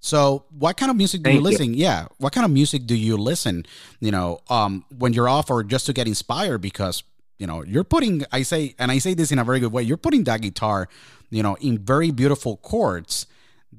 So, 0.00 0.44
what 0.50 0.76
kind 0.76 0.90
of 0.90 0.96
music 0.96 1.22
do 1.22 1.30
Thank 1.30 1.36
you 1.36 1.42
listen? 1.42 1.74
You. 1.74 1.84
Yeah, 1.84 2.06
what 2.18 2.32
kind 2.32 2.44
of 2.44 2.50
music 2.50 2.86
do 2.86 2.94
you 2.94 3.16
listen? 3.16 3.64
You 4.00 4.10
know, 4.10 4.40
um, 4.50 4.84
when 4.98 5.14
you're 5.14 5.28
off 5.28 5.50
or 5.50 5.64
just 5.64 5.86
to 5.86 5.92
get 5.92 6.06
inspired 6.06 6.58
because 6.58 7.02
you 7.38 7.46
know 7.46 7.64
you're 7.64 7.84
putting. 7.84 8.24
I 8.30 8.42
say, 8.42 8.74
and 8.78 8.90
I 8.90 8.98
say 8.98 9.14
this 9.14 9.32
in 9.32 9.38
a 9.38 9.44
very 9.44 9.60
good 9.60 9.72
way. 9.72 9.82
You're 9.82 9.96
putting 9.96 10.24
that 10.24 10.42
guitar, 10.42 10.88
you 11.30 11.42
know, 11.42 11.56
in 11.60 11.78
very 11.78 12.10
beautiful 12.10 12.58
chords 12.58 13.26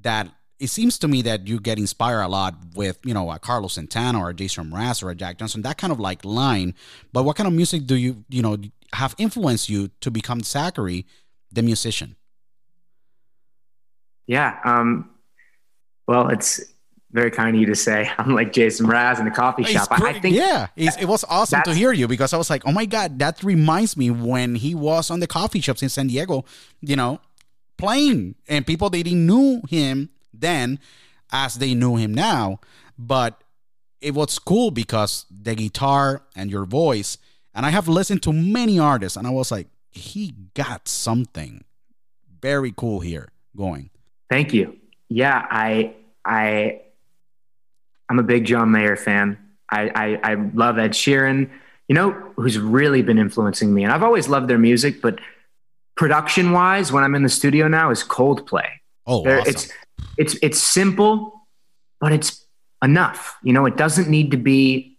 that 0.02 0.30
it 0.60 0.68
seems 0.68 0.98
to 1.00 1.08
me 1.08 1.22
that 1.24 1.48
you 1.48 1.60
get 1.60 1.78
inspired 1.78 2.22
a 2.22 2.28
lot 2.28 2.56
with, 2.74 2.98
you 3.04 3.14
know, 3.14 3.30
a 3.30 3.39
Carlos 3.39 3.74
Santana 3.74 4.20
or 4.20 4.30
a 4.30 4.34
Jason 4.34 4.72
Mraz 4.72 5.04
or 5.04 5.10
a 5.10 5.16
Jack 5.16 5.38
Johnson, 5.38 5.62
that 5.64 5.78
kind 5.78 5.91
of 5.91 6.00
like 6.00 6.24
line. 6.24 6.74
But 7.12 7.24
what 7.24 7.36
kind 7.36 7.48
of 7.48 7.54
music 7.54 7.86
do 7.86 7.96
you, 7.96 8.24
you 8.30 8.41
know, 8.41 8.58
have 8.93 9.16
influenced 9.18 9.70
you 9.70 9.89
to 10.02 10.10
become 10.10 10.41
Zachary, 10.41 11.06
the 11.52 11.62
musician? 11.62 12.16
Yeah. 14.28 14.59
Um, 14.63 15.09
well, 16.07 16.30
it's 16.30 16.61
very 17.11 17.32
kind 17.32 17.55
of 17.55 17.59
you 17.59 17.67
to 17.67 17.76
say. 17.76 18.11
I'm 18.17 18.36
like 18.36 18.53
Jason 18.53 18.86
Mraz 18.86 19.19
in 19.19 19.26
the 19.26 19.32
coffee 19.32 19.63
shop. 19.63 19.89
Pretty, 19.89 20.17
I 20.17 20.19
think 20.19 20.36
yeah, 20.36 20.67
it 20.76 21.07
was 21.07 21.23
awesome 21.30 21.61
to 21.63 21.73
hear 21.73 21.93
you 21.93 22.07
because 22.07 22.34
I 22.34 22.38
was 22.38 22.49
like, 22.49 22.63
oh 22.65 22.71
my 22.71 22.86
god, 22.86 23.19
that 23.19 23.43
reminds 23.43 23.97
me 23.97 24.11
when 24.11 24.55
he 24.55 24.76
was 24.76 25.09
on 25.09 25.19
the 25.19 25.28
coffee 25.28 25.61
shops 25.61 25.82
in 25.82 25.89
San 25.89 26.07
Diego, 26.07 26.45
you 26.82 26.95
know, 26.95 27.19
playing, 27.78 28.36
and 28.47 28.67
people 28.67 28.89
they 28.89 29.03
didn't 29.03 29.26
knew 29.26 29.61
him 29.69 30.09
then 30.34 30.80
as 31.32 31.55
they 31.55 31.73
knew 31.73 31.95
him 31.95 32.13
now, 32.13 32.59
but 32.97 33.43
it 34.01 34.13
was 34.13 34.38
cool 34.38 34.71
because 34.71 35.26
the 35.32 35.55
guitar 35.55 36.21
and 36.36 36.51
your 36.51 36.65
voice, 36.65 37.17
and 37.53 37.65
I 37.65 37.69
have 37.69 37.88
listened 37.88 38.21
to 38.23 38.34
many 38.34 38.78
artists, 38.78 39.17
and 39.17 39.26
I 39.26 39.32
was 39.32 39.51
like, 39.51 39.67
he 39.89 40.34
got 40.53 40.88
something 40.88 41.63
very 42.41 42.73
cool 42.76 42.99
here 42.99 43.30
going. 43.55 43.89
Thank 44.30 44.53
you. 44.53 44.78
Yeah, 45.09 45.45
I 45.49 45.93
I 46.23 46.82
I'm 48.09 48.19
a 48.19 48.23
big 48.23 48.45
John 48.45 48.71
Mayer 48.71 48.95
fan. 48.95 49.38
I, 49.69 49.89
I, 49.95 50.32
I 50.32 50.34
love 50.53 50.78
Ed 50.78 50.91
Sheeran. 50.91 51.49
You 51.88 51.95
know 51.95 52.11
who's 52.36 52.57
really 52.57 53.01
been 53.01 53.17
influencing 53.17 53.73
me, 53.73 53.84
and 53.84 53.91
I've 53.91 54.03
always 54.03 54.28
loved 54.28 54.47
their 54.47 54.57
music, 54.57 55.01
but 55.01 55.19
production 55.95 56.51
wise, 56.51 56.91
when 56.91 57.03
I'm 57.03 57.15
in 57.15 57.23
the 57.23 57.30
studio 57.30 57.67
now, 57.67 57.91
is 57.91 58.03
Coldplay. 58.03 58.67
Oh, 59.05 59.19
awesome. 59.19 59.47
it's 59.47 59.71
it's 60.17 60.36
it's 60.41 60.61
simple, 60.61 61.47
but 61.99 62.11
it's 62.11 62.45
enough. 62.84 63.38
You 63.43 63.53
know, 63.53 63.65
it 63.65 63.78
doesn't 63.78 64.09
need 64.09 64.32
to 64.32 64.38
be 64.38 64.97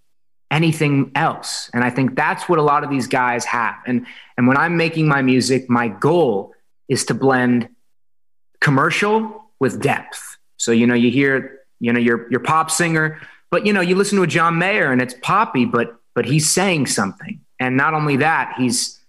anything 0.50 1.10
else, 1.14 1.70
and 1.74 1.82
I 1.82 1.90
think 1.90 2.14
that's 2.14 2.48
what 2.48 2.58
a 2.58 2.62
lot 2.62 2.84
of 2.84 2.90
these 2.90 3.08
guys 3.08 3.44
have. 3.46 3.76
And 3.86 4.06
and 4.36 4.46
when 4.46 4.56
I'm 4.56 4.76
making 4.76 5.08
my 5.08 5.22
music, 5.22 5.68
my 5.68 5.88
goal 5.88 6.54
is 6.88 7.04
to 7.06 7.14
blend 7.14 7.68
commercial 8.60 9.44
with 9.58 9.80
depth. 9.80 10.36
So, 10.56 10.72
you 10.72 10.86
know, 10.86 10.94
you 10.94 11.10
hear, 11.10 11.60
you 11.80 11.92
know, 11.92 12.00
your, 12.00 12.30
your 12.30 12.40
pop 12.40 12.70
singer, 12.70 13.20
but, 13.50 13.66
you 13.66 13.72
know, 13.72 13.80
you 13.80 13.94
listen 13.94 14.16
to 14.16 14.22
a 14.22 14.26
John 14.26 14.58
Mayer 14.58 14.90
and 14.92 15.00
it's 15.00 15.14
poppy, 15.22 15.64
but, 15.64 15.96
but 16.14 16.24
he's 16.24 16.50
saying 16.50 16.86
something. 16.86 17.40
And 17.60 17.76
not 17.76 17.94
only 17.94 18.16
that, 18.16 18.54
he's, 18.58 19.00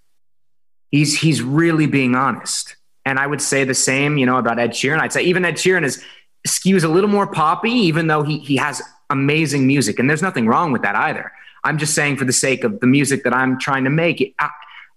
he's, 0.91 1.19
he's 1.19 1.41
really 1.41 1.87
being 1.87 2.15
honest. 2.15 2.75
And 3.05 3.19
I 3.19 3.27
would 3.27 3.41
say 3.41 3.63
the 3.63 3.73
same, 3.73 4.17
you 4.17 4.25
know, 4.25 4.37
about 4.37 4.59
Ed 4.59 4.71
Sheeran. 4.71 4.99
I'd 4.99 5.13
say 5.13 5.23
even 5.23 5.45
Ed 5.45 5.55
Sheeran 5.55 5.83
is 5.83 6.03
skews 6.47 6.83
a 6.83 6.87
little 6.87 7.09
more 7.09 7.27
poppy, 7.27 7.71
even 7.71 8.07
though 8.07 8.23
he, 8.23 8.39
he 8.39 8.57
has 8.57 8.81
amazing 9.09 9.65
music. 9.65 9.99
And 9.99 10.09
there's 10.09 10.21
nothing 10.21 10.47
wrong 10.47 10.71
with 10.71 10.81
that 10.81 10.95
either. 10.95 11.31
I'm 11.63 11.77
just 11.77 11.93
saying 11.93 12.17
for 12.17 12.25
the 12.25 12.33
sake 12.33 12.63
of 12.63 12.79
the 12.79 12.87
music 12.87 13.23
that 13.23 13.33
I'm 13.33 13.59
trying 13.59 13.85
to 13.85 13.89
make, 13.89 14.21
it, 14.21 14.33
I, 14.39 14.49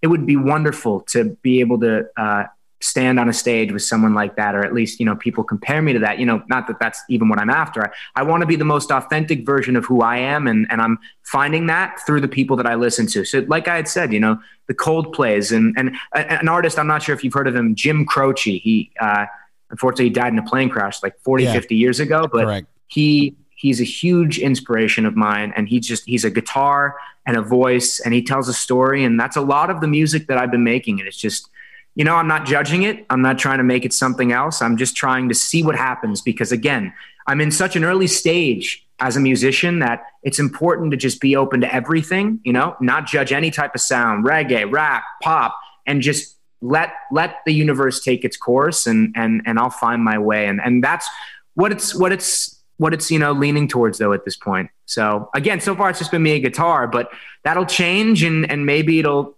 it 0.02 0.08
would 0.08 0.26
be 0.26 0.36
wonderful 0.36 1.00
to 1.10 1.36
be 1.42 1.60
able 1.60 1.80
to 1.80 2.08
uh, 2.16 2.44
stand 2.82 3.20
on 3.20 3.28
a 3.28 3.32
stage 3.32 3.72
with 3.72 3.82
someone 3.82 4.14
like 4.14 4.36
that 4.36 4.54
or 4.54 4.64
at 4.64 4.72
least 4.72 4.98
you 4.98 5.06
know 5.06 5.14
people 5.14 5.44
compare 5.44 5.82
me 5.82 5.92
to 5.92 5.98
that 5.98 6.18
you 6.18 6.24
know 6.24 6.42
not 6.48 6.66
that 6.66 6.78
that's 6.80 7.02
even 7.10 7.28
what 7.28 7.38
i'm 7.38 7.50
after 7.50 7.84
i, 7.84 7.90
I 8.16 8.22
want 8.22 8.40
to 8.40 8.46
be 8.46 8.56
the 8.56 8.64
most 8.64 8.90
authentic 8.90 9.44
version 9.44 9.76
of 9.76 9.84
who 9.84 10.00
i 10.00 10.16
am 10.16 10.46
and, 10.46 10.66
and 10.70 10.80
i'm 10.80 10.98
finding 11.22 11.66
that 11.66 12.00
through 12.06 12.22
the 12.22 12.28
people 12.28 12.56
that 12.56 12.66
i 12.66 12.74
listen 12.74 13.06
to 13.08 13.24
so 13.24 13.44
like 13.48 13.68
i 13.68 13.76
had 13.76 13.86
said 13.86 14.12
you 14.12 14.20
know 14.20 14.40
the 14.66 14.74
Coldplays 14.74 15.54
and 15.54 15.74
and 15.76 15.96
an 16.14 16.48
artist 16.48 16.78
i'm 16.78 16.86
not 16.86 17.02
sure 17.02 17.14
if 17.14 17.22
you've 17.22 17.34
heard 17.34 17.48
of 17.48 17.54
him 17.54 17.74
jim 17.74 18.06
croce 18.06 18.58
he 18.58 18.90
uh, 19.00 19.26
unfortunately 19.68 20.06
he 20.06 20.10
died 20.10 20.32
in 20.32 20.38
a 20.38 20.42
plane 20.42 20.70
crash 20.70 21.02
like 21.02 21.18
40 21.20 21.44
yeah. 21.44 21.52
50 21.52 21.76
years 21.76 22.00
ago 22.00 22.28
but 22.32 22.44
Correct. 22.44 22.66
he 22.86 23.36
he's 23.56 23.78
a 23.78 23.84
huge 23.84 24.38
inspiration 24.38 25.04
of 25.04 25.16
mine 25.16 25.52
and 25.54 25.68
he's 25.68 25.86
just 25.86 26.06
he's 26.06 26.24
a 26.24 26.30
guitar 26.30 26.96
and 27.26 27.36
a 27.36 27.42
voice 27.42 28.00
and 28.00 28.14
he 28.14 28.22
tells 28.22 28.48
a 28.48 28.54
story 28.54 29.04
and 29.04 29.20
that's 29.20 29.36
a 29.36 29.42
lot 29.42 29.68
of 29.68 29.82
the 29.82 29.86
music 29.86 30.28
that 30.28 30.38
i've 30.38 30.50
been 30.50 30.64
making 30.64 30.98
and 30.98 31.06
it's 31.06 31.18
just 31.18 31.50
you 31.94 32.04
know, 32.04 32.14
I'm 32.14 32.28
not 32.28 32.46
judging 32.46 32.82
it. 32.82 33.04
I'm 33.10 33.22
not 33.22 33.38
trying 33.38 33.58
to 33.58 33.64
make 33.64 33.84
it 33.84 33.92
something 33.92 34.32
else. 34.32 34.62
I'm 34.62 34.76
just 34.76 34.96
trying 34.96 35.28
to 35.28 35.34
see 35.34 35.62
what 35.62 35.76
happens 35.76 36.20
because, 36.20 36.52
again, 36.52 36.92
I'm 37.26 37.40
in 37.40 37.50
such 37.50 37.76
an 37.76 37.84
early 37.84 38.06
stage 38.06 38.86
as 39.00 39.16
a 39.16 39.20
musician 39.20 39.78
that 39.80 40.04
it's 40.22 40.38
important 40.38 40.90
to 40.90 40.96
just 40.96 41.20
be 41.20 41.34
open 41.34 41.60
to 41.62 41.74
everything, 41.74 42.40
you 42.44 42.52
know, 42.52 42.76
not 42.80 43.06
judge 43.06 43.32
any 43.32 43.50
type 43.50 43.74
of 43.74 43.80
sound, 43.80 44.24
reggae, 44.24 44.70
rap, 44.70 45.04
pop, 45.22 45.58
and 45.86 46.02
just 46.02 46.36
let 46.60 46.92
let 47.10 47.36
the 47.46 47.52
universe 47.52 48.00
take 48.00 48.24
its 48.24 48.36
course 48.36 48.86
and 48.86 49.14
and 49.16 49.42
and 49.46 49.58
I'll 49.58 49.70
find 49.70 50.04
my 50.04 50.18
way. 50.18 50.46
And 50.46 50.60
and 50.60 50.84
that's 50.84 51.08
what 51.54 51.72
it's 51.72 51.94
what 51.94 52.12
it's 52.12 52.62
what 52.76 52.92
it's 52.92 53.10
you 53.10 53.18
know 53.18 53.32
leaning 53.32 53.68
towards 53.68 53.98
though 53.98 54.12
at 54.12 54.24
this 54.24 54.36
point. 54.36 54.70
So 54.84 55.30
again, 55.34 55.60
so 55.60 55.74
far 55.74 55.90
it's 55.90 55.98
just 55.98 56.10
been 56.10 56.22
me 56.22 56.32
a 56.32 56.40
guitar, 56.40 56.86
but 56.86 57.10
that'll 57.44 57.66
change 57.66 58.22
and 58.22 58.50
and 58.50 58.66
maybe 58.66 58.98
it'll 58.98 59.36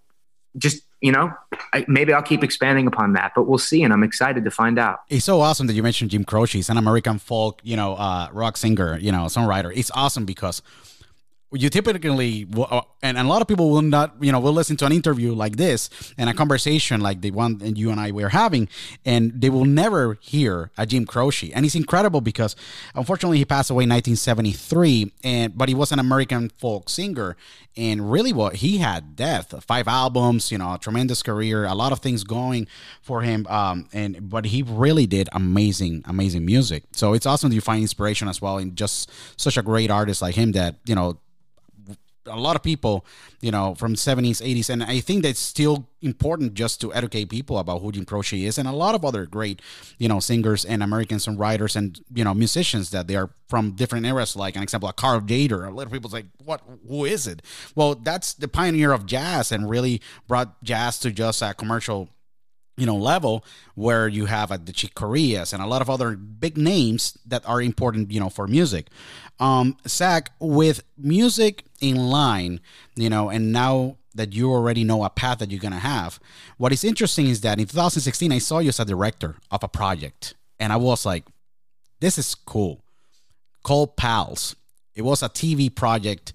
just 0.58 0.82
you 1.02 1.10
know, 1.10 1.34
I, 1.72 1.84
maybe 1.88 2.12
I'll 2.12 2.22
keep 2.22 2.44
expanding 2.44 2.86
upon 2.86 3.12
that, 3.14 3.32
but 3.34 3.48
we'll 3.48 3.58
see. 3.58 3.82
And 3.82 3.92
I'm 3.92 4.04
excited 4.04 4.44
to 4.44 4.50
find 4.50 4.78
out. 4.78 5.00
It's 5.08 5.24
so 5.24 5.40
awesome 5.40 5.66
that 5.66 5.74
you 5.74 5.82
mentioned 5.82 6.12
Jim 6.12 6.24
Croce. 6.24 6.52
He's 6.56 6.70
an 6.70 6.78
American 6.78 7.18
folk, 7.18 7.60
you 7.64 7.76
know, 7.76 7.94
uh, 7.96 8.28
rock 8.32 8.56
singer, 8.56 8.96
you 8.98 9.10
know, 9.10 9.24
songwriter. 9.24 9.72
It's 9.76 9.90
awesome 9.94 10.24
because 10.24 10.62
you 11.52 11.68
typically 11.68 12.46
uh, 12.56 12.80
and 13.02 13.18
a 13.18 13.24
lot 13.24 13.42
of 13.42 13.48
people 13.48 13.70
will 13.70 13.82
not 13.82 14.14
you 14.20 14.32
know 14.32 14.40
will 14.40 14.52
listen 14.52 14.76
to 14.76 14.86
an 14.86 14.92
interview 14.92 15.34
like 15.34 15.56
this 15.56 15.90
and 16.16 16.30
a 16.30 16.34
conversation 16.34 17.00
like 17.00 17.20
the 17.20 17.30
one 17.30 17.60
and 17.62 17.76
you 17.76 17.90
and 17.90 18.00
I 18.00 18.10
were 18.10 18.30
having 18.30 18.68
and 19.04 19.40
they 19.40 19.50
will 19.50 19.64
never 19.64 20.18
hear 20.20 20.70
a 20.78 20.86
Jim 20.86 21.06
Croce. 21.06 21.52
And 21.52 21.66
it's 21.66 21.74
incredible 21.74 22.20
because 22.20 22.56
unfortunately 22.94 23.38
he 23.38 23.44
passed 23.44 23.70
away 23.70 23.84
in 23.84 23.90
1973 23.90 25.12
and 25.24 25.56
but 25.56 25.68
he 25.68 25.74
was 25.74 25.92
an 25.92 25.98
American 25.98 26.48
folk 26.50 26.88
singer 26.88 27.36
and 27.76 28.10
really 28.10 28.32
what 28.32 28.56
he 28.56 28.78
had 28.78 29.16
death 29.16 29.54
five 29.64 29.88
albums 29.88 30.52
you 30.52 30.58
know 30.58 30.74
a 30.74 30.78
tremendous 30.78 31.22
career 31.22 31.64
a 31.64 31.74
lot 31.74 31.92
of 31.92 32.00
things 32.00 32.22
going 32.22 32.66
for 33.00 33.22
him 33.22 33.46
um 33.48 33.88
and 33.92 34.28
but 34.28 34.46
he 34.46 34.62
really 34.62 35.06
did 35.06 35.28
amazing 35.32 36.02
amazing 36.06 36.44
music. 36.44 36.84
So 36.92 37.12
it's 37.12 37.26
awesome 37.26 37.50
that 37.50 37.54
you 37.54 37.60
find 37.60 37.82
inspiration 37.82 38.28
as 38.28 38.40
well 38.40 38.58
in 38.58 38.74
just 38.74 39.10
such 39.40 39.56
a 39.56 39.62
great 39.62 39.90
artist 39.90 40.22
like 40.22 40.34
him 40.34 40.52
that 40.52 40.76
you 40.84 40.94
know 40.94 41.18
a 42.26 42.38
lot 42.38 42.56
of 42.56 42.62
people, 42.62 43.04
you 43.40 43.50
know, 43.50 43.74
from 43.74 43.94
70s, 43.94 44.42
80s, 44.42 44.70
and 44.70 44.82
I 44.82 45.00
think 45.00 45.22
that's 45.22 45.40
still 45.40 45.88
important 46.00 46.54
just 46.54 46.80
to 46.80 46.92
educate 46.94 47.28
people 47.28 47.58
about 47.58 47.82
who 47.82 47.92
Jim 47.92 48.04
Croce 48.04 48.44
is, 48.44 48.58
and 48.58 48.68
a 48.68 48.72
lot 48.72 48.94
of 48.94 49.04
other 49.04 49.26
great, 49.26 49.60
you 49.98 50.08
know, 50.08 50.20
singers 50.20 50.64
and 50.64 50.82
American 50.82 51.18
songwriters 51.18 51.76
and 51.76 52.00
you 52.14 52.24
know 52.24 52.34
musicians 52.34 52.90
that 52.90 53.08
they 53.08 53.16
are 53.16 53.30
from 53.48 53.72
different 53.72 54.06
eras. 54.06 54.36
Like 54.36 54.56
an 54.56 54.62
example, 54.62 54.88
like 54.88 54.96
Cal 54.96 55.20
Tjader. 55.20 55.66
A 55.66 55.70
lot 55.70 55.86
of 55.86 55.92
people's 55.92 56.12
like, 56.12 56.26
what? 56.44 56.62
Who 56.88 57.04
is 57.04 57.26
it? 57.26 57.42
Well, 57.74 57.94
that's 57.94 58.34
the 58.34 58.48
pioneer 58.48 58.92
of 58.92 59.06
jazz 59.06 59.52
and 59.52 59.68
really 59.68 60.00
brought 60.28 60.62
jazz 60.62 60.98
to 61.00 61.10
just 61.10 61.42
a 61.42 61.54
commercial 61.54 62.08
you 62.76 62.86
know 62.86 62.96
level 62.96 63.44
where 63.74 64.08
you 64.08 64.26
have 64.26 64.50
uh, 64.50 64.58
the 64.62 64.72
Chick 64.72 64.98
and 65.00 65.62
a 65.62 65.66
lot 65.66 65.82
of 65.82 65.90
other 65.90 66.16
big 66.16 66.56
names 66.56 67.18
that 67.26 67.46
are 67.46 67.60
important 67.60 68.10
you 68.10 68.18
know 68.18 68.30
for 68.30 68.46
music 68.46 68.88
um 69.40 69.76
Zach 69.86 70.30
with 70.40 70.82
music 70.96 71.64
in 71.82 71.96
line 71.96 72.60
you 72.94 73.10
know 73.10 73.28
and 73.28 73.52
now 73.52 73.96
that 74.14 74.32
you 74.32 74.50
already 74.50 74.84
know 74.84 75.04
a 75.04 75.10
path 75.10 75.38
that 75.38 75.50
you're 75.50 75.60
gonna 75.60 75.78
have. 75.78 76.20
What 76.58 76.72
is 76.72 76.84
interesting 76.84 77.28
is 77.28 77.40
that 77.42 77.58
in 77.58 77.66
2016 77.66 78.32
I 78.32 78.38
saw 78.38 78.58
you 78.58 78.68
as 78.68 78.80
a 78.80 78.84
director 78.84 79.36
of 79.50 79.62
a 79.62 79.68
project 79.68 80.34
and 80.58 80.72
I 80.72 80.76
was 80.76 81.06
like 81.06 81.24
this 82.00 82.18
is 82.18 82.34
cool. 82.34 82.82
Called 83.62 83.96
Pals. 83.96 84.56
It 84.94 85.02
was 85.02 85.22
a 85.22 85.28
TV 85.28 85.74
project 85.74 86.32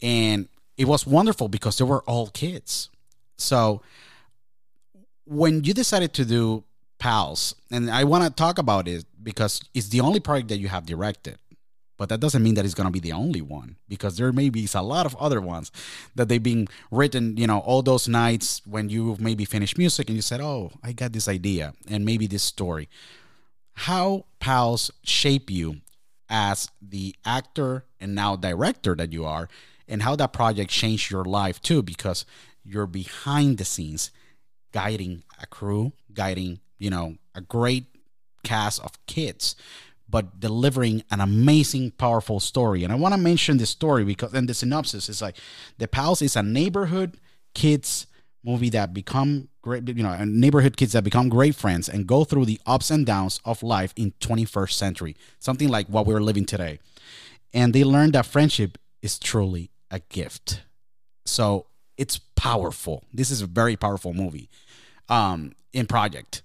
and 0.00 0.48
it 0.76 0.86
was 0.86 1.06
wonderful 1.06 1.48
because 1.48 1.78
they 1.78 1.84
were 1.84 2.02
all 2.02 2.28
kids. 2.28 2.88
So 3.36 3.82
when 5.24 5.64
you 5.64 5.74
decided 5.74 6.12
to 6.14 6.24
do 6.24 6.64
pals 6.98 7.54
and 7.70 7.90
i 7.90 8.04
want 8.04 8.22
to 8.22 8.30
talk 8.30 8.58
about 8.58 8.86
it 8.86 9.06
because 9.22 9.62
it's 9.72 9.88
the 9.88 10.00
only 10.00 10.20
project 10.20 10.48
that 10.48 10.58
you 10.58 10.68
have 10.68 10.84
directed 10.84 11.38
but 12.00 12.08
that 12.08 12.18
doesn't 12.18 12.42
mean 12.42 12.54
that 12.54 12.64
it's 12.64 12.72
to 12.72 12.90
be 12.90 12.98
the 12.98 13.12
only 13.12 13.42
one 13.42 13.76
because 13.86 14.16
there 14.16 14.32
may 14.32 14.48
be 14.48 14.66
a 14.74 14.82
lot 14.82 15.04
of 15.04 15.14
other 15.16 15.38
ones 15.38 15.70
that 16.14 16.30
they've 16.30 16.42
been 16.42 16.66
written 16.90 17.36
you 17.36 17.46
know 17.46 17.58
all 17.58 17.82
those 17.82 18.08
nights 18.08 18.62
when 18.64 18.88
you 18.88 19.18
maybe 19.20 19.44
finished 19.44 19.76
music 19.76 20.08
and 20.08 20.16
you 20.16 20.22
said 20.22 20.40
oh 20.40 20.72
i 20.82 20.92
got 20.92 21.12
this 21.12 21.28
idea 21.28 21.74
and 21.90 22.06
maybe 22.06 22.26
this 22.26 22.42
story. 22.42 22.88
How 23.74 24.24
pals 24.38 24.90
shape 25.02 25.50
you 25.50 25.82
as 26.30 26.70
the 26.80 27.14
actor 27.24 27.84
and 28.00 28.14
now 28.14 28.34
director 28.34 28.94
that 28.94 29.12
you 29.12 29.26
are 29.26 29.48
and 29.86 30.02
how 30.02 30.16
that 30.16 30.32
project 30.32 30.70
changed 30.70 31.10
your 31.10 31.24
life 31.24 31.60
too 31.60 31.82
because 31.82 32.24
you're 32.64 32.86
behind 32.86 33.58
the 33.58 33.64
scenes 33.64 34.10
guiding 34.72 35.24
a 35.42 35.46
crew, 35.46 35.92
guiding, 36.14 36.60
you 36.78 36.88
know, 36.88 37.16
a 37.34 37.40
great 37.40 37.84
cast 38.44 38.80
of 38.82 38.92
kids, 39.06 39.56
but 40.10 40.40
delivering 40.40 41.02
an 41.10 41.20
amazing, 41.20 41.92
powerful 41.92 42.40
story. 42.40 42.84
And 42.84 42.92
I 42.92 42.96
want 42.96 43.14
to 43.14 43.20
mention 43.20 43.58
this 43.58 43.70
story 43.70 44.04
because, 44.04 44.34
and 44.34 44.48
the 44.48 44.54
synopsis 44.54 45.08
is 45.08 45.22
like, 45.22 45.36
The 45.78 45.88
Pals 45.88 46.22
is 46.22 46.36
a 46.36 46.42
neighborhood 46.42 47.18
kids 47.54 48.06
movie 48.44 48.70
that 48.70 48.94
become 48.94 49.48
great, 49.62 49.86
you 49.88 50.02
know, 50.02 50.16
neighborhood 50.24 50.76
kids 50.76 50.92
that 50.92 51.04
become 51.04 51.28
great 51.28 51.54
friends 51.54 51.88
and 51.88 52.06
go 52.06 52.24
through 52.24 52.46
the 52.46 52.60
ups 52.66 52.90
and 52.90 53.04
downs 53.04 53.40
of 53.44 53.62
life 53.62 53.92
in 53.96 54.12
21st 54.20 54.72
century, 54.72 55.16
something 55.38 55.68
like 55.68 55.86
what 55.88 56.06
we're 56.06 56.20
living 56.20 56.46
today. 56.46 56.78
And 57.52 57.74
they 57.74 57.84
learn 57.84 58.12
that 58.12 58.26
friendship 58.26 58.78
is 59.02 59.18
truly 59.18 59.70
a 59.90 60.00
gift. 60.08 60.62
So 61.26 61.66
it's 61.96 62.18
powerful. 62.36 63.04
This 63.12 63.30
is 63.30 63.42
a 63.42 63.46
very 63.46 63.76
powerful 63.76 64.14
movie. 64.14 64.48
Um, 65.08 65.52
in 65.72 65.86
project, 65.86 66.42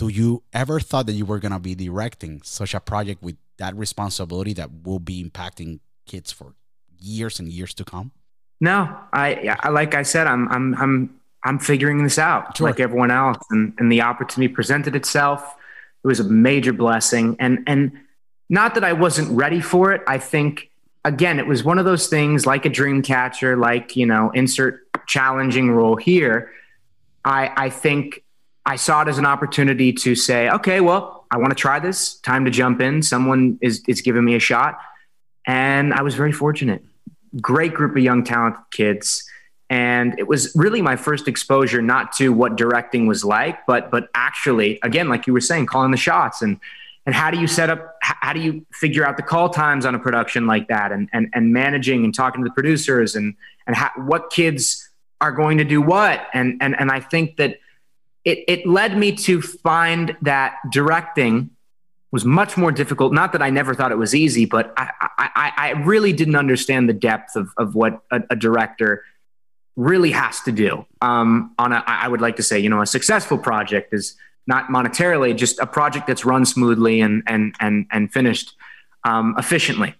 do 0.00 0.08
you 0.08 0.42
ever 0.54 0.80
thought 0.80 1.04
that 1.04 1.12
you 1.12 1.26
were 1.26 1.38
gonna 1.38 1.60
be 1.60 1.74
directing 1.74 2.40
such 2.42 2.72
a 2.72 2.80
project 2.80 3.22
with 3.22 3.36
that 3.58 3.76
responsibility 3.76 4.54
that 4.54 4.70
will 4.82 4.98
be 4.98 5.22
impacting 5.22 5.80
kids 6.06 6.32
for 6.32 6.54
years 6.98 7.38
and 7.38 7.50
years 7.50 7.74
to 7.74 7.84
come? 7.84 8.10
No, 8.62 8.96
I, 9.12 9.54
I 9.60 9.68
like 9.68 9.94
I 9.94 10.02
said, 10.02 10.26
I'm 10.26 10.48
I'm 10.48 10.74
I'm 10.76 11.20
I'm 11.44 11.58
figuring 11.58 12.02
this 12.02 12.18
out 12.18 12.56
sure. 12.56 12.66
like 12.66 12.80
everyone 12.80 13.10
else, 13.10 13.36
and 13.50 13.74
and 13.76 13.92
the 13.92 14.00
opportunity 14.00 14.50
presented 14.50 14.96
itself. 14.96 15.54
It 16.02 16.06
was 16.06 16.18
a 16.18 16.24
major 16.24 16.72
blessing, 16.72 17.36
and 17.38 17.58
and 17.66 17.92
not 18.48 18.76
that 18.76 18.84
I 18.84 18.94
wasn't 18.94 19.30
ready 19.36 19.60
for 19.60 19.92
it. 19.92 20.00
I 20.06 20.16
think 20.16 20.70
again, 21.04 21.38
it 21.38 21.46
was 21.46 21.62
one 21.62 21.78
of 21.78 21.84
those 21.84 22.06
things 22.06 22.46
like 22.46 22.64
a 22.64 22.70
dream 22.70 23.02
catcher, 23.02 23.54
like, 23.54 23.96
you 23.96 24.06
know, 24.06 24.30
insert 24.30 24.80
challenging 25.06 25.70
role 25.70 25.96
here. 25.96 26.50
I, 27.22 27.52
I 27.54 27.70
think 27.70 28.22
I 28.66 28.76
saw 28.76 29.02
it 29.02 29.08
as 29.08 29.18
an 29.18 29.26
opportunity 29.26 29.92
to 29.92 30.14
say, 30.14 30.50
okay, 30.50 30.80
well, 30.80 31.26
I 31.30 31.38
want 31.38 31.50
to 31.50 31.54
try 31.54 31.78
this. 31.78 32.16
Time 32.20 32.44
to 32.44 32.50
jump 32.50 32.80
in. 32.80 33.02
Someone 33.02 33.58
is, 33.60 33.82
is 33.88 34.00
giving 34.00 34.24
me 34.24 34.34
a 34.34 34.40
shot. 34.40 34.78
And 35.46 35.94
I 35.94 36.02
was 36.02 36.14
very 36.14 36.32
fortunate. 36.32 36.84
Great 37.40 37.74
group 37.74 37.96
of 37.96 38.02
young, 38.02 38.24
talented 38.24 38.62
kids. 38.70 39.24
And 39.70 40.18
it 40.18 40.26
was 40.26 40.52
really 40.56 40.82
my 40.82 40.96
first 40.96 41.28
exposure, 41.28 41.80
not 41.80 42.12
to 42.14 42.30
what 42.32 42.56
directing 42.56 43.06
was 43.06 43.24
like, 43.24 43.64
but 43.66 43.90
but 43.92 44.08
actually, 44.14 44.80
again, 44.82 45.08
like 45.08 45.28
you 45.28 45.32
were 45.32 45.40
saying, 45.40 45.66
calling 45.66 45.92
the 45.92 45.96
shots 45.96 46.42
and 46.42 46.58
and 47.06 47.14
how 47.14 47.30
do 47.30 47.38
you 47.38 47.46
set 47.46 47.70
up 47.70 47.96
how 48.02 48.32
do 48.32 48.40
you 48.40 48.66
figure 48.72 49.06
out 49.06 49.16
the 49.16 49.22
call 49.22 49.48
times 49.48 49.86
on 49.86 49.94
a 49.94 49.98
production 49.98 50.46
like 50.46 50.68
that 50.68 50.92
and 50.92 51.08
and, 51.12 51.28
and 51.34 51.52
managing 51.52 52.04
and 52.04 52.14
talking 52.14 52.42
to 52.42 52.48
the 52.48 52.54
producers 52.54 53.14
and 53.14 53.34
and 53.66 53.76
how, 53.76 53.90
what 53.96 54.30
kids 54.30 54.88
are 55.20 55.32
going 55.32 55.58
to 55.58 55.64
do 55.64 55.80
what 55.80 56.26
and 56.34 56.56
and 56.60 56.78
and 56.78 56.90
I 56.90 57.00
think 57.00 57.36
that 57.36 57.58
it 58.24 58.44
it 58.48 58.66
led 58.66 58.96
me 58.96 59.12
to 59.12 59.40
find 59.40 60.16
that 60.22 60.56
directing 60.70 61.50
was 62.12 62.24
much 62.24 62.56
more 62.56 62.72
difficult. 62.72 63.12
Not 63.12 63.32
that 63.32 63.42
I 63.42 63.50
never 63.50 63.74
thought 63.74 63.92
it 63.92 63.98
was 63.98 64.14
easy, 64.14 64.44
but 64.44 64.72
I 64.76 64.90
I, 65.18 65.52
I 65.56 65.70
really 65.84 66.12
didn't 66.12 66.36
understand 66.36 66.88
the 66.88 66.94
depth 66.94 67.36
of 67.36 67.50
of 67.56 67.74
what 67.74 68.02
a, 68.10 68.22
a 68.30 68.36
director 68.36 69.04
really 69.76 70.10
has 70.10 70.40
to 70.40 70.52
do 70.52 70.84
um, 71.00 71.54
on 71.58 71.72
a 71.72 71.82
I 71.86 72.08
would 72.08 72.20
like 72.20 72.36
to 72.36 72.42
say 72.42 72.58
you 72.58 72.68
know 72.68 72.82
a 72.82 72.86
successful 72.86 73.38
project 73.38 73.94
is 73.94 74.16
not 74.46 74.68
monetarily, 74.68 75.36
just 75.36 75.58
a 75.60 75.66
project 75.66 76.06
that's 76.06 76.24
run 76.24 76.44
smoothly 76.44 77.00
and 77.00 77.22
and 77.26 77.54
and 77.60 77.86
and 77.90 78.12
finished 78.12 78.54
um, 79.04 79.34
efficiently. 79.38 79.94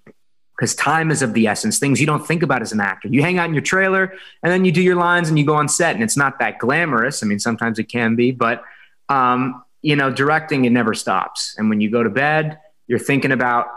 Because 0.61 0.74
time 0.74 1.11
is 1.11 1.22
of 1.22 1.32
the 1.32 1.46
essence. 1.46 1.78
Things 1.78 2.02
you 2.02 2.06
don't 2.06 2.26
think 2.26 2.42
about 2.42 2.61
as 2.61 2.70
an 2.70 2.80
actor. 2.80 3.08
You 3.08 3.22
hang 3.22 3.38
out 3.38 3.48
in 3.48 3.54
your 3.54 3.62
trailer 3.62 4.12
and 4.42 4.52
then 4.52 4.66
you 4.66 4.72
do 4.72 4.82
your 4.82 4.96
lines 4.96 5.30
and 5.30 5.38
you 5.38 5.46
go 5.46 5.54
on 5.54 5.70
set, 5.70 5.94
and 5.94 6.04
it's 6.04 6.18
not 6.18 6.38
that 6.38 6.58
glamorous. 6.58 7.22
I 7.22 7.26
mean, 7.26 7.38
sometimes 7.38 7.78
it 7.78 7.84
can 7.84 8.14
be, 8.14 8.30
but 8.30 8.62
um, 9.08 9.64
you 9.80 9.96
know, 9.96 10.11
directing 10.11 10.66
it 10.66 10.70
never 10.70 10.92
stops. 10.92 11.54
And 11.56 11.70
when 11.70 11.80
you 11.80 11.90
go 11.90 12.02
to 12.02 12.11
bed, 12.11 12.58
you're 12.88 12.98
thinking 12.98 13.32
about 13.32 13.68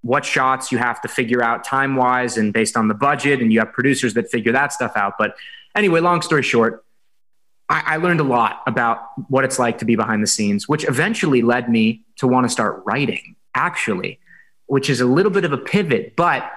what 0.00 0.24
shots 0.24 0.72
you 0.72 0.78
have 0.78 1.02
to 1.02 1.08
figure 1.08 1.42
out 1.42 1.62
time 1.62 1.94
wise 1.94 2.38
and 2.38 2.54
based 2.54 2.74
on 2.74 2.88
the 2.88 2.94
budget, 2.94 3.42
and 3.42 3.52
you 3.52 3.58
have 3.58 3.74
producers 3.74 4.14
that 4.14 4.30
figure 4.30 4.52
that 4.52 4.72
stuff 4.72 4.92
out. 4.96 5.18
But 5.18 5.34
anyway, 5.76 6.00
long 6.00 6.22
story 6.22 6.42
short, 6.42 6.86
I, 7.68 7.82
I 7.86 7.96
learned 7.98 8.20
a 8.20 8.24
lot 8.24 8.62
about 8.66 9.02
what 9.28 9.44
it's 9.44 9.58
like 9.58 9.76
to 9.80 9.84
be 9.84 9.94
behind 9.94 10.22
the 10.22 10.26
scenes, 10.26 10.66
which 10.66 10.88
eventually 10.88 11.42
led 11.42 11.68
me 11.68 12.00
to 12.16 12.26
want 12.26 12.46
to 12.46 12.48
start 12.48 12.82
writing, 12.86 13.36
actually, 13.54 14.20
which 14.70 14.88
is 14.88 15.00
a 15.00 15.04
little 15.04 15.32
bit 15.32 15.44
of 15.44 15.52
a 15.52 15.58
pivot, 15.58 16.14
but 16.14 16.48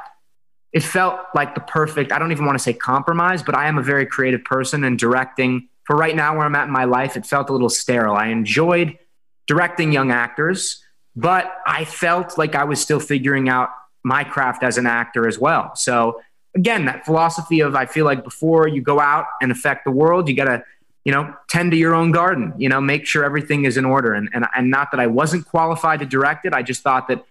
it 0.72 0.84
felt 0.84 1.20
like 1.34 1.56
the 1.56 1.62
perfect, 1.62 2.12
I 2.12 2.20
don't 2.20 2.32
even 2.32 2.46
want 2.46 2.56
to 2.60 2.64
say 2.64 2.72
compromise, 2.72 3.42
but 3.42 3.56
I 3.56 3.68
am 3.68 3.80
a 3.80 3.82
very 3.82 4.06
creative 4.06 4.44
person 4.44 4.84
and 4.84 5.00
directing 5.00 5.68
for 5.86 5.96
right 5.96 6.16
now 6.16 6.38
where 6.38 6.46
I'm 6.46 6.56
at 6.56 6.68
in 6.68 6.72
my 6.72 6.84
life, 6.84 7.18
it 7.18 7.26
felt 7.26 7.50
a 7.50 7.52
little 7.52 7.70
sterile. 7.70 8.16
I 8.16 8.28
enjoyed 8.28 9.00
directing 9.48 9.92
young 9.92 10.12
actors, 10.12 10.84
but 11.16 11.52
I 11.66 11.86
felt 11.86 12.38
like 12.38 12.54
I 12.54 12.66
was 12.66 12.80
still 12.80 13.00
figuring 13.00 13.50
out 13.50 13.70
my 14.04 14.24
craft 14.24 14.62
as 14.62 14.78
an 14.78 14.86
actor 14.86 15.28
as 15.28 15.40
well. 15.40 15.76
So 15.76 16.22
again, 16.54 16.86
that 16.86 17.06
philosophy 17.06 17.62
of 17.62 17.74
I 17.74 17.88
feel 17.88 18.06
like 18.06 18.24
before 18.24 18.68
you 18.68 18.84
go 18.84 19.00
out 19.00 19.26
and 19.42 19.52
affect 19.52 19.86
the 19.86 19.92
world, 19.92 20.30
you 20.30 20.36
got 20.36 20.46
to 20.46 20.64
you 21.04 21.12
know, 21.12 21.34
tend 21.50 21.72
to 21.72 21.78
your 21.78 21.94
own 21.94 22.12
garden, 22.12 22.54
you 22.58 22.70
know, 22.70 22.80
make 22.80 23.06
sure 23.06 23.26
everything 23.26 23.66
is 23.66 23.76
in 23.76 23.86
order. 23.86 24.14
And, 24.14 24.30
and, 24.34 24.46
and 24.56 24.70
not 24.70 24.92
that 24.92 25.00
I 25.00 25.08
wasn't 25.08 25.46
qualified 25.46 26.00
to 26.00 26.06
direct 26.06 26.46
it. 26.46 26.54
I 26.54 26.62
just 26.62 26.82
thought 26.82 27.10
that 27.10 27.26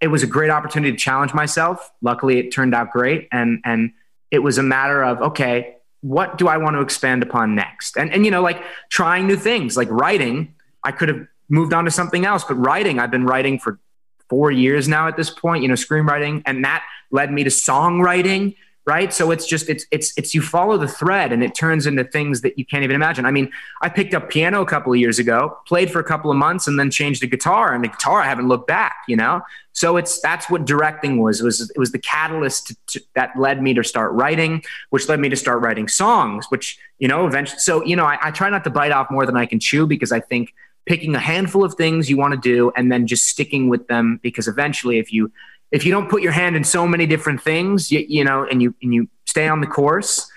it 0.00 0.08
was 0.08 0.22
a 0.22 0.26
great 0.26 0.50
opportunity 0.50 0.92
to 0.92 0.98
challenge 0.98 1.34
myself. 1.34 1.90
Luckily 2.02 2.38
it 2.38 2.50
turned 2.50 2.74
out 2.74 2.90
great. 2.92 3.28
And, 3.32 3.60
and 3.64 3.92
it 4.30 4.40
was 4.40 4.58
a 4.58 4.62
matter 4.62 5.02
of, 5.02 5.20
okay, 5.20 5.76
what 6.00 6.38
do 6.38 6.46
I 6.46 6.58
want 6.58 6.76
to 6.76 6.80
expand 6.80 7.22
upon 7.22 7.54
next? 7.54 7.96
And, 7.96 8.12
and, 8.12 8.24
you 8.24 8.30
know, 8.30 8.42
like 8.42 8.62
trying 8.88 9.26
new 9.26 9.36
things 9.36 9.76
like 9.76 9.88
writing, 9.90 10.54
I 10.84 10.92
could 10.92 11.08
have 11.08 11.26
moved 11.48 11.72
on 11.72 11.84
to 11.86 11.90
something 11.90 12.24
else, 12.24 12.44
but 12.44 12.54
writing, 12.54 13.00
I've 13.00 13.10
been 13.10 13.26
writing 13.26 13.58
for 13.58 13.80
four 14.28 14.50
years 14.50 14.86
now 14.86 15.08
at 15.08 15.16
this 15.16 15.30
point, 15.30 15.62
you 15.62 15.68
know, 15.68 15.74
screenwriting. 15.74 16.42
And 16.46 16.64
that 16.64 16.84
led 17.10 17.32
me 17.32 17.42
to 17.44 17.50
songwriting 17.50 18.54
right? 18.88 19.12
So 19.12 19.30
it's 19.30 19.46
just 19.46 19.68
it's 19.68 19.84
it's 19.90 20.14
it's 20.16 20.34
you 20.34 20.40
follow 20.40 20.78
the 20.78 20.88
thread 20.88 21.30
and 21.30 21.44
it 21.44 21.54
turns 21.54 21.86
into 21.86 22.04
things 22.04 22.40
that 22.40 22.58
you 22.58 22.64
can't 22.64 22.82
even 22.82 22.96
imagine. 22.96 23.26
I 23.26 23.30
mean 23.30 23.50
i 23.82 23.88
picked 23.88 24.14
up 24.14 24.30
piano 24.30 24.62
a 24.62 24.66
couple 24.66 24.92
of 24.92 24.98
years 24.98 25.18
ago 25.18 25.58
played 25.66 25.90
for 25.90 26.00
a 26.00 26.04
couple 26.04 26.30
of 26.30 26.36
months 26.36 26.66
and 26.66 26.78
then 26.78 26.90
changed 26.90 27.20
to 27.20 27.26
guitar 27.26 27.74
and 27.74 27.84
the 27.84 27.88
guitar 27.88 28.20
i 28.20 28.24
haven't 28.24 28.48
looked 28.48 28.66
back 28.66 28.96
you 29.06 29.16
know? 29.16 29.42
So 29.72 29.96
it's 29.96 30.20
that's 30.20 30.50
what 30.50 30.64
directing 30.64 31.18
was. 31.18 31.40
It 31.40 31.44
was 31.44 31.70
it 31.70 31.78
was 31.78 31.92
the 31.92 32.00
catalyst 32.00 32.68
to, 32.68 32.76
to, 32.88 33.00
that 33.14 33.38
led 33.38 33.62
me 33.62 33.74
to 33.74 33.84
start 33.84 34.12
writing 34.12 34.62
which 34.90 35.08
led 35.08 35.20
me 35.20 35.28
to 35.28 35.36
start 35.36 35.60
writing 35.62 35.86
songs 35.86 36.46
which 36.48 36.78
you 36.98 37.06
know 37.06 37.26
eventually 37.26 37.60
so 37.60 37.84
you 37.84 37.94
know 37.94 38.04
I, 38.04 38.18
I 38.22 38.30
try 38.30 38.50
not 38.50 38.64
to 38.64 38.70
bite 38.70 38.90
off 38.90 39.10
more 39.10 39.24
than 39.24 39.36
i 39.36 39.46
can 39.46 39.60
chew 39.60 39.86
because 39.86 40.10
i 40.10 40.20
think 40.20 40.52
picking 40.86 41.14
a 41.14 41.20
handful 41.20 41.62
of 41.64 41.74
things 41.74 42.08
you 42.08 42.16
want 42.16 42.32
to 42.34 42.40
do 42.40 42.72
and 42.74 42.90
then 42.90 43.06
just 43.06 43.26
sticking 43.26 43.68
with 43.68 43.86
them 43.88 44.18
because 44.22 44.48
eventually 44.48 44.98
if 44.98 45.12
you 45.12 45.30
if 45.70 45.84
you 45.84 45.92
don't 45.92 46.08
put 46.08 46.22
your 46.22 46.32
hand 46.32 46.56
in 46.56 46.64
so 46.64 46.86
many 46.86 47.06
different 47.06 47.42
things, 47.42 47.92
you, 47.92 48.04
you 48.08 48.24
know, 48.24 48.44
and 48.44 48.62
you 48.62 48.74
and 48.82 48.94
you 48.94 49.08
stay 49.26 49.48
on 49.48 49.60
the 49.60 49.66
course, 49.66 50.30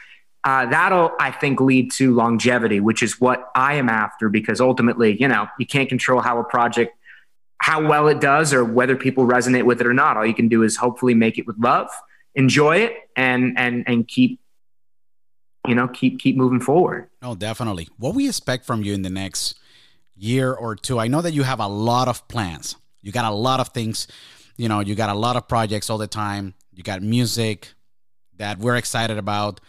uh, 0.43 0.65
that'll 0.65 1.11
I 1.19 1.31
think 1.31 1.61
lead 1.61 1.91
to 1.93 2.13
longevity, 2.13 2.79
which 2.79 3.01
is 3.01 3.19
what 3.19 3.49
I 3.55 3.75
am 3.75 3.89
after. 3.89 4.29
Because 4.29 4.59
ultimately, 4.59 5.19
you 5.19 5.27
know, 5.27 5.47
you 5.57 5.65
can't 5.65 5.87
control 5.87 6.21
how 6.21 6.39
a 6.39 6.43
project, 6.43 6.95
how 7.59 7.87
well 7.87 8.07
it 8.07 8.19
does, 8.19 8.53
or 8.53 8.65
whether 8.65 8.95
people 8.95 9.25
resonate 9.25 9.65
with 9.65 9.79
it 9.81 9.87
or 9.87 9.93
not. 9.93 10.17
All 10.17 10.25
you 10.25 10.33
can 10.33 10.49
do 10.49 10.63
is 10.63 10.75
hopefully 10.75 11.13
make 11.13 11.37
it 11.37 11.47
with 11.47 11.57
love, 11.57 11.89
enjoy 12.35 12.77
it, 12.77 12.93
and 13.15 13.57
and 13.57 13.85
and 13.87 14.07
keep, 14.07 14.41
you 15.65 15.75
know, 15.75 15.87
keep 15.87 16.19
keep 16.19 16.35
moving 16.35 16.59
forward. 16.59 17.09
Oh, 17.21 17.35
definitely. 17.35 17.87
What 17.97 18.15
we 18.15 18.27
expect 18.27 18.65
from 18.65 18.83
you 18.83 18.93
in 18.93 19.03
the 19.03 19.09
next 19.09 19.57
year 20.17 20.51
or 20.51 20.75
two? 20.75 20.99
I 20.99 21.07
know 21.07 21.21
that 21.21 21.31
you 21.31 21.43
have 21.43 21.61
a 21.61 21.67
lot 21.67 22.09
of 22.09 22.27
plans. 22.27 22.75
You 23.01 23.11
got 23.11 23.25
a 23.25 23.33
lot 23.33 23.59
of 23.59 23.69
things 23.69 24.07
you 24.61 24.69
know, 24.69 24.79
you 24.79 24.93
got 24.93 25.09
a 25.09 25.15
lot 25.15 25.35
of 25.35 25.47
projects 25.47 25.89
all 25.89 25.97
the 25.97 26.05
time. 26.05 26.53
You 26.71 26.83
got 26.83 27.01
music 27.01 27.69
that 28.37 28.59
we're 28.59 28.75
excited 28.75 29.17
about. 29.17 29.59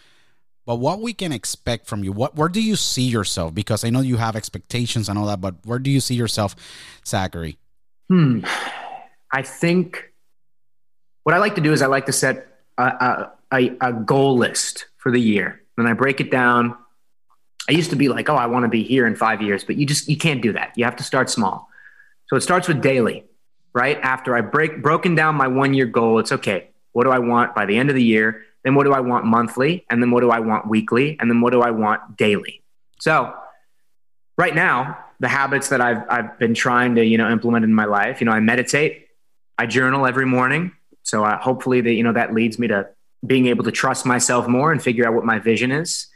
But 0.67 0.75
what 0.75 1.01
we 1.01 1.13
can 1.13 1.31
expect 1.31 1.87
from 1.87 2.03
you, 2.03 2.11
what 2.11 2.35
where 2.35 2.47
do 2.47 2.61
you 2.61 2.75
see 2.75 3.01
yourself? 3.01 3.55
Because 3.55 3.83
I 3.83 3.89
know 3.89 4.01
you 4.01 4.17
have 4.17 4.35
expectations 4.35 5.09
and 5.09 5.17
all 5.17 5.25
that, 5.25 5.41
but 5.41 5.55
where 5.65 5.79
do 5.79 5.89
you 5.89 5.99
see 5.99 6.13
yourself, 6.13 6.55
Zachary? 7.07 7.57
Hmm. 8.07 8.45
I 9.31 9.41
think 9.41 10.13
what 11.23 11.33
I 11.33 11.39
like 11.39 11.55
to 11.55 11.61
do 11.61 11.73
is 11.73 11.81
I 11.81 11.87
like 11.87 12.05
to 12.05 12.13
set 12.13 12.47
a, 12.77 13.31
a, 13.51 13.75
a 13.81 13.93
goal 13.93 14.37
list 14.37 14.85
for 14.97 15.11
the 15.11 15.19
year. 15.19 15.59
And 15.75 15.87
I 15.87 15.93
break 15.93 16.21
it 16.21 16.29
down. 16.29 16.77
I 17.67 17.71
used 17.71 17.89
to 17.89 17.95
be 17.95 18.09
like, 18.09 18.29
oh, 18.29 18.35
I 18.35 18.45
want 18.45 18.63
to 18.63 18.69
be 18.69 18.83
here 18.83 19.07
in 19.07 19.15
five 19.15 19.41
years, 19.41 19.63
but 19.63 19.75
you 19.75 19.87
just 19.87 20.07
you 20.07 20.17
can't 20.17 20.43
do 20.43 20.53
that. 20.53 20.73
You 20.75 20.85
have 20.85 20.97
to 20.97 21.03
start 21.03 21.31
small. 21.31 21.67
So 22.27 22.35
it 22.35 22.41
starts 22.41 22.67
with 22.67 22.79
daily 22.79 23.25
right? 23.73 23.99
After 24.01 24.35
I 24.35 24.41
break 24.41 24.81
broken 24.81 25.15
down 25.15 25.35
my 25.35 25.47
one 25.47 25.73
year 25.73 25.85
goal, 25.85 26.19
it's 26.19 26.31
okay. 26.31 26.69
What 26.91 27.05
do 27.05 27.11
I 27.11 27.19
want 27.19 27.55
by 27.55 27.65
the 27.65 27.77
end 27.77 27.89
of 27.89 27.95
the 27.95 28.03
year? 28.03 28.43
Then 28.63 28.75
what 28.75 28.85
do 28.85 28.93
I 28.93 28.99
want 28.99 29.25
monthly? 29.25 29.85
And 29.89 30.01
then 30.01 30.11
what 30.11 30.21
do 30.21 30.31
I 30.31 30.39
want 30.39 30.67
weekly? 30.67 31.17
And 31.19 31.29
then 31.29 31.41
what 31.41 31.51
do 31.51 31.61
I 31.61 31.71
want 31.71 32.17
daily? 32.17 32.61
So 32.99 33.33
right 34.37 34.55
now, 34.55 34.97
the 35.19 35.27
habits 35.27 35.69
that 35.69 35.81
I've, 35.81 36.03
I've 36.09 36.39
been 36.39 36.53
trying 36.53 36.95
to, 36.95 37.05
you 37.05 37.17
know, 37.17 37.29
implement 37.29 37.65
in 37.65 37.73
my 37.73 37.85
life, 37.85 38.21
you 38.21 38.25
know, 38.25 38.31
I 38.31 38.39
meditate, 38.39 39.07
I 39.57 39.65
journal 39.65 40.05
every 40.05 40.25
morning. 40.25 40.71
So 41.03 41.25
uh, 41.25 41.37
hopefully 41.37 41.81
that, 41.81 41.93
you 41.93 42.03
know, 42.03 42.13
that 42.13 42.33
leads 42.33 42.57
me 42.57 42.67
to 42.67 42.87
being 43.25 43.47
able 43.47 43.63
to 43.65 43.71
trust 43.71 44.05
myself 44.05 44.47
more 44.47 44.71
and 44.71 44.81
figure 44.81 45.05
out 45.05 45.13
what 45.13 45.25
my 45.25 45.39
vision 45.39 45.71
is 45.71 46.07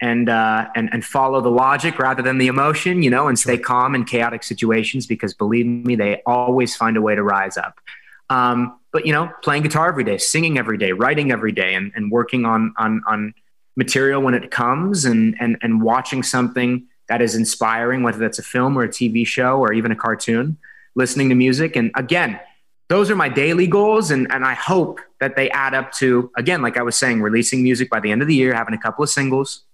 and 0.00 0.28
uh, 0.28 0.68
and 0.74 0.90
and 0.92 1.04
follow 1.04 1.40
the 1.40 1.50
logic 1.50 1.98
rather 1.98 2.22
than 2.22 2.38
the 2.38 2.48
emotion, 2.48 3.02
you 3.02 3.10
know, 3.10 3.28
and 3.28 3.38
stay 3.38 3.56
calm 3.56 3.94
in 3.94 4.04
chaotic 4.04 4.42
situations 4.42 5.06
because 5.06 5.32
believe 5.32 5.66
me, 5.66 5.96
they 5.96 6.22
always 6.26 6.76
find 6.76 6.96
a 6.96 7.02
way 7.02 7.14
to 7.14 7.22
rise 7.22 7.56
up. 7.56 7.80
Um, 8.28 8.78
but 8.92 9.06
you 9.06 9.12
know, 9.12 9.30
playing 9.42 9.62
guitar 9.62 9.88
every 9.88 10.04
day, 10.04 10.18
singing 10.18 10.58
every 10.58 10.78
day, 10.78 10.92
writing 10.92 11.32
every 11.32 11.52
day, 11.52 11.74
and, 11.74 11.92
and 11.94 12.10
working 12.10 12.44
on 12.44 12.74
on 12.78 13.02
on 13.06 13.34
material 13.76 14.20
when 14.20 14.34
it 14.34 14.50
comes, 14.50 15.04
and 15.04 15.34
and 15.40 15.56
and 15.62 15.82
watching 15.82 16.22
something 16.22 16.86
that 17.08 17.22
is 17.22 17.34
inspiring, 17.34 18.02
whether 18.02 18.18
that's 18.18 18.38
a 18.38 18.42
film 18.42 18.76
or 18.76 18.82
a 18.82 18.88
TV 18.88 19.26
show 19.26 19.58
or 19.58 19.72
even 19.72 19.92
a 19.92 19.96
cartoon, 19.96 20.58
listening 20.94 21.28
to 21.30 21.34
music, 21.34 21.76
and 21.76 21.90
again. 21.94 22.40
Those 22.88 23.10
are 23.10 23.16
my 23.16 23.28
daily 23.28 23.66
goals, 23.66 24.12
and, 24.12 24.30
and 24.30 24.44
I 24.44 24.54
hope 24.54 25.00
that 25.18 25.34
they 25.34 25.50
add 25.50 25.74
up 25.74 25.90
to, 25.94 26.30
again, 26.36 26.62
like 26.62 26.76
I 26.76 26.82
was 26.82 26.94
saying, 26.94 27.20
releasing 27.20 27.64
music 27.64 27.90
by 27.90 27.98
the 27.98 28.12
end 28.12 28.22
of 28.22 28.28
the 28.28 28.34
year, 28.36 28.54
having 28.54 28.74
a 28.74 28.78
couple 28.78 29.02
of 29.02 29.10
singles, 29.10 29.64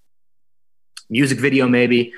music 1.12 1.38
video 1.38 1.68
maybe. 1.68 2.12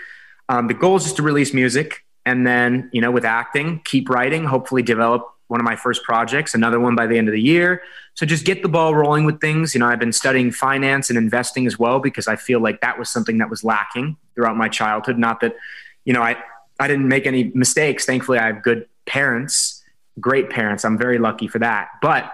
Um, 0.49 0.69
the 0.69 0.75
goal 0.75 0.97
is 0.97 1.05
just 1.05 1.17
to 1.17 1.23
release 1.23 1.53
music 1.53 2.05
and 2.25 2.47
then, 2.47 2.89
you 2.93 3.01
know, 3.01 3.11
with 3.11 3.25
acting, 3.25 3.81
keep 3.85 4.09
writing, 4.09 4.45
hopefully 4.45 4.83
develop 4.83 5.29
one 5.49 5.61
of 5.61 5.65
my 5.65 5.77
first 5.77 6.03
projects, 6.05 6.55
another 6.55 6.81
one 6.81 6.95
by 6.95 7.07
the 7.07 7.19
end 7.19 7.29
of 7.29 7.33
the 7.33 7.41
year. 7.41 7.83
So 8.15 8.25
just 8.25 8.47
get 8.47 8.63
the 8.63 8.69
ball 8.69 8.95
rolling 8.95 9.27
with 9.27 9.41
things. 9.41 9.75
You 9.75 9.81
know, 9.81 9.87
I've 9.87 9.99
been 9.99 10.13
studying 10.13 10.51
finance 10.51 11.11
and 11.11 11.19
investing 11.19 11.67
as 11.67 11.79
well 11.79 11.99
because 11.99 12.27
I 12.29 12.37
feel 12.37 12.61
like 12.61 12.81
that 12.81 12.99
was 12.99 13.11
something 13.11 13.39
that 13.39 13.51
was 13.51 13.63
lacking 13.63 14.17
throughout 14.35 14.57
my 14.57 14.69
childhood. 14.69 15.19
Not 15.19 15.41
that, 15.41 15.55
you 16.05 16.15
know, 16.15 16.23
I, 16.23 16.37
I 16.81 16.89
didn't 16.89 17.09
make 17.09 17.27
any 17.27 17.53
mistakes. 17.55 18.07
Thankfully, 18.07 18.39
I 18.39 18.47
have 18.47 18.63
good 18.63 18.89
parents, 19.07 19.83
great 20.19 20.49
parents. 20.49 20.85
I'm 20.85 20.97
very 20.97 21.19
lucky 21.19 21.47
for 21.47 21.59
that. 21.59 21.89
But 22.01 22.33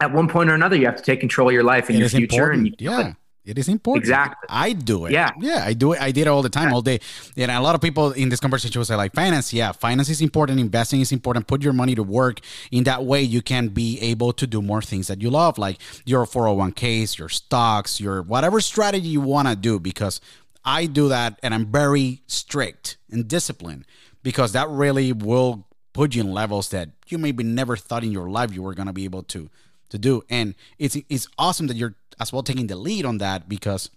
at 0.00 0.12
one 0.12 0.28
point 0.28 0.50
or 0.50 0.54
another, 0.54 0.76
you 0.76 0.86
have 0.86 0.96
to 0.96 1.02
take 1.02 1.20
control 1.20 1.48
of 1.48 1.54
your 1.54 1.64
life 1.64 1.88
and 1.88 1.96
it 1.96 2.00
your 2.00 2.08
future. 2.08 2.34
Important. 2.34 2.66
And 2.66 2.80
you 2.80 2.90
yeah. 2.90 3.12
It 3.48 3.58
is 3.58 3.68
important. 3.68 4.04
Exactly. 4.04 4.46
I 4.50 4.74
do 4.74 5.06
it. 5.06 5.12
Yeah. 5.12 5.30
Yeah. 5.40 5.64
I 5.64 5.72
do 5.72 5.94
it. 5.94 6.00
I 6.00 6.12
did 6.12 6.22
it 6.22 6.28
all 6.28 6.42
the 6.42 6.50
time, 6.50 6.72
all 6.72 6.82
day. 6.82 7.00
And 7.36 7.50
a 7.50 7.60
lot 7.60 7.74
of 7.74 7.80
people 7.80 8.12
in 8.12 8.28
this 8.28 8.40
conversation 8.40 8.78
will 8.78 8.84
say, 8.84 8.94
like, 8.94 9.14
finance. 9.14 9.52
Yeah. 9.52 9.72
Finance 9.72 10.10
is 10.10 10.20
important. 10.20 10.60
Investing 10.60 11.00
is 11.00 11.12
important. 11.12 11.46
Put 11.46 11.62
your 11.62 11.72
money 11.72 11.94
to 11.94 12.02
work. 12.02 12.40
In 12.70 12.84
that 12.84 13.04
way, 13.04 13.22
you 13.22 13.40
can 13.40 13.68
be 13.68 13.98
able 14.00 14.32
to 14.34 14.46
do 14.46 14.60
more 14.60 14.82
things 14.82 15.06
that 15.06 15.22
you 15.22 15.30
love, 15.30 15.56
like 15.56 15.78
your 16.04 16.26
401ks, 16.26 17.18
your 17.18 17.30
stocks, 17.30 18.00
your 18.00 18.20
whatever 18.22 18.60
strategy 18.60 19.08
you 19.08 19.22
want 19.22 19.48
to 19.48 19.56
do. 19.56 19.80
Because 19.80 20.20
I 20.64 20.84
do 20.84 21.08
that 21.08 21.38
and 21.42 21.54
I'm 21.54 21.66
very 21.72 22.22
strict 22.26 22.98
and 23.10 23.26
disciplined 23.26 23.86
because 24.22 24.52
that 24.52 24.68
really 24.68 25.12
will 25.14 25.66
put 25.94 26.14
you 26.14 26.22
in 26.22 26.32
levels 26.32 26.68
that 26.68 26.90
you 27.08 27.16
maybe 27.16 27.42
never 27.42 27.76
thought 27.76 28.04
in 28.04 28.12
your 28.12 28.28
life 28.28 28.52
you 28.52 28.62
were 28.62 28.74
going 28.74 28.86
to 28.86 28.92
be 28.92 29.04
able 29.04 29.22
to 29.22 29.48
to 29.90 29.98
do. 29.98 30.22
And 30.28 30.54
it's 30.78 30.96
it's 31.08 31.28
awesome 31.38 31.66
that 31.68 31.76
you're 31.76 31.94
as 32.20 32.32
well 32.32 32.42
taking 32.42 32.66
the 32.66 32.76
lead 32.76 33.04
on 33.04 33.18
that 33.18 33.48
because 33.48 33.90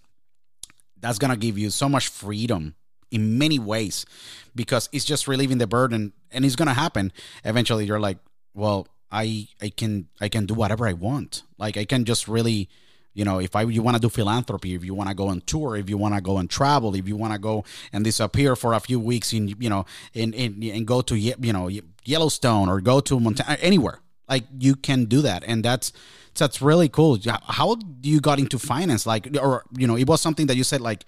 that's 1.00 1.18
gonna 1.18 1.36
give 1.36 1.58
you 1.58 1.70
so 1.70 1.88
much 1.88 2.08
freedom 2.08 2.74
in 3.10 3.38
many 3.38 3.58
ways 3.58 4.06
because 4.54 4.88
it's 4.92 5.04
just 5.04 5.28
relieving 5.28 5.58
the 5.58 5.66
burden 5.66 6.12
and 6.30 6.44
it's 6.44 6.56
gonna 6.56 6.74
happen. 6.74 7.12
Eventually 7.44 7.84
you're 7.86 8.00
like 8.00 8.18
well 8.54 8.86
i 9.10 9.46
i 9.60 9.68
can 9.70 10.08
i 10.20 10.28
can 10.28 10.46
do 10.46 10.54
whatever 10.54 10.86
i 10.86 10.92
want. 10.92 11.42
Like 11.58 11.76
i 11.76 11.84
can 11.84 12.04
just 12.04 12.28
really 12.28 12.68
you 13.14 13.24
know 13.24 13.38
if 13.38 13.54
i 13.54 13.62
you 13.62 13.82
want 13.82 13.96
to 13.96 14.00
do 14.00 14.08
philanthropy 14.08 14.74
if 14.74 14.84
you 14.84 14.94
want 14.94 15.08
to 15.08 15.14
go 15.14 15.28
on 15.28 15.40
tour 15.42 15.76
if 15.76 15.88
you 15.88 15.96
want 15.96 16.14
to 16.14 16.20
go 16.20 16.38
and 16.38 16.48
travel 16.48 16.94
if 16.94 17.06
you 17.06 17.16
want 17.16 17.32
to 17.32 17.38
go 17.38 17.64
and 17.92 18.04
disappear 18.04 18.56
for 18.56 18.72
a 18.74 18.80
few 18.80 18.98
weeks 18.98 19.32
in 19.32 19.48
you 19.48 19.68
know 19.68 19.84
in, 20.14 20.32
in 20.32 20.62
and 20.70 20.86
go 20.86 21.00
to 21.00 21.16
you 21.16 21.52
know 21.52 21.70
yellowstone 22.04 22.68
or 22.68 22.80
go 22.80 23.00
to 23.00 23.20
montana 23.20 23.58
anywhere 23.60 24.00
like 24.32 24.44
you 24.58 24.74
can 24.74 25.04
do 25.04 25.20
that. 25.22 25.44
And 25.46 25.64
that's 25.64 25.92
that's 26.34 26.62
really 26.62 26.88
cool. 26.88 27.18
How 27.58 27.74
do 27.74 28.08
you 28.08 28.20
got 28.20 28.38
into 28.38 28.58
finance? 28.58 29.04
Like 29.06 29.24
or 29.40 29.64
you 29.76 29.86
know 29.86 29.96
it 29.96 30.08
was 30.08 30.20
something 30.20 30.46
that 30.48 30.56
you 30.56 30.64
said 30.64 30.80
like 30.80 31.04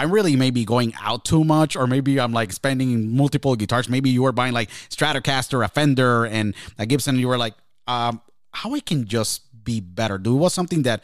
i'm 0.00 0.12
really 0.12 0.36
maybe 0.36 0.64
going 0.64 0.92
out 1.02 1.24
too 1.24 1.42
much 1.42 1.74
or 1.74 1.84
maybe 1.88 2.20
i'm 2.20 2.32
like 2.40 2.52
spending 2.52 2.90
multiple 3.16 3.56
guitars. 3.56 3.88
Maybe 3.88 4.10
you 4.10 4.22
were 4.22 4.36
buying 4.40 4.54
like 4.60 4.70
stratocaster 4.96 5.64
a 5.64 5.68
fender 5.68 6.26
and 6.26 6.54
a 6.78 6.84
gibson 6.86 7.18
you 7.18 7.28
were 7.32 7.40
like 7.46 7.54
um 7.86 8.20
how 8.60 8.74
i 8.74 8.80
can 8.80 9.00
just 9.16 9.34
be 9.64 9.80
better? 9.80 10.16
Do 10.18 10.36
it 10.36 10.40
was 10.44 10.54
something 10.54 10.82
that 10.88 11.02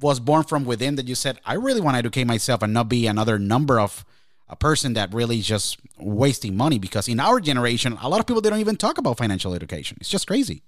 was 0.00 0.20
born 0.20 0.44
from 0.50 0.64
within 0.64 0.94
that 0.96 1.06
you 1.10 1.16
said 1.24 1.34
i 1.52 1.54
really 1.66 1.82
want 1.84 1.94
to 1.96 1.98
educate 1.98 2.26
myself 2.34 2.62
and 2.62 2.72
not 2.72 2.88
be 2.88 3.06
another 3.14 3.36
number 3.38 3.76
of 3.86 4.04
a 4.50 4.56
person 4.56 4.94
that 4.94 5.12
really 5.12 5.38
is 5.38 5.46
just 5.46 5.78
wasting 5.98 6.56
money 6.56 6.78
because 6.78 7.08
in 7.08 7.20
our 7.20 7.40
generation 7.40 7.98
a 8.02 8.08
lot 8.08 8.20
of 8.20 8.26
people 8.26 8.40
they 8.40 8.50
don't 8.50 8.60
even 8.60 8.76
talk 8.76 8.98
about 8.98 9.18
financial 9.18 9.54
education. 9.54 9.98
It's 10.00 10.10
just 10.10 10.26
crazy. 10.26 10.62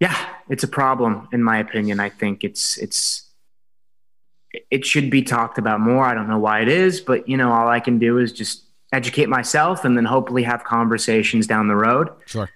Yeah 0.00 0.16
it's 0.48 0.64
a 0.64 0.68
problem 0.68 1.28
in 1.32 1.42
my 1.42 1.58
opinion. 1.58 2.00
I 2.00 2.08
think 2.08 2.44
it's 2.44 2.78
it's 2.78 3.24
it 4.70 4.84
should 4.84 5.10
be 5.10 5.22
talked 5.22 5.58
about 5.58 5.80
more. 5.80 6.04
I 6.04 6.14
don't 6.14 6.28
know 6.28 6.38
why 6.38 6.60
it 6.60 6.68
is 6.68 7.00
but 7.00 7.28
you 7.28 7.36
know 7.36 7.52
all 7.52 7.68
i 7.68 7.80
can 7.80 7.98
do 7.98 8.18
is 8.18 8.32
just 8.32 8.64
educate 8.92 9.28
myself 9.28 9.84
and 9.84 9.96
then 9.96 10.06
hopefully 10.06 10.42
have 10.42 10.64
conversations 10.64 11.46
down 11.46 11.68
the 11.68 11.76
road. 11.76 12.08
Sure. 12.26 12.48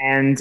And 0.00 0.40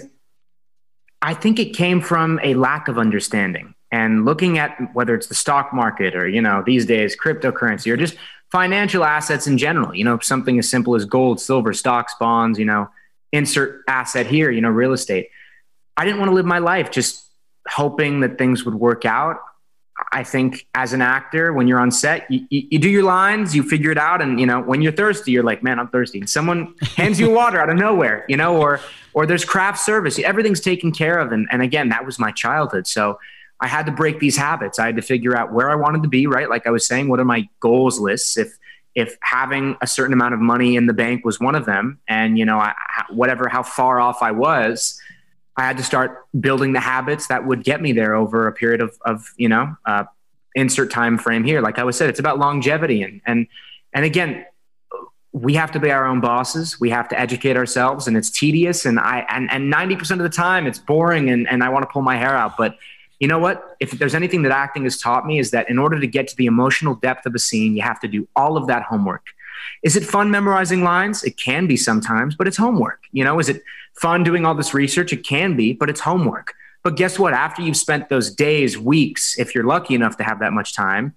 i 1.21 1.33
think 1.33 1.59
it 1.59 1.75
came 1.75 2.01
from 2.01 2.39
a 2.43 2.53
lack 2.53 2.87
of 2.87 2.97
understanding. 2.97 3.73
And 3.89 4.25
looking 4.25 4.57
at 4.57 4.77
whether 4.93 5.15
it's 5.15 5.27
the 5.27 5.35
stock 5.35 5.73
market 5.73 6.15
or 6.15 6.27
you 6.27 6.41
know 6.41 6.63
these 6.65 6.85
days 6.85 7.15
cryptocurrency 7.15 7.91
or 7.91 7.97
just 7.97 8.15
financial 8.51 9.03
assets 9.03 9.47
in 9.47 9.57
general, 9.57 9.93
you 9.93 10.03
know, 10.03 10.19
something 10.19 10.57
as 10.59 10.69
simple 10.69 10.95
as 10.95 11.05
gold, 11.05 11.39
silver, 11.39 11.73
stocks, 11.73 12.15
bonds, 12.19 12.57
you 12.57 12.65
know, 12.65 12.89
insert 13.31 13.83
asset 13.87 14.25
here, 14.25 14.51
you 14.51 14.61
know, 14.61 14.69
real 14.69 14.93
estate. 14.93 15.29
I 15.97 16.05
didn't 16.05 16.19
want 16.19 16.29
to 16.29 16.35
live 16.35 16.45
my 16.45 16.59
life 16.59 16.91
just 16.91 17.25
hoping 17.67 18.21
that 18.21 18.37
things 18.37 18.63
would 18.63 18.75
work 18.75 19.05
out. 19.05 19.39
I 20.11 20.23
think 20.23 20.67
as 20.75 20.93
an 20.93 21.01
actor, 21.01 21.51
when 21.53 21.67
you're 21.67 21.79
on 21.79 21.89
set, 21.89 22.29
you, 22.29 22.45
you, 22.49 22.67
you, 22.71 22.79
do 22.79 22.87
your 22.87 23.03
lines, 23.03 23.55
you 23.55 23.63
figure 23.63 23.91
it 23.91 23.97
out, 23.97 24.21
and 24.21 24.39
you 24.39 24.45
know 24.45 24.61
when 24.61 24.83
you're 24.83 24.91
thirsty, 24.91 25.31
you're 25.31 25.43
like, 25.43 25.63
man, 25.63 25.79
I'm 25.79 25.87
thirsty. 25.87 26.19
And 26.19 26.29
someone 26.29 26.75
hands 26.95 27.19
you 27.19 27.31
water 27.31 27.59
out 27.59 27.69
of 27.69 27.77
nowhere, 27.77 28.23
you 28.29 28.37
know, 28.37 28.57
or 28.57 28.79
or 29.13 29.25
there's 29.25 29.43
craft 29.43 29.79
service. 29.79 30.19
Everything's 30.19 30.61
taken 30.61 30.91
care 30.91 31.17
of, 31.17 31.31
and 31.31 31.47
and 31.51 31.63
again, 31.63 31.89
that 31.89 32.05
was 32.05 32.19
my 32.19 32.31
childhood. 32.31 32.85
So 32.85 33.17
I 33.59 33.67
had 33.67 33.85
to 33.87 33.91
break 33.91 34.19
these 34.19 34.37
habits. 34.37 34.79
I 34.79 34.85
had 34.85 34.95
to 34.97 35.01
figure 35.01 35.35
out 35.35 35.51
where 35.51 35.69
I 35.69 35.75
wanted 35.75 36.03
to 36.03 36.09
be. 36.09 36.27
Right, 36.27 36.49
like 36.49 36.67
I 36.67 36.71
was 36.71 36.85
saying, 36.85 37.07
what 37.07 37.19
are 37.19 37.25
my 37.25 37.47
goals 37.59 37.99
lists? 37.99 38.37
If 38.37 38.57
if 38.95 39.17
having 39.21 39.77
a 39.81 39.87
certain 39.87 40.13
amount 40.13 40.33
of 40.33 40.39
money 40.39 40.75
in 40.75 40.87
the 40.87 40.93
bank 40.93 41.23
was 41.23 41.39
one 41.39 41.55
of 41.55 41.65
them, 41.65 41.99
and 42.07 42.37
you 42.37 42.45
know, 42.45 42.57
I, 42.59 42.73
whatever 43.09 43.47
how 43.49 43.63
far 43.63 43.99
off 43.99 44.21
I 44.21 44.31
was 44.31 44.99
I 45.57 45.63
had 45.63 45.77
to 45.77 45.83
start 45.83 46.25
building 46.39 46.73
the 46.73 46.79
habits 46.79 47.27
that 47.27 47.45
would 47.45 47.63
get 47.63 47.81
me 47.81 47.91
there 47.91 48.13
over 48.13 48.47
a 48.47 48.53
period 48.53 48.79
of, 48.79 48.95
of 49.03 49.33
you 49.37 49.49
know, 49.49 49.75
uh, 49.85 50.03
insert 50.53 50.91
time 50.91 51.17
frame 51.17 51.43
here. 51.43 51.61
Like 51.61 51.79
I 51.79 51.83
was 51.83 51.97
said, 51.97 52.09
it's 52.09 52.19
about 52.19 52.37
longevity. 52.37 53.01
And, 53.01 53.21
and, 53.25 53.47
and 53.91 54.05
again, 54.05 54.45
we 55.31 55.55
have 55.55 55.71
to 55.71 55.79
be 55.79 55.89
our 55.89 56.05
own 56.05 56.21
bosses. 56.21 56.79
We 56.79 56.91
have 56.91 57.09
to 57.09 57.19
educate 57.19 57.57
ourselves 57.57 58.07
and 58.07 58.15
it's 58.15 58.29
tedious. 58.29 58.85
And 58.85 58.99
I, 58.99 59.25
and, 59.29 59.49
and 59.51 59.73
90% 59.73 60.11
of 60.11 60.19
the 60.19 60.29
time 60.29 60.67
it's 60.67 60.79
boring 60.79 61.29
and, 61.31 61.47
and 61.49 61.63
I 61.63 61.69
want 61.69 61.83
to 61.83 61.89
pull 61.91 62.03
my 62.03 62.17
hair 62.17 62.35
out. 62.35 62.55
But 62.55 62.77
you 63.19 63.27
know 63.27 63.39
what? 63.39 63.75
If 63.79 63.91
there's 63.91 64.15
anything 64.15 64.43
that 64.43 64.51
acting 64.51 64.83
has 64.83 64.97
taught 64.97 65.25
me 65.25 65.39
is 65.39 65.51
that 65.51 65.69
in 65.69 65.79
order 65.79 65.99
to 65.99 66.07
get 66.07 66.27
to 66.29 66.35
the 66.35 66.45
emotional 66.45 66.95
depth 66.95 67.25
of 67.25 67.33
a 67.33 67.39
scene, 67.39 67.75
you 67.75 67.81
have 67.81 67.99
to 68.01 68.07
do 68.07 68.27
all 68.35 68.57
of 68.57 68.67
that 68.67 68.83
homework. 68.83 69.25
Is 69.83 69.95
it 69.95 70.03
fun 70.03 70.29
memorizing 70.29 70.83
lines? 70.83 71.23
It 71.23 71.37
can 71.37 71.67
be 71.67 71.77
sometimes, 71.77 72.35
but 72.35 72.47
it's 72.47 72.57
homework. 72.57 73.03
You 73.11 73.23
know, 73.23 73.39
is 73.39 73.49
it 73.49 73.63
fun 73.95 74.23
doing 74.23 74.45
all 74.45 74.53
this 74.53 74.73
research? 74.73 75.11
It 75.13 75.23
can 75.25 75.55
be, 75.55 75.73
but 75.73 75.89
it's 75.89 75.99
homework. 75.99 76.53
But 76.83 76.95
guess 76.95 77.17
what? 77.17 77.33
After 77.33 77.61
you've 77.61 77.77
spent 77.77 78.09
those 78.09 78.29
days, 78.33 78.77
weeks, 78.77 79.37
if 79.39 79.55
you're 79.55 79.63
lucky 79.63 79.95
enough 79.95 80.17
to 80.17 80.23
have 80.23 80.39
that 80.39 80.53
much 80.53 80.75
time, 80.75 81.15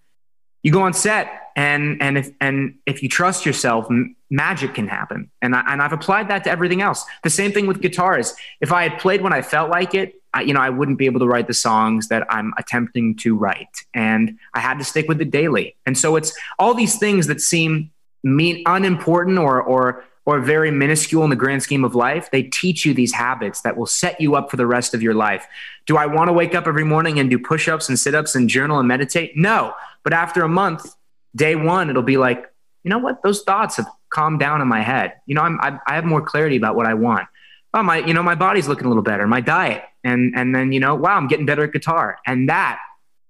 you 0.62 0.72
go 0.72 0.82
on 0.82 0.92
set 0.92 1.51
and 1.57 2.03
and 2.03 2.18
if 2.18 2.30
and 2.40 2.78
if 2.86 3.03
you 3.03 3.09
trust 3.09 3.46
yourself, 3.46 3.86
m- 3.90 4.16
magic 4.30 4.74
can 4.74 4.88
happen. 4.88 5.30
And 5.42 5.55
I, 5.55 5.62
and 5.66 5.82
I've 5.82 5.92
applied 5.92 6.28
that 6.28 6.44
to 6.44 6.51
everything 6.51 6.82
else. 6.82 7.05
The 7.22 7.30
same 7.30 7.53
thing 7.53 7.66
with 7.66 7.80
guitars. 7.80 8.34
If 8.61 8.72
I 8.72 8.88
had 8.88 9.01
played 9.01 9.22
when 9.22 9.32
I 9.32 9.42
felt 9.42 9.70
like 9.70 9.94
it, 9.94 10.19
I, 10.33 10.43
you 10.43 10.55
know, 10.55 10.61
I 10.61 10.70
wouldn't 10.70 10.99
be 10.99 11.07
able 11.07 11.20
to 11.20 11.26
write 11.26 11.49
the 11.49 11.55
songs 11.55 12.09
that 12.09 12.26
I'm 12.31 12.53
attempting 12.57 13.16
to 13.16 13.37
write. 13.37 13.85
And 13.95 14.39
I 14.55 14.61
had 14.61 14.78
to 14.78 14.85
stick 14.85 15.09
with 15.09 15.20
it 15.20 15.31
daily. 15.31 15.76
And 15.87 15.99
so 15.99 16.16
it's 16.16 16.33
all 16.59 16.74
these 16.74 16.99
things 16.99 17.26
that 17.26 17.41
seem 17.41 17.91
mean 18.22 18.62
unimportant 18.66 19.39
or 19.39 19.61
or 19.62 20.05
or 20.26 20.39
very 20.39 20.70
minuscule 20.70 21.24
in 21.24 21.31
the 21.31 21.37
grand 21.37 21.62
scheme 21.62 21.85
of 21.85 21.95
life, 21.95 22.31
they 22.31 22.43
teach 22.43 22.85
you 22.85 22.95
these 22.95 23.12
habits 23.12 23.62
that 23.62 23.76
will 23.76 23.87
set 23.87 24.20
you 24.20 24.37
up 24.37 24.51
for 24.51 24.57
the 24.57 24.66
rest 24.66 24.95
of 24.95 25.03
your 25.03 25.14
life. 25.14 25.47
Do 25.87 25.97
I 25.97 26.07
want 26.07 26.28
to 26.28 26.33
wake 26.33 26.55
up 26.55 26.66
every 26.66 26.85
morning 26.85 27.18
and 27.18 27.31
do 27.31 27.39
push 27.39 27.68
ups 27.68 27.89
and 27.89 27.99
sit 27.99 28.14
ups 28.14 28.35
and 28.35 28.49
journal 28.49 28.78
and 28.78 28.87
meditate? 28.87 29.37
No. 29.37 29.74
But 30.05 30.12
after 30.12 30.43
a 30.43 30.49
month, 30.49 30.95
day 31.35 31.57
one, 31.57 31.91
it'll 31.91 32.03
be 32.03 32.16
like, 32.16 32.47
you 32.85 32.91
know 32.91 32.99
what? 32.99 33.22
Those 33.22 33.43
thoughts 33.43 33.76
have 33.76 33.89
calmed 34.11 34.39
down 34.41 34.61
in 34.61 34.68
my 34.68 34.83
head. 34.83 35.14
You 35.26 35.35
know, 35.35 35.43
I'm, 35.43 35.59
I, 35.61 35.78
I 35.87 35.95
have 35.95 36.05
more 36.05 36.22
clarity 36.22 36.57
about 36.57 36.76
what 36.76 36.87
I 36.87 36.95
want. 36.95 37.26
Oh, 37.72 37.82
my, 37.82 37.98
you 37.98 38.14
know, 38.14 38.22
my 38.22 38.34
body's 38.34 38.66
looking 38.66 38.86
a 38.86 38.88
little 38.88 39.02
better, 39.02 39.26
my 39.26 39.40
diet. 39.40 39.84
And, 40.02 40.34
and 40.34 40.54
then, 40.54 40.72
you 40.72 40.80
know, 40.80 40.94
wow, 40.94 41.16
I'm 41.16 41.28
getting 41.28 41.46
better 41.46 41.64
at 41.64 41.72
guitar. 41.72 42.18
And 42.26 42.48
that 42.48 42.80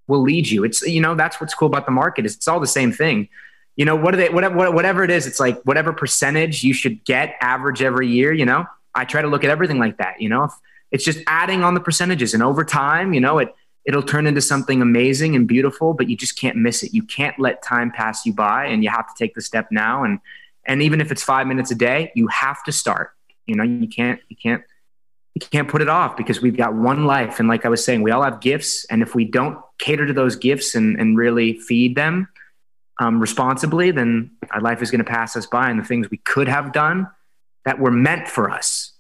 will 0.07 0.23
lead 0.23 0.49
you. 0.49 0.65
It's, 0.65 0.83
you 0.83 1.01
know, 1.01 1.15
that's 1.15 1.41
what's 1.41 1.55
cool 1.55 1.67
about 1.67 1.85
the 1.85 1.93
market 1.93 2.25
is 2.25 2.37
it's 2.37 2.49
all 2.49 2.61
the 2.61 2.67
same 2.67 2.93
thing 2.93 3.29
you 3.81 3.87
know, 3.87 3.97
what 3.97 4.13
are 4.13 4.19
they, 4.19 4.29
whatever, 4.29 4.71
whatever 4.71 5.05
it 5.05 5.11
is, 5.11 5.27
it's 5.27 5.41
like 5.41 5.59
whatever 5.63 5.93
percentage 5.95 6.63
you 6.63 6.75
should 6.75 7.03
get 7.07 7.37
average 7.41 7.81
every 7.81 8.09
year, 8.09 8.31
you 8.31 8.45
know, 8.45 8.67
I 8.95 9.07
try 9.07 9.23
to 9.23 9.29
look 9.29 9.43
at 9.43 9.49
everything 9.49 9.79
like 9.79 9.97
that, 9.97 10.21
you 10.21 10.29
know, 10.29 10.51
it's 10.91 11.03
just 11.03 11.21
adding 11.27 11.63
on 11.63 11.73
the 11.73 11.81
percentages 11.81 12.35
and 12.35 12.43
over 12.43 12.63
time, 12.63 13.15
you 13.15 13.21
know, 13.21 13.39
it, 13.39 13.55
it'll 13.87 14.03
turn 14.03 14.27
into 14.27 14.43
something 14.43 14.83
amazing 14.83 15.35
and 15.35 15.49
beautiful, 15.49 15.95
but 15.95 16.11
you 16.11 16.17
just 16.17 16.39
can't 16.39 16.59
miss 16.59 16.83
it. 16.83 16.93
You 16.93 17.03
can't 17.05 17.39
let 17.39 17.63
time 17.63 17.91
pass 17.91 18.27
you 18.27 18.35
by 18.35 18.67
and 18.67 18.85
you 18.85 18.91
have 18.91 19.07
to 19.07 19.15
take 19.17 19.35
the 19.35 19.41
step 19.41 19.69
now. 19.71 20.05
And, 20.05 20.19
and 20.67 20.83
even 20.83 21.01
if 21.01 21.11
it's 21.11 21.23
five 21.23 21.47
minutes 21.47 21.71
a 21.71 21.75
day, 21.75 22.13
you 22.15 22.27
have 22.27 22.63
to 22.65 22.73
start, 22.73 23.13
you 23.51 23.57
know, 23.57 23.65
you 23.65 23.89
can't, 23.89 24.21
you 24.29 24.37
can't, 24.41 24.63
you 25.35 25.41
can't 25.41 25.69
put 25.69 25.83
it 25.83 25.89
off 25.89 26.17
because 26.17 26.41
we've 26.41 26.57
got 26.57 26.73
one 26.73 27.05
life. 27.05 27.41
And 27.41 27.49
like 27.49 27.67
I 27.67 27.69
was 27.69 27.85
saying, 27.85 28.03
we 28.03 28.13
all 28.13 28.23
have 28.23 28.41
gifts. 28.41 28.85
And 28.87 29.03
if 29.03 29.15
we 29.15 29.25
don't 29.25 29.59
cater 29.79 30.07
to 30.07 30.13
those 30.13 30.37
gifts 30.37 30.77
and, 30.77 31.01
and 31.01 31.17
really 31.17 31.59
feed 31.59 31.97
them, 31.97 32.29
um, 33.01 33.19
responsibly, 33.19 33.91
then 33.91 34.31
our 34.53 34.61
life 34.61 34.83
is 34.83 34.93
going 34.93 35.03
to 35.05 35.11
pass 35.11 35.37
us 35.37 35.47
by, 35.47 35.69
and 35.69 35.81
the 35.81 35.85
things 35.85 36.11
we 36.11 36.19
could 36.19 36.47
have 36.47 36.73
done 36.73 37.09
that 37.65 37.81
were 37.81 37.91
meant 37.91 38.29
for 38.29 38.51
us, 38.51 38.93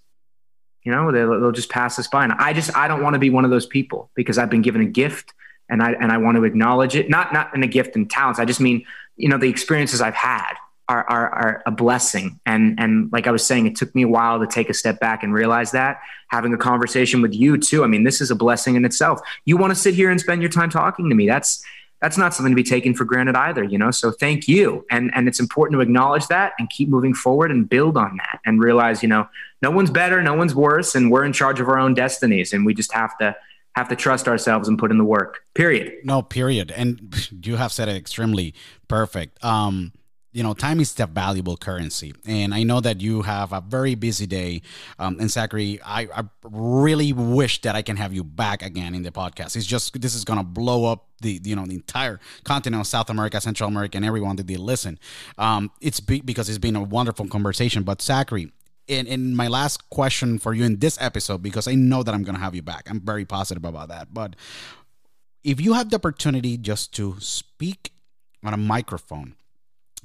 you 0.82 0.90
know, 0.90 1.12
they'll, 1.12 1.38
they'll 1.38 1.52
just 1.52 1.68
pass 1.68 1.98
us 1.98 2.08
by. 2.08 2.24
And 2.24 2.32
I 2.32 2.52
just 2.52 2.74
I 2.76 2.88
don't 2.88 3.02
want 3.02 3.14
to 3.14 3.20
be 3.20 3.30
one 3.30 3.44
of 3.44 3.50
those 3.50 3.66
people 3.66 4.10
because 4.16 4.38
I've 4.38 4.50
been 4.50 4.62
given 4.62 4.80
a 4.80 4.86
gift, 4.86 5.34
and 5.68 5.82
I 5.82 5.92
and 5.92 6.10
I 6.10 6.16
want 6.16 6.38
to 6.38 6.44
acknowledge 6.44 6.96
it. 6.96 7.10
Not 7.10 7.32
not 7.32 7.54
in 7.54 7.62
a 7.62 7.68
gift 7.68 7.94
and 7.94 8.10
talents. 8.10 8.40
I 8.40 8.46
just 8.46 8.60
mean 8.60 8.84
you 9.16 9.28
know 9.28 9.36
the 9.36 9.50
experiences 9.50 10.00
I've 10.00 10.14
had 10.14 10.54
are, 10.90 11.08
are, 11.08 11.28
are 11.30 11.62
a 11.66 11.70
blessing. 11.70 12.40
And, 12.44 12.78
and 12.80 13.12
like 13.12 13.28
I 13.28 13.30
was 13.30 13.46
saying, 13.46 13.66
it 13.66 13.76
took 13.76 13.94
me 13.94 14.02
a 14.02 14.08
while 14.08 14.40
to 14.40 14.46
take 14.46 14.68
a 14.68 14.74
step 14.74 14.98
back 14.98 15.22
and 15.22 15.32
realize 15.32 15.70
that 15.70 16.00
having 16.28 16.52
a 16.52 16.56
conversation 16.56 17.22
with 17.22 17.32
you 17.32 17.56
too. 17.58 17.84
I 17.84 17.86
mean, 17.86 18.02
this 18.02 18.20
is 18.20 18.32
a 18.32 18.34
blessing 18.34 18.74
in 18.74 18.84
itself. 18.84 19.20
You 19.44 19.56
want 19.56 19.70
to 19.70 19.76
sit 19.76 19.94
here 19.94 20.10
and 20.10 20.20
spend 20.20 20.42
your 20.42 20.50
time 20.50 20.68
talking 20.68 21.08
to 21.08 21.14
me. 21.14 21.28
That's, 21.28 21.64
that's 22.02 22.18
not 22.18 22.34
something 22.34 22.50
to 22.50 22.56
be 22.56 22.64
taken 22.64 22.94
for 22.94 23.04
granted 23.04 23.36
either, 23.36 23.62
you 23.62 23.78
know? 23.78 23.92
So 23.92 24.10
thank 24.10 24.48
you. 24.48 24.84
And, 24.90 25.12
and 25.14 25.28
it's 25.28 25.38
important 25.38 25.78
to 25.78 25.80
acknowledge 25.80 26.26
that 26.26 26.54
and 26.58 26.68
keep 26.68 26.88
moving 26.88 27.14
forward 27.14 27.52
and 27.52 27.68
build 27.68 27.96
on 27.96 28.16
that 28.16 28.40
and 28.44 28.60
realize, 28.60 29.00
you 29.00 29.08
know, 29.08 29.28
no 29.62 29.70
one's 29.70 29.90
better, 29.90 30.20
no 30.22 30.34
one's 30.34 30.56
worse, 30.56 30.96
and 30.96 31.12
we're 31.12 31.24
in 31.24 31.32
charge 31.32 31.60
of 31.60 31.68
our 31.68 31.78
own 31.78 31.94
destinies. 31.94 32.52
And 32.52 32.66
we 32.66 32.74
just 32.74 32.92
have 32.92 33.16
to, 33.18 33.36
have 33.76 33.88
to 33.88 33.96
trust 33.96 34.26
ourselves 34.26 34.66
and 34.66 34.76
put 34.76 34.90
in 34.90 34.98
the 34.98 35.04
work 35.04 35.44
period 35.54 35.94
no 36.04 36.20
period 36.22 36.72
and 36.72 37.28
you 37.46 37.54
have 37.54 37.70
said 37.70 37.88
it 37.88 37.94
extremely 37.94 38.52
perfect 38.88 39.42
um 39.44 39.92
you 40.32 40.42
know, 40.42 40.54
time 40.54 40.78
is 40.80 40.94
the 40.94 41.06
valuable 41.06 41.56
currency. 41.56 42.14
And 42.24 42.54
I 42.54 42.62
know 42.62 42.80
that 42.80 43.00
you 43.00 43.22
have 43.22 43.52
a 43.52 43.60
very 43.60 43.96
busy 43.96 44.26
day. 44.26 44.62
Um, 44.98 45.18
and 45.18 45.30
Zachary, 45.30 45.80
I, 45.84 46.02
I 46.14 46.24
really 46.44 47.12
wish 47.12 47.60
that 47.62 47.74
I 47.74 47.82
can 47.82 47.96
have 47.96 48.12
you 48.12 48.22
back 48.22 48.62
again 48.62 48.94
in 48.94 49.02
the 49.02 49.10
podcast. 49.10 49.56
It's 49.56 49.66
just, 49.66 50.00
this 50.00 50.14
is 50.14 50.24
going 50.24 50.38
to 50.38 50.44
blow 50.44 50.84
up 50.84 51.08
the, 51.20 51.40
you 51.42 51.56
know, 51.56 51.66
the 51.66 51.74
entire 51.74 52.20
continent 52.44 52.80
of 52.80 52.86
South 52.86 53.10
America, 53.10 53.40
Central 53.40 53.68
America, 53.68 53.96
and 53.96 54.04
everyone 54.04 54.36
that 54.36 54.46
they 54.46 54.56
listen. 54.56 54.98
Um, 55.36 55.72
it's 55.80 55.98
be- 55.98 56.20
because 56.20 56.48
it's 56.48 56.58
been 56.58 56.76
a 56.76 56.82
wonderful 56.82 57.26
conversation. 57.26 57.82
But 57.82 58.00
Zachary, 58.00 58.52
in, 58.86 59.08
in 59.08 59.34
my 59.34 59.48
last 59.48 59.90
question 59.90 60.38
for 60.38 60.54
you 60.54 60.64
in 60.64 60.78
this 60.78 60.96
episode, 61.00 61.42
because 61.42 61.66
I 61.66 61.74
know 61.74 62.04
that 62.04 62.14
I'm 62.14 62.22
going 62.22 62.36
to 62.36 62.40
have 62.40 62.54
you 62.54 62.62
back, 62.62 62.88
I'm 62.88 63.00
very 63.00 63.24
positive 63.24 63.64
about 63.64 63.88
that. 63.88 64.14
But 64.14 64.36
if 65.42 65.60
you 65.60 65.72
have 65.72 65.90
the 65.90 65.96
opportunity 65.96 66.56
just 66.56 66.94
to 66.94 67.16
speak 67.18 67.92
on 68.44 68.54
a 68.54 68.56
microphone, 68.56 69.34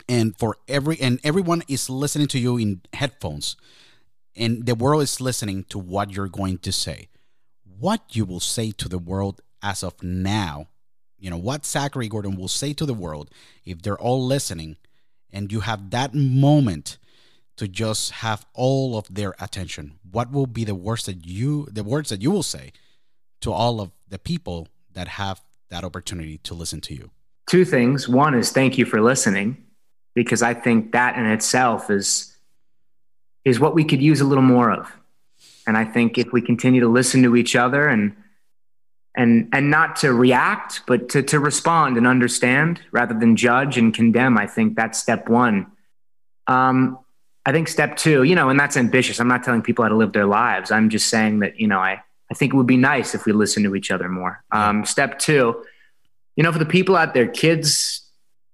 and 0.07 0.37
for 0.37 0.57
every 0.67 0.99
and 0.99 1.19
everyone 1.23 1.63
is 1.67 1.89
listening 1.89 2.27
to 2.27 2.39
you 2.39 2.57
in 2.57 2.81
headphones 2.93 3.55
and 4.35 4.65
the 4.65 4.75
world 4.75 5.01
is 5.01 5.21
listening 5.21 5.63
to 5.65 5.79
what 5.79 6.11
you're 6.11 6.27
going 6.27 6.57
to 6.59 6.71
say. 6.71 7.07
What 7.79 8.15
you 8.15 8.25
will 8.25 8.39
say 8.39 8.71
to 8.71 8.89
the 8.89 8.99
world 8.99 9.41
as 9.61 9.83
of 9.83 10.01
now 10.03 10.67
you 11.17 11.29
know 11.29 11.37
what 11.37 11.65
zachary 11.65 12.07
gordon 12.07 12.35
will 12.35 12.47
say 12.47 12.73
to 12.73 12.85
the 12.85 12.93
world 12.93 13.31
if 13.63 13.81
they're 13.81 13.97
all 13.97 14.23
listening 14.23 14.75
and 15.35 15.51
you 15.51 15.61
have 15.61 15.89
that 15.89 16.13
moment 16.13 16.97
to 17.57 17.67
just 17.67 18.11
have 18.11 18.45
all 18.53 18.97
of 18.97 19.13
their 19.13 19.35
attention. 19.39 19.99
What 20.09 20.31
will 20.31 20.47
be 20.47 20.63
the 20.63 20.75
words 20.75 21.05
that 21.05 21.25
you 21.25 21.67
the 21.71 21.83
words 21.83 22.09
that 22.09 22.21
you 22.21 22.31
will 22.31 22.43
say 22.43 22.71
to 23.41 23.51
all 23.51 23.81
of 23.81 23.91
the 24.07 24.19
people 24.19 24.67
that 24.93 25.07
have 25.07 25.41
that 25.69 25.83
opportunity 25.83 26.37
to 26.39 26.53
listen 26.53 26.81
to 26.81 26.95
you? 26.95 27.11
Two 27.47 27.65
things. 27.65 28.09
One 28.09 28.33
is 28.33 28.51
thank 28.51 28.77
you 28.77 28.85
for 28.85 29.01
listening 29.01 29.57
because 30.15 30.41
I 30.41 30.53
think 30.53 30.93
that 30.93 31.17
in 31.17 31.25
itself 31.25 31.91
is 31.91 32.35
is 33.43 33.59
what 33.59 33.75
we 33.75 33.83
could 33.83 34.01
use 34.01 34.21
a 34.21 34.25
little 34.25 34.43
more 34.43 34.71
of. 34.71 34.91
And 35.67 35.77
I 35.77 35.85
think 35.85 36.17
if 36.17 36.33
we 36.33 36.41
continue 36.41 36.81
to 36.81 36.87
listen 36.87 37.21
to 37.23 37.35
each 37.35 37.55
other 37.55 37.87
and 37.87 38.15
and 39.15 39.49
and 39.53 39.69
not 39.69 39.97
to 39.97 40.13
react, 40.13 40.81
but 40.87 41.09
to 41.09 41.21
to 41.23 41.39
respond 41.39 41.97
and 41.97 42.07
understand 42.07 42.81
rather 42.91 43.13
than 43.13 43.35
judge 43.35 43.77
and 43.77 43.93
condemn, 43.93 44.37
I 44.37 44.47
think 44.47 44.75
that's 44.75 44.97
step 44.99 45.29
one. 45.29 45.67
Um, 46.47 46.99
I 47.45 47.51
think 47.51 47.67
step 47.67 47.95
two, 47.95 48.23
you 48.23 48.33
know, 48.33 48.49
and 48.49 48.59
that's 48.59 48.75
ambitious. 48.75 49.19
I'm 49.19 49.27
not 49.27 49.43
telling 49.43 49.61
people 49.61 49.83
how 49.83 49.89
to 49.89 49.95
live 49.95 50.13
their 50.13 50.25
lives. 50.25 50.71
I'm 50.71 50.89
just 50.89 51.09
saying 51.09 51.39
that, 51.39 51.59
you 51.59 51.67
know, 51.67 51.79
I, 51.79 52.01
I 52.31 52.33
think 52.33 52.53
it 52.53 52.57
would 52.57 52.65
be 52.65 52.77
nice 52.77 53.13
if 53.13 53.25
we 53.25 53.33
listen 53.33 53.61
to 53.63 53.75
each 53.75 53.91
other 53.91 54.09
more. 54.09 54.43
Um, 54.51 54.83
step 54.83 55.19
two, 55.19 55.63
you 56.35 56.43
know, 56.43 56.51
for 56.51 56.57
the 56.57 56.65
people 56.65 56.95
out 56.95 57.13
there, 57.13 57.27
kids, 57.27 58.01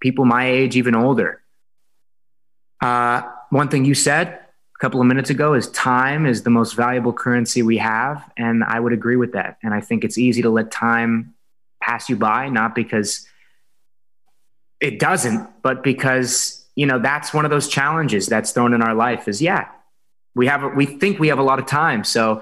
people 0.02 0.26
my 0.26 0.50
age, 0.50 0.76
even 0.76 0.94
older, 0.94 1.41
uh, 2.82 3.22
one 3.50 3.70
thing 3.70 3.86
you 3.86 3.94
said 3.94 4.28
a 4.28 4.80
couple 4.80 5.00
of 5.00 5.08
minutes 5.08 5.30
ago 5.30 5.54
is 5.54 5.68
time 5.70 6.26
is 6.26 6.44
the 6.44 6.50
most 6.50 6.74
valuable 6.74 7.14
currency 7.14 7.62
we 7.62 7.78
have. 7.78 8.30
And 8.38 8.64
I 8.64 8.80
would 8.80 8.94
agree 8.94 9.16
with 9.16 9.34
that. 9.34 9.58
And 9.64 9.74
I 9.74 9.82
think 9.82 10.04
it's 10.04 10.18
easy 10.18 10.42
to 10.42 10.50
let 10.50 10.72
time 10.72 11.36
pass 11.82 12.10
you 12.10 12.16
by, 12.16 12.50
not 12.50 12.74
because 12.76 13.28
it 14.80 15.00
doesn't, 15.00 15.62
but 15.62 15.84
because, 15.84 16.66
you 16.76 16.86
know, 16.86 16.98
that's 16.98 17.34
one 17.34 17.46
of 17.46 17.52
those 17.52 17.68
challenges 17.68 18.26
that's 18.28 18.52
thrown 18.52 18.74
in 18.74 18.82
our 18.82 18.96
life 18.96 19.28
is, 19.28 19.42
yeah, 19.42 19.68
we 20.34 20.48
have, 20.48 20.76
we 20.76 20.86
think 20.86 21.20
we 21.20 21.28
have 21.28 21.40
a 21.40 21.44
lot 21.44 21.60
of 21.60 21.68
time. 21.68 22.04
So 22.04 22.42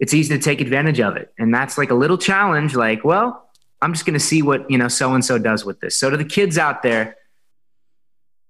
it's 0.00 0.14
easy 0.14 0.36
to 0.36 0.42
take 0.42 0.60
advantage 0.60 1.00
of 1.00 1.16
it. 1.16 1.32
And 1.38 1.54
that's 1.54 1.76
like 1.76 1.90
a 1.90 1.94
little 1.94 2.18
challenge, 2.18 2.74
like, 2.74 3.04
well, 3.04 3.50
I'm 3.82 3.92
just 3.92 4.06
going 4.06 4.14
to 4.14 4.24
see 4.24 4.40
what, 4.40 4.70
you 4.70 4.78
know, 4.78 4.88
so 4.88 5.12
and 5.12 5.24
so 5.24 5.38
does 5.38 5.64
with 5.64 5.80
this. 5.80 5.96
So 5.96 6.08
to 6.08 6.16
the 6.16 6.24
kids 6.24 6.56
out 6.56 6.82
there, 6.82 7.16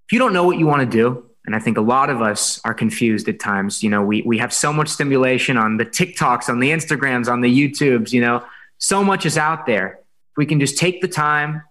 if 0.06 0.12
you 0.12 0.18
don't 0.18 0.32
know 0.32 0.44
what 0.44 0.58
you 0.58 0.66
want 0.66 0.88
to 0.88 0.96
do, 0.96 1.24
and 1.46 1.54
I 1.54 1.58
think 1.58 1.76
a 1.76 1.82
lot 1.82 2.08
of 2.10 2.22
us 2.22 2.60
are 2.64 2.72
confused 2.72 3.28
at 3.28 3.38
times, 3.38 3.82
you 3.82 3.90
know, 3.90 4.02
we, 4.02 4.22
we 4.22 4.38
have 4.38 4.52
so 4.52 4.72
much 4.72 4.88
stimulation 4.88 5.56
on 5.56 5.76
the 5.76 5.84
TikToks, 5.84 6.48
on 6.48 6.58
the 6.58 6.70
Instagrams, 6.70 7.28
on 7.28 7.42
the 7.42 7.70
YouTubes, 7.70 8.12
you 8.12 8.20
know, 8.20 8.44
so 8.78 9.04
much 9.04 9.26
is 9.26 9.36
out 9.36 9.66
there. 9.66 10.00
If 10.32 10.36
we 10.36 10.46
can 10.46 10.58
just 10.58 10.78
take 10.78 11.00
the 11.00 11.08
time 11.08 11.62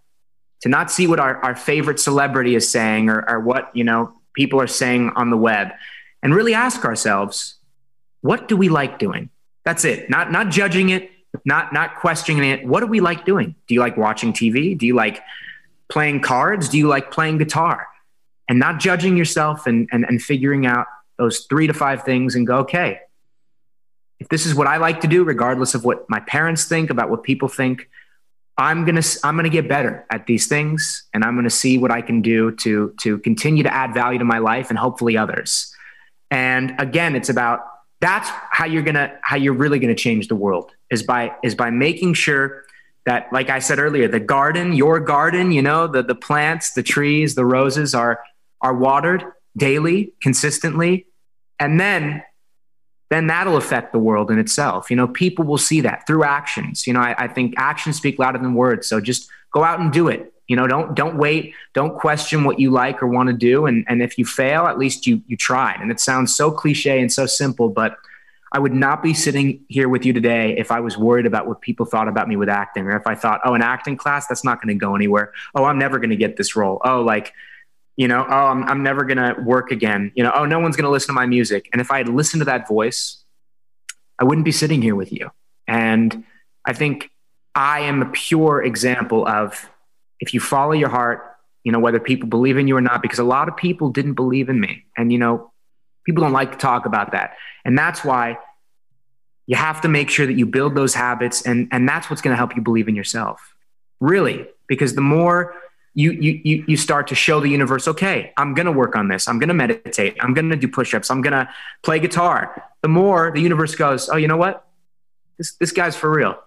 to 0.62 0.70
not 0.70 0.92
see 0.92 1.08
what 1.08 1.20
our, 1.20 1.38
our 1.44 1.56
favorite 1.56 2.00
celebrity 2.00 2.56
is 2.56 2.70
saying 2.70 3.10
or, 3.10 3.28
or 3.30 3.40
what, 3.40 3.76
you 3.76 3.84
know, 3.84 4.14
people 4.34 4.62
are 4.62 4.68
saying 4.68 5.12
on 5.16 5.30
the 5.30 5.38
web 5.38 5.70
and 6.22 6.34
really 6.36 6.54
ask 6.54 6.86
ourselves, 6.86 7.56
what 8.22 8.48
do 8.48 8.56
we 8.56 8.70
like 8.70 9.00
doing? 9.00 9.30
That's 9.66 9.86
it. 9.86 10.10
Not, 10.10 10.32
not 10.32 10.50
judging 10.50 10.90
it, 10.90 11.12
not, 11.46 11.74
not 11.74 11.96
questioning 11.96 12.50
it. 12.50 12.66
What 12.66 12.80
do 12.80 12.88
we 12.88 13.00
like 13.00 13.26
doing? 13.26 13.56
Do 13.68 13.74
you 13.74 13.80
like 13.80 13.98
watching 13.98 14.34
TV? 14.34 14.78
Do 14.78 14.86
you 14.86 14.96
like 14.96 15.20
playing 15.90 16.22
cards? 16.22 16.70
Do 16.70 16.78
you 16.78 16.88
like 16.88 17.12
playing 17.12 17.40
guitar? 17.40 17.88
And 18.50 18.60
not 18.60 18.80
judging 18.80 19.16
yourself 19.16 19.68
and, 19.68 19.88
and, 19.92 20.06
and 20.06 20.22
figuring 20.22 20.66
out 20.66 20.86
those 21.18 21.46
three 21.50 21.68
to 21.68 21.74
five 21.74 22.04
things 22.04 22.36
and 22.36 22.46
go, 22.46 22.58
okay, 22.58 23.00
if 24.20 24.30
this 24.30 24.46
is 24.46 24.56
what 24.56 24.68
I 24.68 24.78
like 24.78 25.02
to 25.02 25.08
do, 25.08 25.24
regardless 25.24 25.76
of 25.76 25.86
what 25.86 26.10
my 26.10 26.20
parents 26.22 26.66
think 26.66 26.90
about 26.90 27.10
what 27.10 27.24
people 27.24 27.48
think, 27.48 27.90
I'm 28.58 28.86
gonna 28.86 29.02
I'm 29.24 29.36
gonna 29.36 29.50
get 29.50 29.68
better 29.68 30.06
at 30.12 30.28
these 30.28 30.48
things, 30.48 31.06
and 31.14 31.24
I'm 31.24 31.36
gonna 31.36 31.50
see 31.50 31.80
what 31.80 31.90
I 31.90 32.02
can 32.02 32.22
do 32.22 32.52
to 32.58 32.94
to 33.02 33.18
continue 33.20 33.64
to 33.64 33.74
add 33.74 33.96
value 33.96 34.20
to 34.20 34.26
my 34.26 34.38
life 34.38 34.70
and 34.70 34.78
hopefully 34.78 35.18
others. 35.18 35.74
And 36.30 36.76
again, 36.80 37.16
it's 37.16 37.30
about 37.30 37.62
that's 38.04 38.30
how 38.52 38.66
you're 38.66 38.84
gonna 38.84 39.18
how 39.22 39.38
you're 39.38 39.54
really 39.54 39.80
gonna 39.80 39.96
change 39.96 40.28
the 40.28 40.36
world 40.36 40.72
is 40.92 41.04
by 41.04 41.34
is 41.42 41.56
by 41.56 41.70
making 41.70 42.14
sure 42.14 42.64
that 43.06 43.32
like 43.32 43.50
i 43.50 43.60
said 43.60 43.80
earlier 43.80 44.10
the 44.10 44.20
garden 44.20 44.74
your 44.74 45.00
garden 45.00 45.54
you 45.54 45.62
know 45.62 45.88
the 45.88 46.04
the 46.04 46.16
plants 46.16 46.74
the 46.74 46.84
trees 46.84 47.36
the 47.36 47.46
roses 47.46 47.96
are 47.96 48.20
are 48.64 48.74
watered 48.74 49.24
daily 49.56 50.14
consistently 50.22 51.06
and 51.60 51.80
then 51.80 52.24
then 53.10 53.28
that'll 53.28 53.58
affect 53.58 53.94
the 53.94 54.00
world 54.00 54.32
in 54.32 54.40
itself. 54.40 54.90
You 54.90 54.96
know 54.96 55.08
people 55.08 55.46
will 55.46 55.60
see 55.60 55.82
that 55.82 56.08
through 56.08 56.24
actions. 56.24 56.88
You 56.88 56.94
know 56.94 57.02
i, 57.02 57.16
I 57.18 57.28
think 57.28 57.54
actions 57.58 57.98
speak 57.98 58.18
louder 58.18 58.40
than 58.40 58.56
words 58.56 58.88
so 58.88 59.00
just 59.00 59.30
go 59.52 59.64
out 59.64 59.80
and 59.80 59.92
do 59.92 60.08
it. 60.08 60.34
You 60.48 60.56
know 60.56 60.68
don't 60.68 60.96
don't 60.96 61.18
wait 61.18 61.54
don't 61.74 61.98
question 61.98 62.44
what 62.44 62.60
you 62.60 62.72
like 62.72 63.04
or 63.04 63.08
want 63.08 63.28
to 63.28 63.34
do 63.34 63.66
and 63.66 63.86
and 63.88 64.02
if 64.02 64.18
you 64.18 64.26
fail 64.26 64.66
at 64.66 64.78
least 64.80 65.06
you 65.06 65.22
you 65.28 65.38
tried. 65.38 65.80
And 65.80 65.92
it 65.92 66.00
sounds 66.00 66.36
so 66.36 66.52
cliche 66.52 67.00
and 67.00 67.12
so 67.12 67.26
simple 67.26 67.70
but 67.70 67.98
i 68.52 68.60
would 68.60 68.74
not 68.74 69.02
be 69.02 69.14
sitting 69.14 69.62
here 69.68 69.90
with 69.90 70.06
you 70.06 70.14
today 70.14 70.56
if 70.58 70.72
i 70.72 70.80
was 70.80 70.98
worried 70.98 71.26
about 71.26 71.48
what 71.48 71.62
people 71.62 71.86
thought 71.86 72.08
about 72.08 72.28
me 72.28 72.36
with 72.36 72.50
acting 72.50 72.84
or 72.86 72.96
if 72.98 73.08
i 73.08 73.16
thought 73.16 73.42
oh 73.46 73.54
an 73.54 73.62
acting 73.62 73.96
class 73.96 74.28
that's 74.28 74.44
not 74.44 74.62
going 74.62 74.76
to 74.76 74.80
go 74.80 74.96
anywhere. 74.96 75.32
Oh 75.56 75.64
i'm 75.66 75.80
never 75.80 75.98
going 76.00 76.10
to 76.10 76.16
get 76.26 76.36
this 76.36 76.56
role. 76.56 76.82
Oh 76.84 77.02
like 77.02 77.34
you 77.96 78.08
know 78.08 78.26
oh 78.28 78.46
i'm, 78.48 78.64
I'm 78.64 78.84
never 78.84 79.04
going 79.04 79.18
to 79.18 79.40
work 79.42 79.72
again 79.72 80.12
you 80.16 80.24
know 80.24 80.32
oh 80.36 80.46
no 80.46 80.60
one's 80.60 80.76
going 80.76 80.86
to 80.86 80.92
listen 80.92 81.08
to 81.08 81.14
my 81.14 81.26
music 81.26 81.70
and 81.72 81.82
if 81.82 81.92
i 81.92 81.98
had 81.98 82.10
listened 82.10 82.42
to 82.42 82.46
that 82.46 82.68
voice 82.68 83.24
i 84.20 84.24
wouldn't 84.24 84.46
be 84.46 84.52
sitting 84.52 84.82
here 84.82 84.96
with 84.96 85.12
you 85.12 85.32
and 85.68 86.24
i 86.66 86.74
think 86.74 87.12
i 87.56 87.82
am 87.82 88.02
a 88.02 88.06
pure 88.08 88.64
example 88.64 89.28
of 89.28 89.70
if 90.24 90.34
you 90.34 90.40
follow 90.40 90.72
your 90.72 90.88
heart, 90.88 91.36
you 91.66 91.72
know, 91.74 91.80
whether 91.80 92.00
people 92.00 92.30
believe 92.30 92.58
in 92.58 92.66
you 92.66 92.78
or 92.78 92.82
not, 92.82 93.02
because 93.02 93.20
a 93.20 93.26
lot 93.26 93.50
of 93.50 93.58
people 93.58 93.90
didn't 93.90 94.14
believe 94.14 94.48
in 94.48 94.58
me. 94.58 94.86
And, 94.96 95.12
you 95.12 95.18
know, 95.18 95.52
people 96.06 96.24
don't 96.24 96.32
like 96.32 96.54
to 96.54 96.58
talk 96.58 96.86
about 96.86 97.12
that. 97.12 97.36
And 97.66 97.78
that's 97.78 98.06
why 98.06 98.38
you 99.48 99.58
have 99.58 99.82
to 99.82 99.90
make 99.90 100.10
sure 100.10 100.26
that 100.26 100.36
you 100.36 100.46
build 100.46 100.76
those 100.76 100.94
habits. 100.94 101.42
And, 101.42 101.68
and 101.74 101.90
that's 101.90 102.10
what's 102.10 102.22
going 102.22 102.32
to 102.32 102.38
help 102.38 102.56
you 102.56 102.62
believe 102.62 102.88
in 102.88 102.96
yourself. 102.96 103.54
Really, 104.00 104.48
because 104.68 104.96
the 104.96 105.02
more 105.02 105.56
you, 105.96 106.12
you, 106.12 106.64
you 106.68 106.78
start 106.78 107.08
to 107.08 107.16
show 107.16 107.40
the 107.40 107.50
universe, 107.50 107.88
okay, 107.88 108.34
I'm 108.38 108.54
going 108.54 108.66
to 108.66 108.72
work 108.72 108.96
on 108.96 109.08
this. 109.08 109.28
I'm 109.28 109.38
going 109.40 109.50
to 109.50 109.54
meditate. 109.54 110.18
I'm 110.20 110.34
going 110.34 110.50
to 110.50 110.56
do 110.56 110.68
push-ups. 110.68 111.12
I'm 111.12 111.22
going 111.22 111.34
to 111.34 111.48
play 111.84 112.00
guitar. 112.00 112.64
The 112.82 112.88
more 112.88 113.32
the 113.32 113.42
universe 113.42 113.76
goes, 113.76 114.10
oh, 114.10 114.18
you 114.18 114.28
know 114.28 114.38
what? 114.38 114.68
This, 115.38 115.54
this 115.56 115.72
guy's 115.72 115.96
for 115.96 116.12
real. 116.12 116.40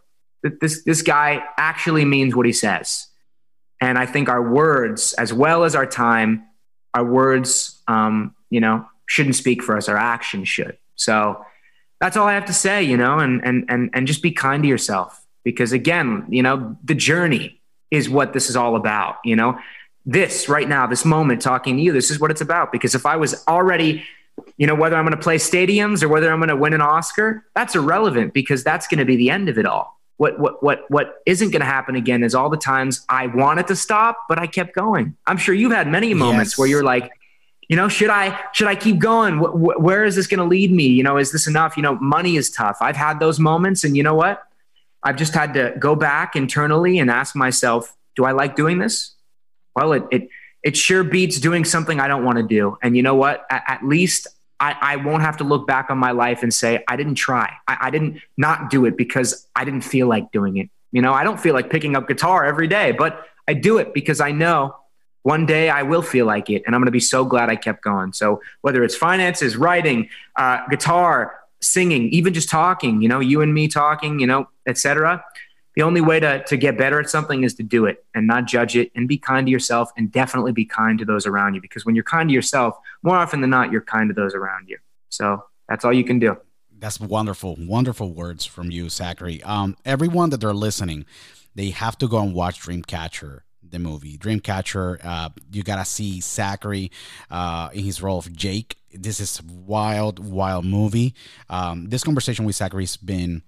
This, 0.43 0.83
this 0.85 1.03
guy 1.03 1.45
actually 1.57 2.05
means 2.05 2.35
what 2.35 2.47
he 2.47 2.53
says. 2.53 3.07
And 3.81 3.99
I 3.99 4.07
think 4.07 4.29
our 4.29 4.43
words, 4.43 5.13
as 5.15 5.33
well 5.33 5.65
as 5.65 5.75
our 5.75 5.87
time, 5.87 6.47
our 6.95 7.05
words, 7.05 7.83
um, 7.89 8.35
you 8.51 8.61
know, 8.61 8.87
shouldn't 9.07 9.37
speak 9.37 9.63
for 9.63 9.77
us. 9.77 9.89
Our 9.89 9.97
actions 9.97 10.49
should. 10.49 10.77
So 10.97 11.45
that's 12.01 12.17
all 12.17 12.27
I 12.27 12.35
have 12.35 12.47
to 12.47 12.53
say, 12.53 12.83
you 12.83 12.97
know, 12.97 13.19
and, 13.19 13.45
and, 13.45 13.65
and, 13.69 13.91
and 13.93 14.07
just 14.07 14.23
be 14.23 14.33
kind 14.33 14.63
to 14.63 14.69
yourself 14.69 15.25
because 15.45 15.73
again, 15.73 16.27
you 16.29 16.43
know, 16.43 16.77
the 16.83 16.95
journey 16.95 17.61
is 17.91 18.09
what 18.09 18.33
this 18.33 18.49
is 18.51 18.57
all 18.57 18.77
about, 18.77 19.17
you 19.25 19.37
know, 19.37 19.59
this 20.05 20.49
right 20.49 20.69
now, 20.69 20.87
this 20.87 21.05
moment 21.05 21.43
talking 21.43 21.77
to 21.77 21.83
you, 21.83 21.93
this 21.93 22.11
is 22.11 22.21
what 22.21 22.31
it's 22.31 22.41
about. 22.41 22.73
Because 22.73 22.95
if 22.95 23.07
I 23.07 23.17
was 23.17 23.45
already, 23.49 24.05
you 24.57 24.67
know, 24.67 24.75
whether 24.75 24.97
I'm 24.97 25.05
going 25.05 25.17
to 25.17 25.23
play 25.23 25.37
stadiums 25.37 26.03
or 26.03 26.09
whether 26.09 26.33
I'm 26.33 26.39
going 26.39 26.49
to 26.49 26.57
win 26.57 26.75
an 26.75 26.81
Oscar, 26.81 27.45
that's 27.55 27.75
irrelevant 27.75 28.35
because 28.35 28.63
that's 28.63 28.87
going 28.87 28.99
to 28.99 29.05
be 29.05 29.17
the 29.17 29.31
end 29.31 29.49
of 29.49 29.59
it 29.59 29.67
all 29.67 29.97
what 30.17 30.39
what 30.39 30.63
what 30.63 30.91
what 30.91 31.23
isn't 31.27 31.51
going 31.51 31.61
to 31.61 31.67
happen 31.67 31.95
again 31.95 32.23
is 32.23 32.35
all 32.35 32.49
the 32.49 32.57
times 32.57 33.05
I 33.09 33.27
wanted 33.27 33.67
to 33.69 33.77
stop, 33.77 34.17
but 34.29 34.39
I 34.39 34.47
kept 34.47 34.75
going. 34.75 35.17
I'm 35.27 35.37
sure 35.37 35.55
you've 35.55 35.73
had 35.73 35.89
many 35.89 36.15
moments 36.15 36.53
yes. 36.53 36.59
where 36.59 36.69
you're 36.69 36.85
like, 36.85 37.11
you 37.69 37.77
know, 37.77 37.89
should 37.89 38.11
I 38.11 38.39
should 38.53 38.69
I 38.69 38.75
keep 38.77 38.99
going? 38.99 39.39
Wh- 39.39 39.53
wh- 39.53 39.81
where 39.81 40.05
is 40.05 40.17
this 40.17 40.27
going 40.27 40.39
to 40.39 40.47
lead 40.47 40.73
me? 40.73 40.87
You 40.87 41.03
know, 41.03 41.19
is 41.19 41.33
this 41.33 41.47
enough? 41.47 41.77
You 41.77 41.83
know, 41.83 41.97
money 41.97 42.37
is 42.37 42.51
tough. 42.51 42.79
I've 42.81 42.97
had 42.97 43.21
those 43.21 43.39
moments, 43.39 43.85
and 43.85 43.97
you 43.97 44.03
know 44.03 44.15
what? 44.15 44.43
I've 45.07 45.17
just 45.17 45.35
had 45.35 45.55
to 45.55 45.73
go 45.79 45.95
back 45.95 46.35
internally 46.35 46.99
and 46.99 47.09
ask 47.11 47.37
myself, 47.37 47.97
do 48.17 48.25
I 48.25 48.33
like 48.33 48.57
doing 48.57 48.79
this? 48.79 49.15
Well, 49.77 49.93
it 49.93 50.03
it 50.11 50.29
it 50.65 50.77
sure 50.77 51.05
beats 51.05 51.39
doing 51.39 51.65
something 51.65 52.01
I 52.01 52.09
don't 52.09 52.25
want 52.25 52.39
to 52.39 52.43
do. 52.43 52.77
And 52.83 52.97
you 52.97 53.03
know 53.05 53.15
what? 53.15 53.47
At, 53.49 53.63
at 53.69 53.87
least 53.87 54.27
I, 54.59 54.75
I 54.81 54.97
won't 54.97 55.23
have 55.23 55.37
to 55.37 55.45
look 55.45 55.65
back 55.65 55.91
on 55.91 55.99
my 55.99 56.11
life 56.11 56.43
and 56.43 56.53
say, 56.53 56.83
I 56.89 56.97
didn't 56.97 57.15
try. 57.15 57.53
I, 57.69 57.77
I 57.83 57.91
didn't 57.91 58.21
not 58.37 58.69
do 58.69 58.85
it 58.85 58.97
because 58.97 59.47
I 59.55 59.65
didn't 59.65 59.83
feel 59.83 60.09
like 60.09 60.33
doing 60.33 60.57
it. 60.57 60.71
You 60.91 61.03
know, 61.03 61.13
I 61.13 61.23
don't 61.23 61.39
feel 61.39 61.55
like 61.55 61.71
picking 61.71 61.95
up 61.95 62.09
guitar 62.09 62.45
every 62.45 62.67
day, 62.67 62.91
but 62.91 63.27
I 63.47 63.55
do 63.55 63.79
it 63.79 63.95
because 63.95 64.21
I 64.21 64.33
know 64.33 64.75
one 65.23 65.47
day 65.47 65.71
I 65.71 65.83
will 65.83 66.03
feel 66.03 66.27
like 66.27 66.51
it. 66.51 66.65
And 66.67 66.75
I'm 66.75 66.81
going 66.81 66.87
to 66.87 66.91
be 66.93 66.99
so 67.01 67.25
glad 67.25 67.49
I 67.49 67.55
kept 67.55 67.85
going. 67.85 68.13
So 68.13 68.41
whether 68.63 68.83
it's 68.83 68.97
finances, 68.97 69.57
writing, 69.57 70.09
uh, 70.35 70.67
guitar, 70.69 71.39
singing, 71.61 72.09
even 72.09 72.35
just 72.35 72.49
talking, 72.49 73.03
you 73.03 73.09
know, 73.09 73.21
you 73.21 73.41
and 73.43 73.55
me 73.55 73.69
talking, 73.69 74.19
you 74.19 74.27
know, 74.27 74.49
etc 74.67 75.23
the 75.77 75.83
only 75.83 76.01
way 76.01 76.19
to, 76.19 76.43
to 76.45 76.57
get 76.57 76.79
better 76.79 76.99
at 76.99 77.09
something 77.09 77.45
is 77.45 77.55
to 77.55 77.63
do 77.63 77.85
it 77.85 78.05
and 78.15 78.27
not 78.27 78.47
judge 78.47 78.77
it 78.77 78.91
and 78.95 79.07
be 79.07 79.19
kind 79.19 79.47
to 79.47 79.51
yourself 79.51 79.91
and 79.97 80.11
definitely 80.11 80.53
be 80.53 80.65
kind 80.65 80.99
to 80.99 81.05
those 81.05 81.27
around 81.27 81.55
you. 81.55 81.61
Because 81.61 81.85
when 81.85 81.95
you're 81.95 82.03
kind 82.03 82.31
to 82.31 82.33
yourself 82.33 82.79
more 83.03 83.17
often 83.17 83.43
than 83.43 83.51
not 83.51 83.71
you're 83.71 83.83
kind 83.83 84.09
to 84.09 84.15
those 84.15 84.35
around 84.35 84.69
you. 84.69 84.79
So 85.11 85.45
that's 85.69 85.85
all 85.85 85.93
you 85.93 86.03
can 86.03 86.19
do. 86.19 86.39
That's 86.79 86.99
wonderful 86.99 87.57
wonderful 87.59 88.13
words 88.13 88.47
from 88.47 88.71
you 88.71 88.89
zachary. 88.89 89.43
Um, 89.43 89.77
everyone 89.85 90.31
that 90.31 90.41
they're 90.41 90.55
listening 90.55 91.05
they 91.55 91.71
have 91.71 91.97
to 91.99 92.09
go 92.09 92.21
and 92.21 92.35
watch 92.35 92.61
dreamcatcher 92.61 93.41
the 93.63 93.79
movie. 93.79 94.19
Dreamcatcher 94.19 95.05
uh, 95.05 95.29
you 95.53 95.63
gotta 95.63 95.85
see 95.85 96.21
zachary 96.21 96.91
uh, 97.31 97.69
in 97.73 97.85
his 97.85 98.03
role 98.03 98.19
of 98.19 98.33
jake. 98.35 98.77
This 98.93 99.21
is 99.21 99.43
wild 99.43 100.19
wild 100.19 100.65
movie. 100.65 101.15
Um, 101.51 101.89
this 101.89 102.03
conversation 102.03 102.47
with 102.47 102.57
zachary's 102.57 102.97
been 102.97 103.43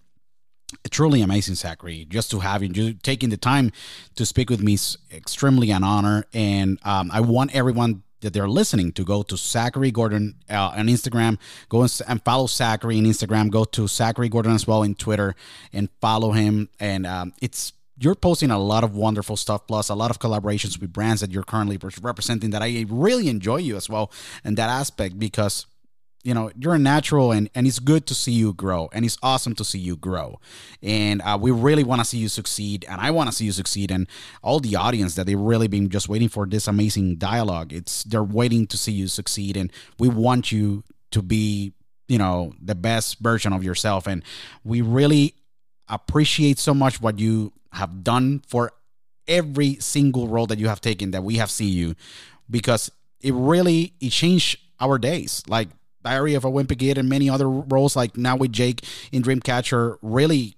truly 0.90 1.22
amazing, 1.22 1.54
Zachary. 1.54 2.06
Just 2.08 2.30
to 2.30 2.40
have 2.40 2.62
you 2.62 2.94
taking 2.94 3.30
the 3.30 3.36
time 3.36 3.72
to 4.16 4.26
speak 4.26 4.50
with 4.50 4.60
me 4.60 4.74
is 4.74 4.98
extremely 5.12 5.70
an 5.70 5.84
honor, 5.84 6.24
and 6.32 6.78
um, 6.84 7.10
I 7.12 7.20
want 7.20 7.54
everyone 7.54 8.02
that 8.20 8.32
they're 8.32 8.48
listening 8.48 8.92
to 8.92 9.04
go 9.04 9.22
to 9.22 9.36
Zachary 9.36 9.90
Gordon 9.90 10.34
uh, 10.50 10.72
on 10.76 10.88
Instagram. 10.88 11.38
Go 11.68 11.82
and 11.82 12.24
follow 12.24 12.46
Zachary 12.46 12.98
on 12.98 13.04
Instagram. 13.04 13.50
Go 13.50 13.64
to 13.64 13.86
Zachary 13.86 14.28
Gordon 14.28 14.52
as 14.52 14.66
well 14.66 14.82
in 14.82 14.94
Twitter 14.94 15.34
and 15.72 15.88
follow 16.00 16.32
him. 16.32 16.68
And 16.80 17.06
um, 17.06 17.32
it's 17.40 17.72
you're 18.00 18.14
posting 18.14 18.50
a 18.50 18.58
lot 18.58 18.84
of 18.84 18.94
wonderful 18.94 19.36
stuff, 19.36 19.66
plus 19.66 19.88
a 19.88 19.94
lot 19.94 20.10
of 20.10 20.18
collaborations 20.18 20.80
with 20.80 20.92
brands 20.92 21.20
that 21.20 21.30
you're 21.30 21.42
currently 21.42 21.78
representing. 22.00 22.50
That 22.50 22.62
I 22.62 22.84
really 22.88 23.28
enjoy 23.28 23.58
you 23.58 23.76
as 23.76 23.88
well 23.88 24.10
in 24.44 24.54
that 24.56 24.68
aspect 24.68 25.18
because 25.18 25.66
you 26.24 26.34
know 26.34 26.50
you're 26.58 26.74
a 26.74 26.78
natural 26.78 27.32
and 27.32 27.48
and 27.54 27.66
it's 27.66 27.78
good 27.78 28.06
to 28.06 28.14
see 28.14 28.32
you 28.32 28.52
grow 28.52 28.88
and 28.92 29.04
it's 29.04 29.18
awesome 29.22 29.54
to 29.54 29.64
see 29.64 29.78
you 29.78 29.96
grow. 29.96 30.40
And 30.82 31.22
uh, 31.22 31.38
we 31.40 31.50
really 31.50 31.84
want 31.84 32.00
to 32.00 32.04
see 32.04 32.18
you 32.18 32.28
succeed 32.28 32.84
and 32.88 33.00
i 33.00 33.10
want 33.10 33.30
to 33.30 33.34
see 33.34 33.44
you 33.44 33.52
succeed 33.52 33.90
and 33.90 34.06
all 34.42 34.60
the 34.60 34.76
audience 34.76 35.14
that 35.14 35.26
they've 35.26 35.38
really 35.38 35.68
been 35.68 35.88
just 35.88 36.08
waiting 36.08 36.28
for 36.28 36.46
this 36.46 36.68
amazing 36.68 37.16
dialogue 37.16 37.72
it's 37.72 38.04
they're 38.04 38.22
waiting 38.22 38.66
to 38.66 38.76
see 38.76 38.92
you 38.92 39.08
succeed 39.08 39.56
and 39.56 39.72
we 39.98 40.08
want 40.08 40.52
you 40.52 40.82
to 41.10 41.22
be 41.22 41.72
you 42.08 42.18
know 42.18 42.52
the 42.60 42.74
best 42.74 43.18
version 43.20 43.52
of 43.52 43.62
yourself. 43.62 44.06
And 44.06 44.24
we 44.64 44.80
really 44.80 45.34
appreciate 45.88 46.58
so 46.58 46.74
much 46.74 47.00
what 47.00 47.18
you 47.18 47.52
have 47.72 48.02
done 48.02 48.42
for 48.48 48.72
every 49.28 49.76
single 49.76 50.26
role 50.26 50.46
that 50.46 50.58
you 50.58 50.68
have 50.68 50.80
taken 50.80 51.10
that 51.12 51.22
we 51.22 51.36
have 51.36 51.50
seen 51.50 51.76
you 51.76 51.94
because 52.50 52.90
it 53.20 53.34
really 53.34 53.92
it 54.00 54.10
changed 54.10 54.58
our 54.80 54.98
days. 54.98 55.42
Like 55.46 55.68
Diary 56.09 56.34
of 56.34 56.44
a 56.44 56.50
Wimpy 56.50 56.78
Kid 56.78 56.96
and 56.96 57.06
many 57.06 57.28
other 57.28 57.48
roles 57.48 57.94
like 57.94 58.16
now 58.16 58.34
with 58.34 58.50
Jake 58.50 58.82
in 59.12 59.22
Dreamcatcher 59.22 59.98
really 60.00 60.56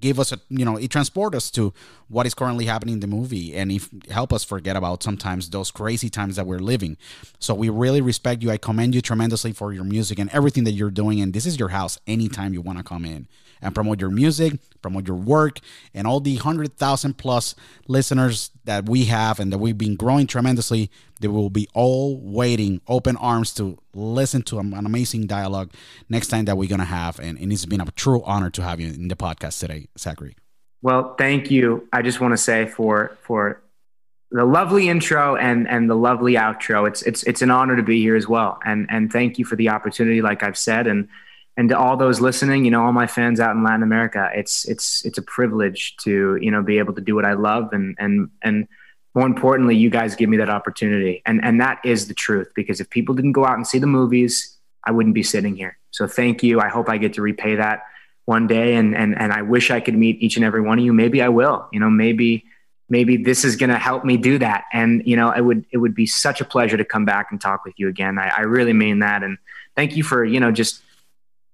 give 0.00 0.20
us 0.20 0.32
a 0.32 0.38
you 0.48 0.64
know 0.64 0.76
it 0.76 0.90
transport 0.90 1.34
us 1.34 1.50
to 1.50 1.72
what 2.08 2.26
is 2.26 2.34
currently 2.34 2.66
happening 2.66 2.94
in 2.94 3.00
the 3.00 3.06
movie 3.06 3.54
and 3.54 3.72
if 3.72 3.88
help 4.10 4.32
us 4.32 4.44
forget 4.44 4.76
about 4.76 5.02
sometimes 5.02 5.50
those 5.50 5.70
crazy 5.70 6.08
times 6.08 6.36
that 6.36 6.46
we're 6.46 6.60
living. 6.60 6.96
So 7.40 7.52
we 7.54 7.68
really 7.68 8.00
respect 8.00 8.42
you. 8.42 8.50
I 8.52 8.58
commend 8.58 8.94
you 8.94 9.00
tremendously 9.00 9.52
for 9.52 9.72
your 9.72 9.84
music 9.84 10.20
and 10.20 10.30
everything 10.30 10.62
that 10.64 10.72
you're 10.72 10.90
doing. 10.90 11.20
And 11.20 11.32
this 11.32 11.46
is 11.46 11.58
your 11.58 11.70
house 11.70 11.98
anytime 12.06 12.52
you 12.52 12.60
want 12.60 12.78
to 12.78 12.84
come 12.84 13.04
in 13.04 13.26
and 13.62 13.74
promote 13.74 14.00
your 14.00 14.10
music 14.10 14.58
promote 14.82 15.06
your 15.06 15.16
work 15.16 15.60
and 15.94 16.06
all 16.06 16.20
the 16.20 16.34
100000 16.36 17.16
plus 17.16 17.54
listeners 17.88 18.50
that 18.64 18.88
we 18.88 19.04
have 19.04 19.40
and 19.40 19.52
that 19.52 19.58
we've 19.58 19.78
been 19.78 19.96
growing 19.96 20.26
tremendously 20.26 20.90
they 21.20 21.28
will 21.28 21.50
be 21.50 21.68
all 21.72 22.20
waiting 22.20 22.80
open 22.88 23.16
arms 23.16 23.54
to 23.54 23.78
listen 23.94 24.42
to 24.42 24.58
an 24.58 24.74
amazing 24.74 25.26
dialogue 25.26 25.72
next 26.08 26.28
time 26.28 26.44
that 26.44 26.56
we're 26.56 26.68
going 26.68 26.80
to 26.80 26.84
have 26.84 27.18
and, 27.20 27.38
and 27.38 27.52
it's 27.52 27.64
been 27.64 27.80
a 27.80 27.90
true 27.92 28.22
honor 28.24 28.50
to 28.50 28.62
have 28.62 28.80
you 28.80 28.88
in 28.88 29.08
the 29.08 29.16
podcast 29.16 29.60
today 29.60 29.86
zachary 29.96 30.34
well, 30.82 31.14
thank 31.14 31.50
you. 31.50 31.88
I 31.92 32.02
just 32.02 32.20
want 32.20 32.32
to 32.32 32.36
say 32.36 32.66
for 32.66 33.16
for 33.22 33.62
the 34.32 34.44
lovely 34.44 34.88
intro 34.88 35.36
and 35.36 35.68
and 35.68 35.88
the 35.88 35.94
lovely 35.94 36.34
outro. 36.34 36.88
It's 36.88 37.02
it's 37.02 37.22
it's 37.22 37.40
an 37.40 37.50
honor 37.50 37.76
to 37.76 37.82
be 37.82 38.00
here 38.00 38.16
as 38.16 38.28
well. 38.28 38.58
And 38.64 38.86
and 38.90 39.10
thank 39.10 39.38
you 39.38 39.44
for 39.44 39.54
the 39.54 39.68
opportunity, 39.68 40.20
like 40.20 40.42
I've 40.42 40.58
said, 40.58 40.88
and 40.88 41.08
and 41.56 41.68
to 41.68 41.78
all 41.78 41.96
those 41.96 42.20
listening, 42.20 42.64
you 42.64 42.70
know, 42.70 42.82
all 42.82 42.92
my 42.92 43.06
fans 43.06 43.38
out 43.38 43.54
in 43.54 43.62
Latin 43.62 43.82
America, 43.82 44.30
it's 44.34 44.64
it's 44.66 45.04
it's 45.04 45.18
a 45.18 45.22
privilege 45.22 45.96
to 45.98 46.36
you 46.40 46.50
know 46.50 46.62
be 46.62 46.78
able 46.78 46.94
to 46.94 47.00
do 47.00 47.14
what 47.14 47.24
I 47.24 47.34
love, 47.34 47.72
and 47.72 47.94
and 47.98 48.30
and 48.42 48.66
more 49.14 49.26
importantly, 49.26 49.76
you 49.76 49.90
guys 49.90 50.16
give 50.16 50.30
me 50.30 50.38
that 50.38 50.48
opportunity, 50.48 51.22
and 51.26 51.44
and 51.44 51.60
that 51.60 51.80
is 51.84 52.08
the 52.08 52.14
truth. 52.14 52.50
Because 52.54 52.80
if 52.80 52.88
people 52.88 53.14
didn't 53.14 53.32
go 53.32 53.44
out 53.44 53.56
and 53.56 53.66
see 53.66 53.78
the 53.78 53.86
movies, 53.86 54.56
I 54.84 54.92
wouldn't 54.92 55.14
be 55.14 55.22
sitting 55.22 55.54
here. 55.54 55.78
So 55.90 56.06
thank 56.06 56.42
you. 56.42 56.60
I 56.60 56.68
hope 56.68 56.88
I 56.88 56.96
get 56.96 57.12
to 57.14 57.22
repay 57.22 57.56
that 57.56 57.82
one 58.24 58.46
day 58.46 58.76
and 58.76 58.96
and 58.96 59.18
and 59.18 59.32
I 59.32 59.42
wish 59.42 59.70
I 59.70 59.80
could 59.80 59.96
meet 59.96 60.22
each 60.22 60.36
and 60.36 60.44
every 60.44 60.62
one 60.62 60.78
of 60.78 60.84
you. 60.84 60.92
Maybe 60.92 61.20
I 61.20 61.28
will. 61.28 61.68
You 61.72 61.80
know, 61.80 61.90
maybe 61.90 62.44
maybe 62.88 63.16
this 63.16 63.44
is 63.44 63.56
going 63.56 63.70
to 63.70 63.78
help 63.78 64.04
me 64.04 64.16
do 64.16 64.38
that. 64.38 64.64
And 64.72 65.02
you 65.04 65.16
know, 65.16 65.30
it 65.30 65.42
would 65.42 65.66
it 65.70 65.78
would 65.78 65.94
be 65.94 66.06
such 66.06 66.40
a 66.40 66.44
pleasure 66.44 66.76
to 66.76 66.84
come 66.84 67.04
back 67.04 67.28
and 67.30 67.40
talk 67.40 67.64
with 67.64 67.74
you 67.76 67.88
again. 67.88 68.18
I, 68.18 68.28
I 68.28 68.40
really 68.42 68.72
mean 68.72 69.00
that. 69.00 69.22
And 69.22 69.36
thank 69.76 69.96
you 69.96 70.02
for 70.02 70.24
you 70.24 70.40
know 70.40 70.50
just 70.50 70.82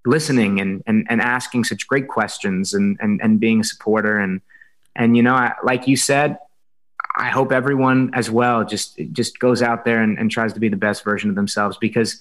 listening 0.07 0.61
and 0.61 0.82
and 0.86 1.07
and 1.09 1.20
asking 1.20 1.64
such 1.64 1.86
great 1.86 2.09
questions 2.09 2.74
and 2.74 2.96
and 3.01 3.20
and 3.22 3.40
being 3.40 3.61
a 3.61 3.64
supporter 3.64 4.18
and 4.18 4.40
and 4.96 5.16
you 5.16 5.22
know, 5.22 5.34
I, 5.34 5.55
like 5.62 5.86
you 5.86 5.96
said. 5.96 6.38
I 7.16 7.30
hope 7.30 7.51
everyone 7.51 8.12
as 8.14 8.30
well 8.30 8.64
just 8.64 8.96
just 9.11 9.40
goes 9.40 9.61
out 9.61 9.84
there 9.84 10.03
and, 10.03 10.16
and 10.20 10.30
tries 10.30 10.53
to 10.53 10.61
be 10.61 10.68
the 10.68 10.76
best 10.76 11.03
version 11.03 11.30
of 11.30 11.34
themselves 11.34 11.76
because 11.76 12.20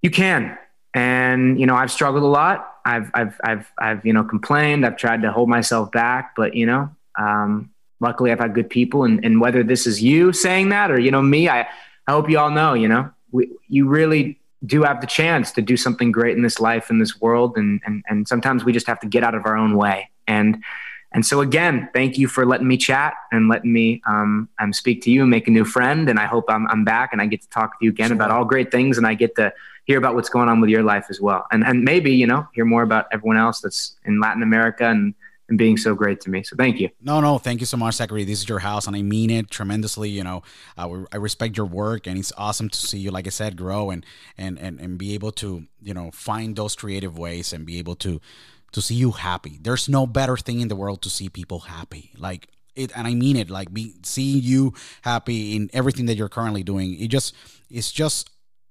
you 0.00 0.10
can. 0.10 0.56
And 0.94 1.60
you 1.60 1.66
know, 1.66 1.74
I've 1.74 1.90
struggled 1.90 2.22
a 2.22 2.26
lot 2.26 2.78
I've, 2.88 3.10
I've, 3.12 3.40
I've, 3.44 3.72
I've, 3.78 4.06
you 4.06 4.14
know, 4.14 4.24
complained. 4.24 4.86
I've 4.86 4.96
tried 4.96 5.20
to 5.22 5.30
hold 5.30 5.50
myself 5.50 5.92
back, 5.92 6.34
but 6.34 6.54
you 6.54 6.64
know, 6.64 6.90
um, 7.18 7.70
luckily 8.00 8.32
I've 8.32 8.40
had 8.40 8.54
good 8.54 8.70
people. 8.70 9.04
And, 9.04 9.22
and 9.24 9.42
whether 9.42 9.62
this 9.62 9.86
is 9.86 10.02
you 10.02 10.32
saying 10.32 10.70
that 10.70 10.90
or, 10.90 10.98
you 10.98 11.10
know, 11.10 11.20
me, 11.20 11.50
I, 11.50 11.68
I 12.06 12.12
hope 12.12 12.30
you 12.30 12.38
all 12.38 12.50
know, 12.50 12.72
you 12.72 12.88
know, 12.88 13.10
we, 13.30 13.50
you 13.68 13.88
really 13.88 14.38
do 14.66 14.82
have 14.82 15.00
the 15.00 15.06
chance 15.06 15.52
to 15.52 15.62
do 15.62 15.76
something 15.76 16.10
great 16.12 16.36
in 16.36 16.42
this 16.42 16.60
life, 16.60 16.90
in 16.90 16.98
this 16.98 17.20
world. 17.20 17.56
And, 17.56 17.80
and, 17.84 18.04
and 18.08 18.26
sometimes 18.26 18.64
we 18.64 18.72
just 18.72 18.86
have 18.86 19.00
to 19.00 19.06
get 19.06 19.22
out 19.22 19.34
of 19.34 19.46
our 19.46 19.56
own 19.56 19.76
way. 19.76 20.10
And, 20.26 20.62
and 21.12 21.24
so 21.24 21.40
again, 21.40 21.88
thank 21.94 22.18
you 22.18 22.28
for 22.28 22.44
letting 22.44 22.68
me 22.68 22.76
chat 22.76 23.14
and 23.32 23.48
letting 23.48 23.72
me 23.72 24.02
um, 24.06 24.48
um, 24.58 24.72
speak 24.72 25.02
to 25.02 25.10
you 25.10 25.22
and 25.22 25.30
make 25.30 25.48
a 25.48 25.50
new 25.50 25.64
friend. 25.64 26.08
And 26.08 26.18
I 26.18 26.26
hope 26.26 26.46
I'm, 26.48 26.66
I'm 26.68 26.84
back 26.84 27.12
and 27.12 27.22
I 27.22 27.26
get 27.26 27.40
to 27.42 27.48
talk 27.48 27.78
to 27.78 27.84
you 27.84 27.90
again 27.90 28.08
sure. 28.08 28.16
about 28.16 28.30
all 28.30 28.44
great 28.44 28.70
things. 28.70 28.98
And 28.98 29.06
I 29.06 29.14
get 29.14 29.36
to, 29.36 29.52
hear 29.88 29.96
about 29.96 30.14
what's 30.14 30.28
going 30.28 30.50
on 30.50 30.60
with 30.60 30.68
your 30.68 30.82
life 30.82 31.06
as 31.08 31.18
well. 31.18 31.46
And, 31.50 31.64
and 31.64 31.82
maybe, 31.82 32.12
you 32.12 32.26
know, 32.26 32.46
hear 32.52 32.66
more 32.66 32.82
about 32.82 33.06
everyone 33.10 33.38
else 33.38 33.60
that's 33.60 33.96
in 34.04 34.20
Latin 34.20 34.42
America 34.42 34.86
and, 34.86 35.14
and 35.48 35.56
being 35.56 35.76
so 35.76 35.94
great 35.94 36.20
to 36.20 36.30
me. 36.30 36.42
So 36.42 36.56
thank 36.56 36.78
you. 36.78 36.90
No, 37.00 37.20
no, 37.20 37.38
thank 37.38 37.60
you 37.60 37.66
so 37.66 37.76
much, 37.76 37.94
Zachary. 37.94 38.24
This 38.24 38.40
is 38.40 38.48
your 38.48 38.58
house, 38.58 38.86
and 38.86 38.94
I 38.94 39.02
mean 39.02 39.30
it 39.30 39.50
tremendously. 39.50 40.10
You 40.10 40.24
know, 40.24 40.42
uh, 40.76 41.04
I 41.12 41.16
respect 41.16 41.56
your 41.56 41.66
work, 41.66 42.06
and 42.06 42.18
it's 42.18 42.32
awesome 42.36 42.68
to 42.68 42.78
see 42.78 42.98
you, 42.98 43.10
like 43.10 43.26
I 43.26 43.30
said, 43.30 43.56
grow 43.56 43.90
and 43.90 44.04
and 44.36 44.58
and 44.58 44.80
and 44.80 44.98
be 44.98 45.14
able 45.14 45.32
to, 45.32 45.66
you 45.82 45.94
know, 45.94 46.10
find 46.12 46.56
those 46.56 46.74
creative 46.74 47.18
ways 47.18 47.52
and 47.52 47.64
be 47.64 47.78
able 47.78 47.96
to 47.96 48.20
to 48.72 48.82
see 48.82 48.94
you 48.94 49.12
happy. 49.12 49.58
There's 49.60 49.88
no 49.88 50.06
better 50.06 50.36
thing 50.36 50.60
in 50.60 50.68
the 50.68 50.76
world 50.76 51.02
to 51.02 51.10
see 51.10 51.28
people 51.28 51.60
happy. 51.60 52.12
Like 52.16 52.48
it, 52.76 52.92
and 52.96 53.06
I 53.06 53.14
mean 53.14 53.36
it. 53.36 53.50
Like 53.50 53.72
be 53.72 53.94
seeing 54.02 54.42
you 54.42 54.74
happy 55.02 55.56
in 55.56 55.70
everything 55.72 56.06
that 56.06 56.16
you're 56.16 56.28
currently 56.28 56.62
doing. 56.62 57.00
It 57.00 57.08
just 57.08 57.34
it's 57.70 57.90
just 57.90 58.30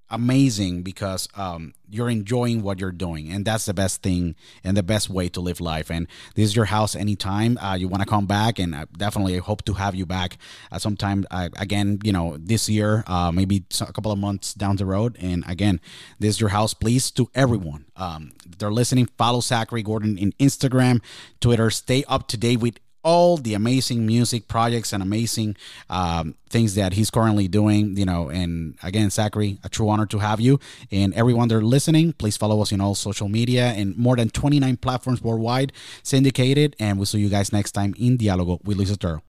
amazing 0.09 0.83
because 0.83 1.27
um, 1.35 1.73
you're 1.89 2.09
enjoying 2.09 2.61
what 2.61 2.79
you're 2.79 2.91
doing 2.91 3.29
and 3.31 3.45
that's 3.45 3.65
the 3.65 3.73
best 3.73 4.01
thing 4.01 4.35
and 4.63 4.77
the 4.77 4.83
best 4.83 5.09
way 5.09 5.29
to 5.29 5.41
live 5.41 5.59
life. 5.59 5.89
And 5.89 6.07
this 6.35 6.45
is 6.45 6.55
your 6.55 6.65
house 6.65 6.95
anytime 6.95 7.57
uh, 7.57 7.75
you 7.75 7.87
want 7.87 8.03
to 8.03 8.09
come 8.09 8.25
back 8.25 8.59
and 8.59 8.75
I 8.75 8.85
definitely 8.97 9.37
hope 9.37 9.63
to 9.65 9.73
have 9.73 9.95
you 9.95 10.05
back 10.05 10.37
at 10.71 10.81
some 10.81 10.95
time 10.95 11.25
uh, 11.31 11.49
again 11.59 11.99
you 12.03 12.11
know 12.11 12.37
this 12.37 12.69
year 12.69 13.03
uh, 13.07 13.31
maybe 13.31 13.63
a 13.81 13.93
couple 13.93 14.11
of 14.11 14.19
months 14.19 14.53
down 14.53 14.75
the 14.77 14.85
road. 14.85 15.17
And 15.19 15.43
again 15.47 15.79
this 16.19 16.35
is 16.35 16.41
your 16.41 16.49
house 16.49 16.73
please 16.73 17.11
to 17.11 17.29
everyone. 17.35 17.85
Um, 17.95 18.31
they're 18.57 18.71
listening 18.71 19.07
follow 19.17 19.39
zachary 19.39 19.83
gordon 19.83 20.17
in 20.17 20.31
instagram 20.33 21.01
twitter 21.39 21.69
stay 21.69 22.03
up 22.07 22.27
to 22.27 22.37
date 22.37 22.59
with 22.59 22.79
all 23.07 23.37
the 23.37 23.53
amazing 23.53 24.05
music 24.05 24.49
projects 24.49 24.91
and 24.91 25.01
amazing 25.01 25.55
um, 25.89 26.35
things 26.49 26.75
that 26.75 26.91
he's 26.91 27.09
currently 27.09 27.47
doing. 27.47 27.95
You 27.95 28.03
know, 28.05 28.27
and 28.27 28.75
again, 28.83 29.09
Zachary, 29.09 29.59
a 29.63 29.69
true 29.69 29.87
honor 29.87 30.05
to 30.07 30.19
have 30.19 30.41
you. 30.41 30.59
And 30.91 31.13
everyone 31.13 31.47
that 31.47 31.55
are 31.55 31.61
listening, 31.61 32.11
please 32.11 32.35
follow 32.35 32.61
us 32.61 32.73
in 32.73 32.81
all 32.81 32.95
social 32.95 33.29
media 33.29 33.67
and 33.67 33.97
more 33.97 34.17
than 34.17 34.29
29 34.29 34.75
platforms 34.77 35.21
worldwide 35.21 35.71
syndicated. 36.03 36.75
And 36.79 36.97
we'll 36.97 37.05
see 37.05 37.19
you 37.19 37.29
guys 37.29 37.53
next 37.53 37.71
time 37.71 37.95
in 37.97 38.17
Dialogo 38.17 38.61
with 38.65 38.75
Luis 38.75 38.91
Otero. 38.91 39.23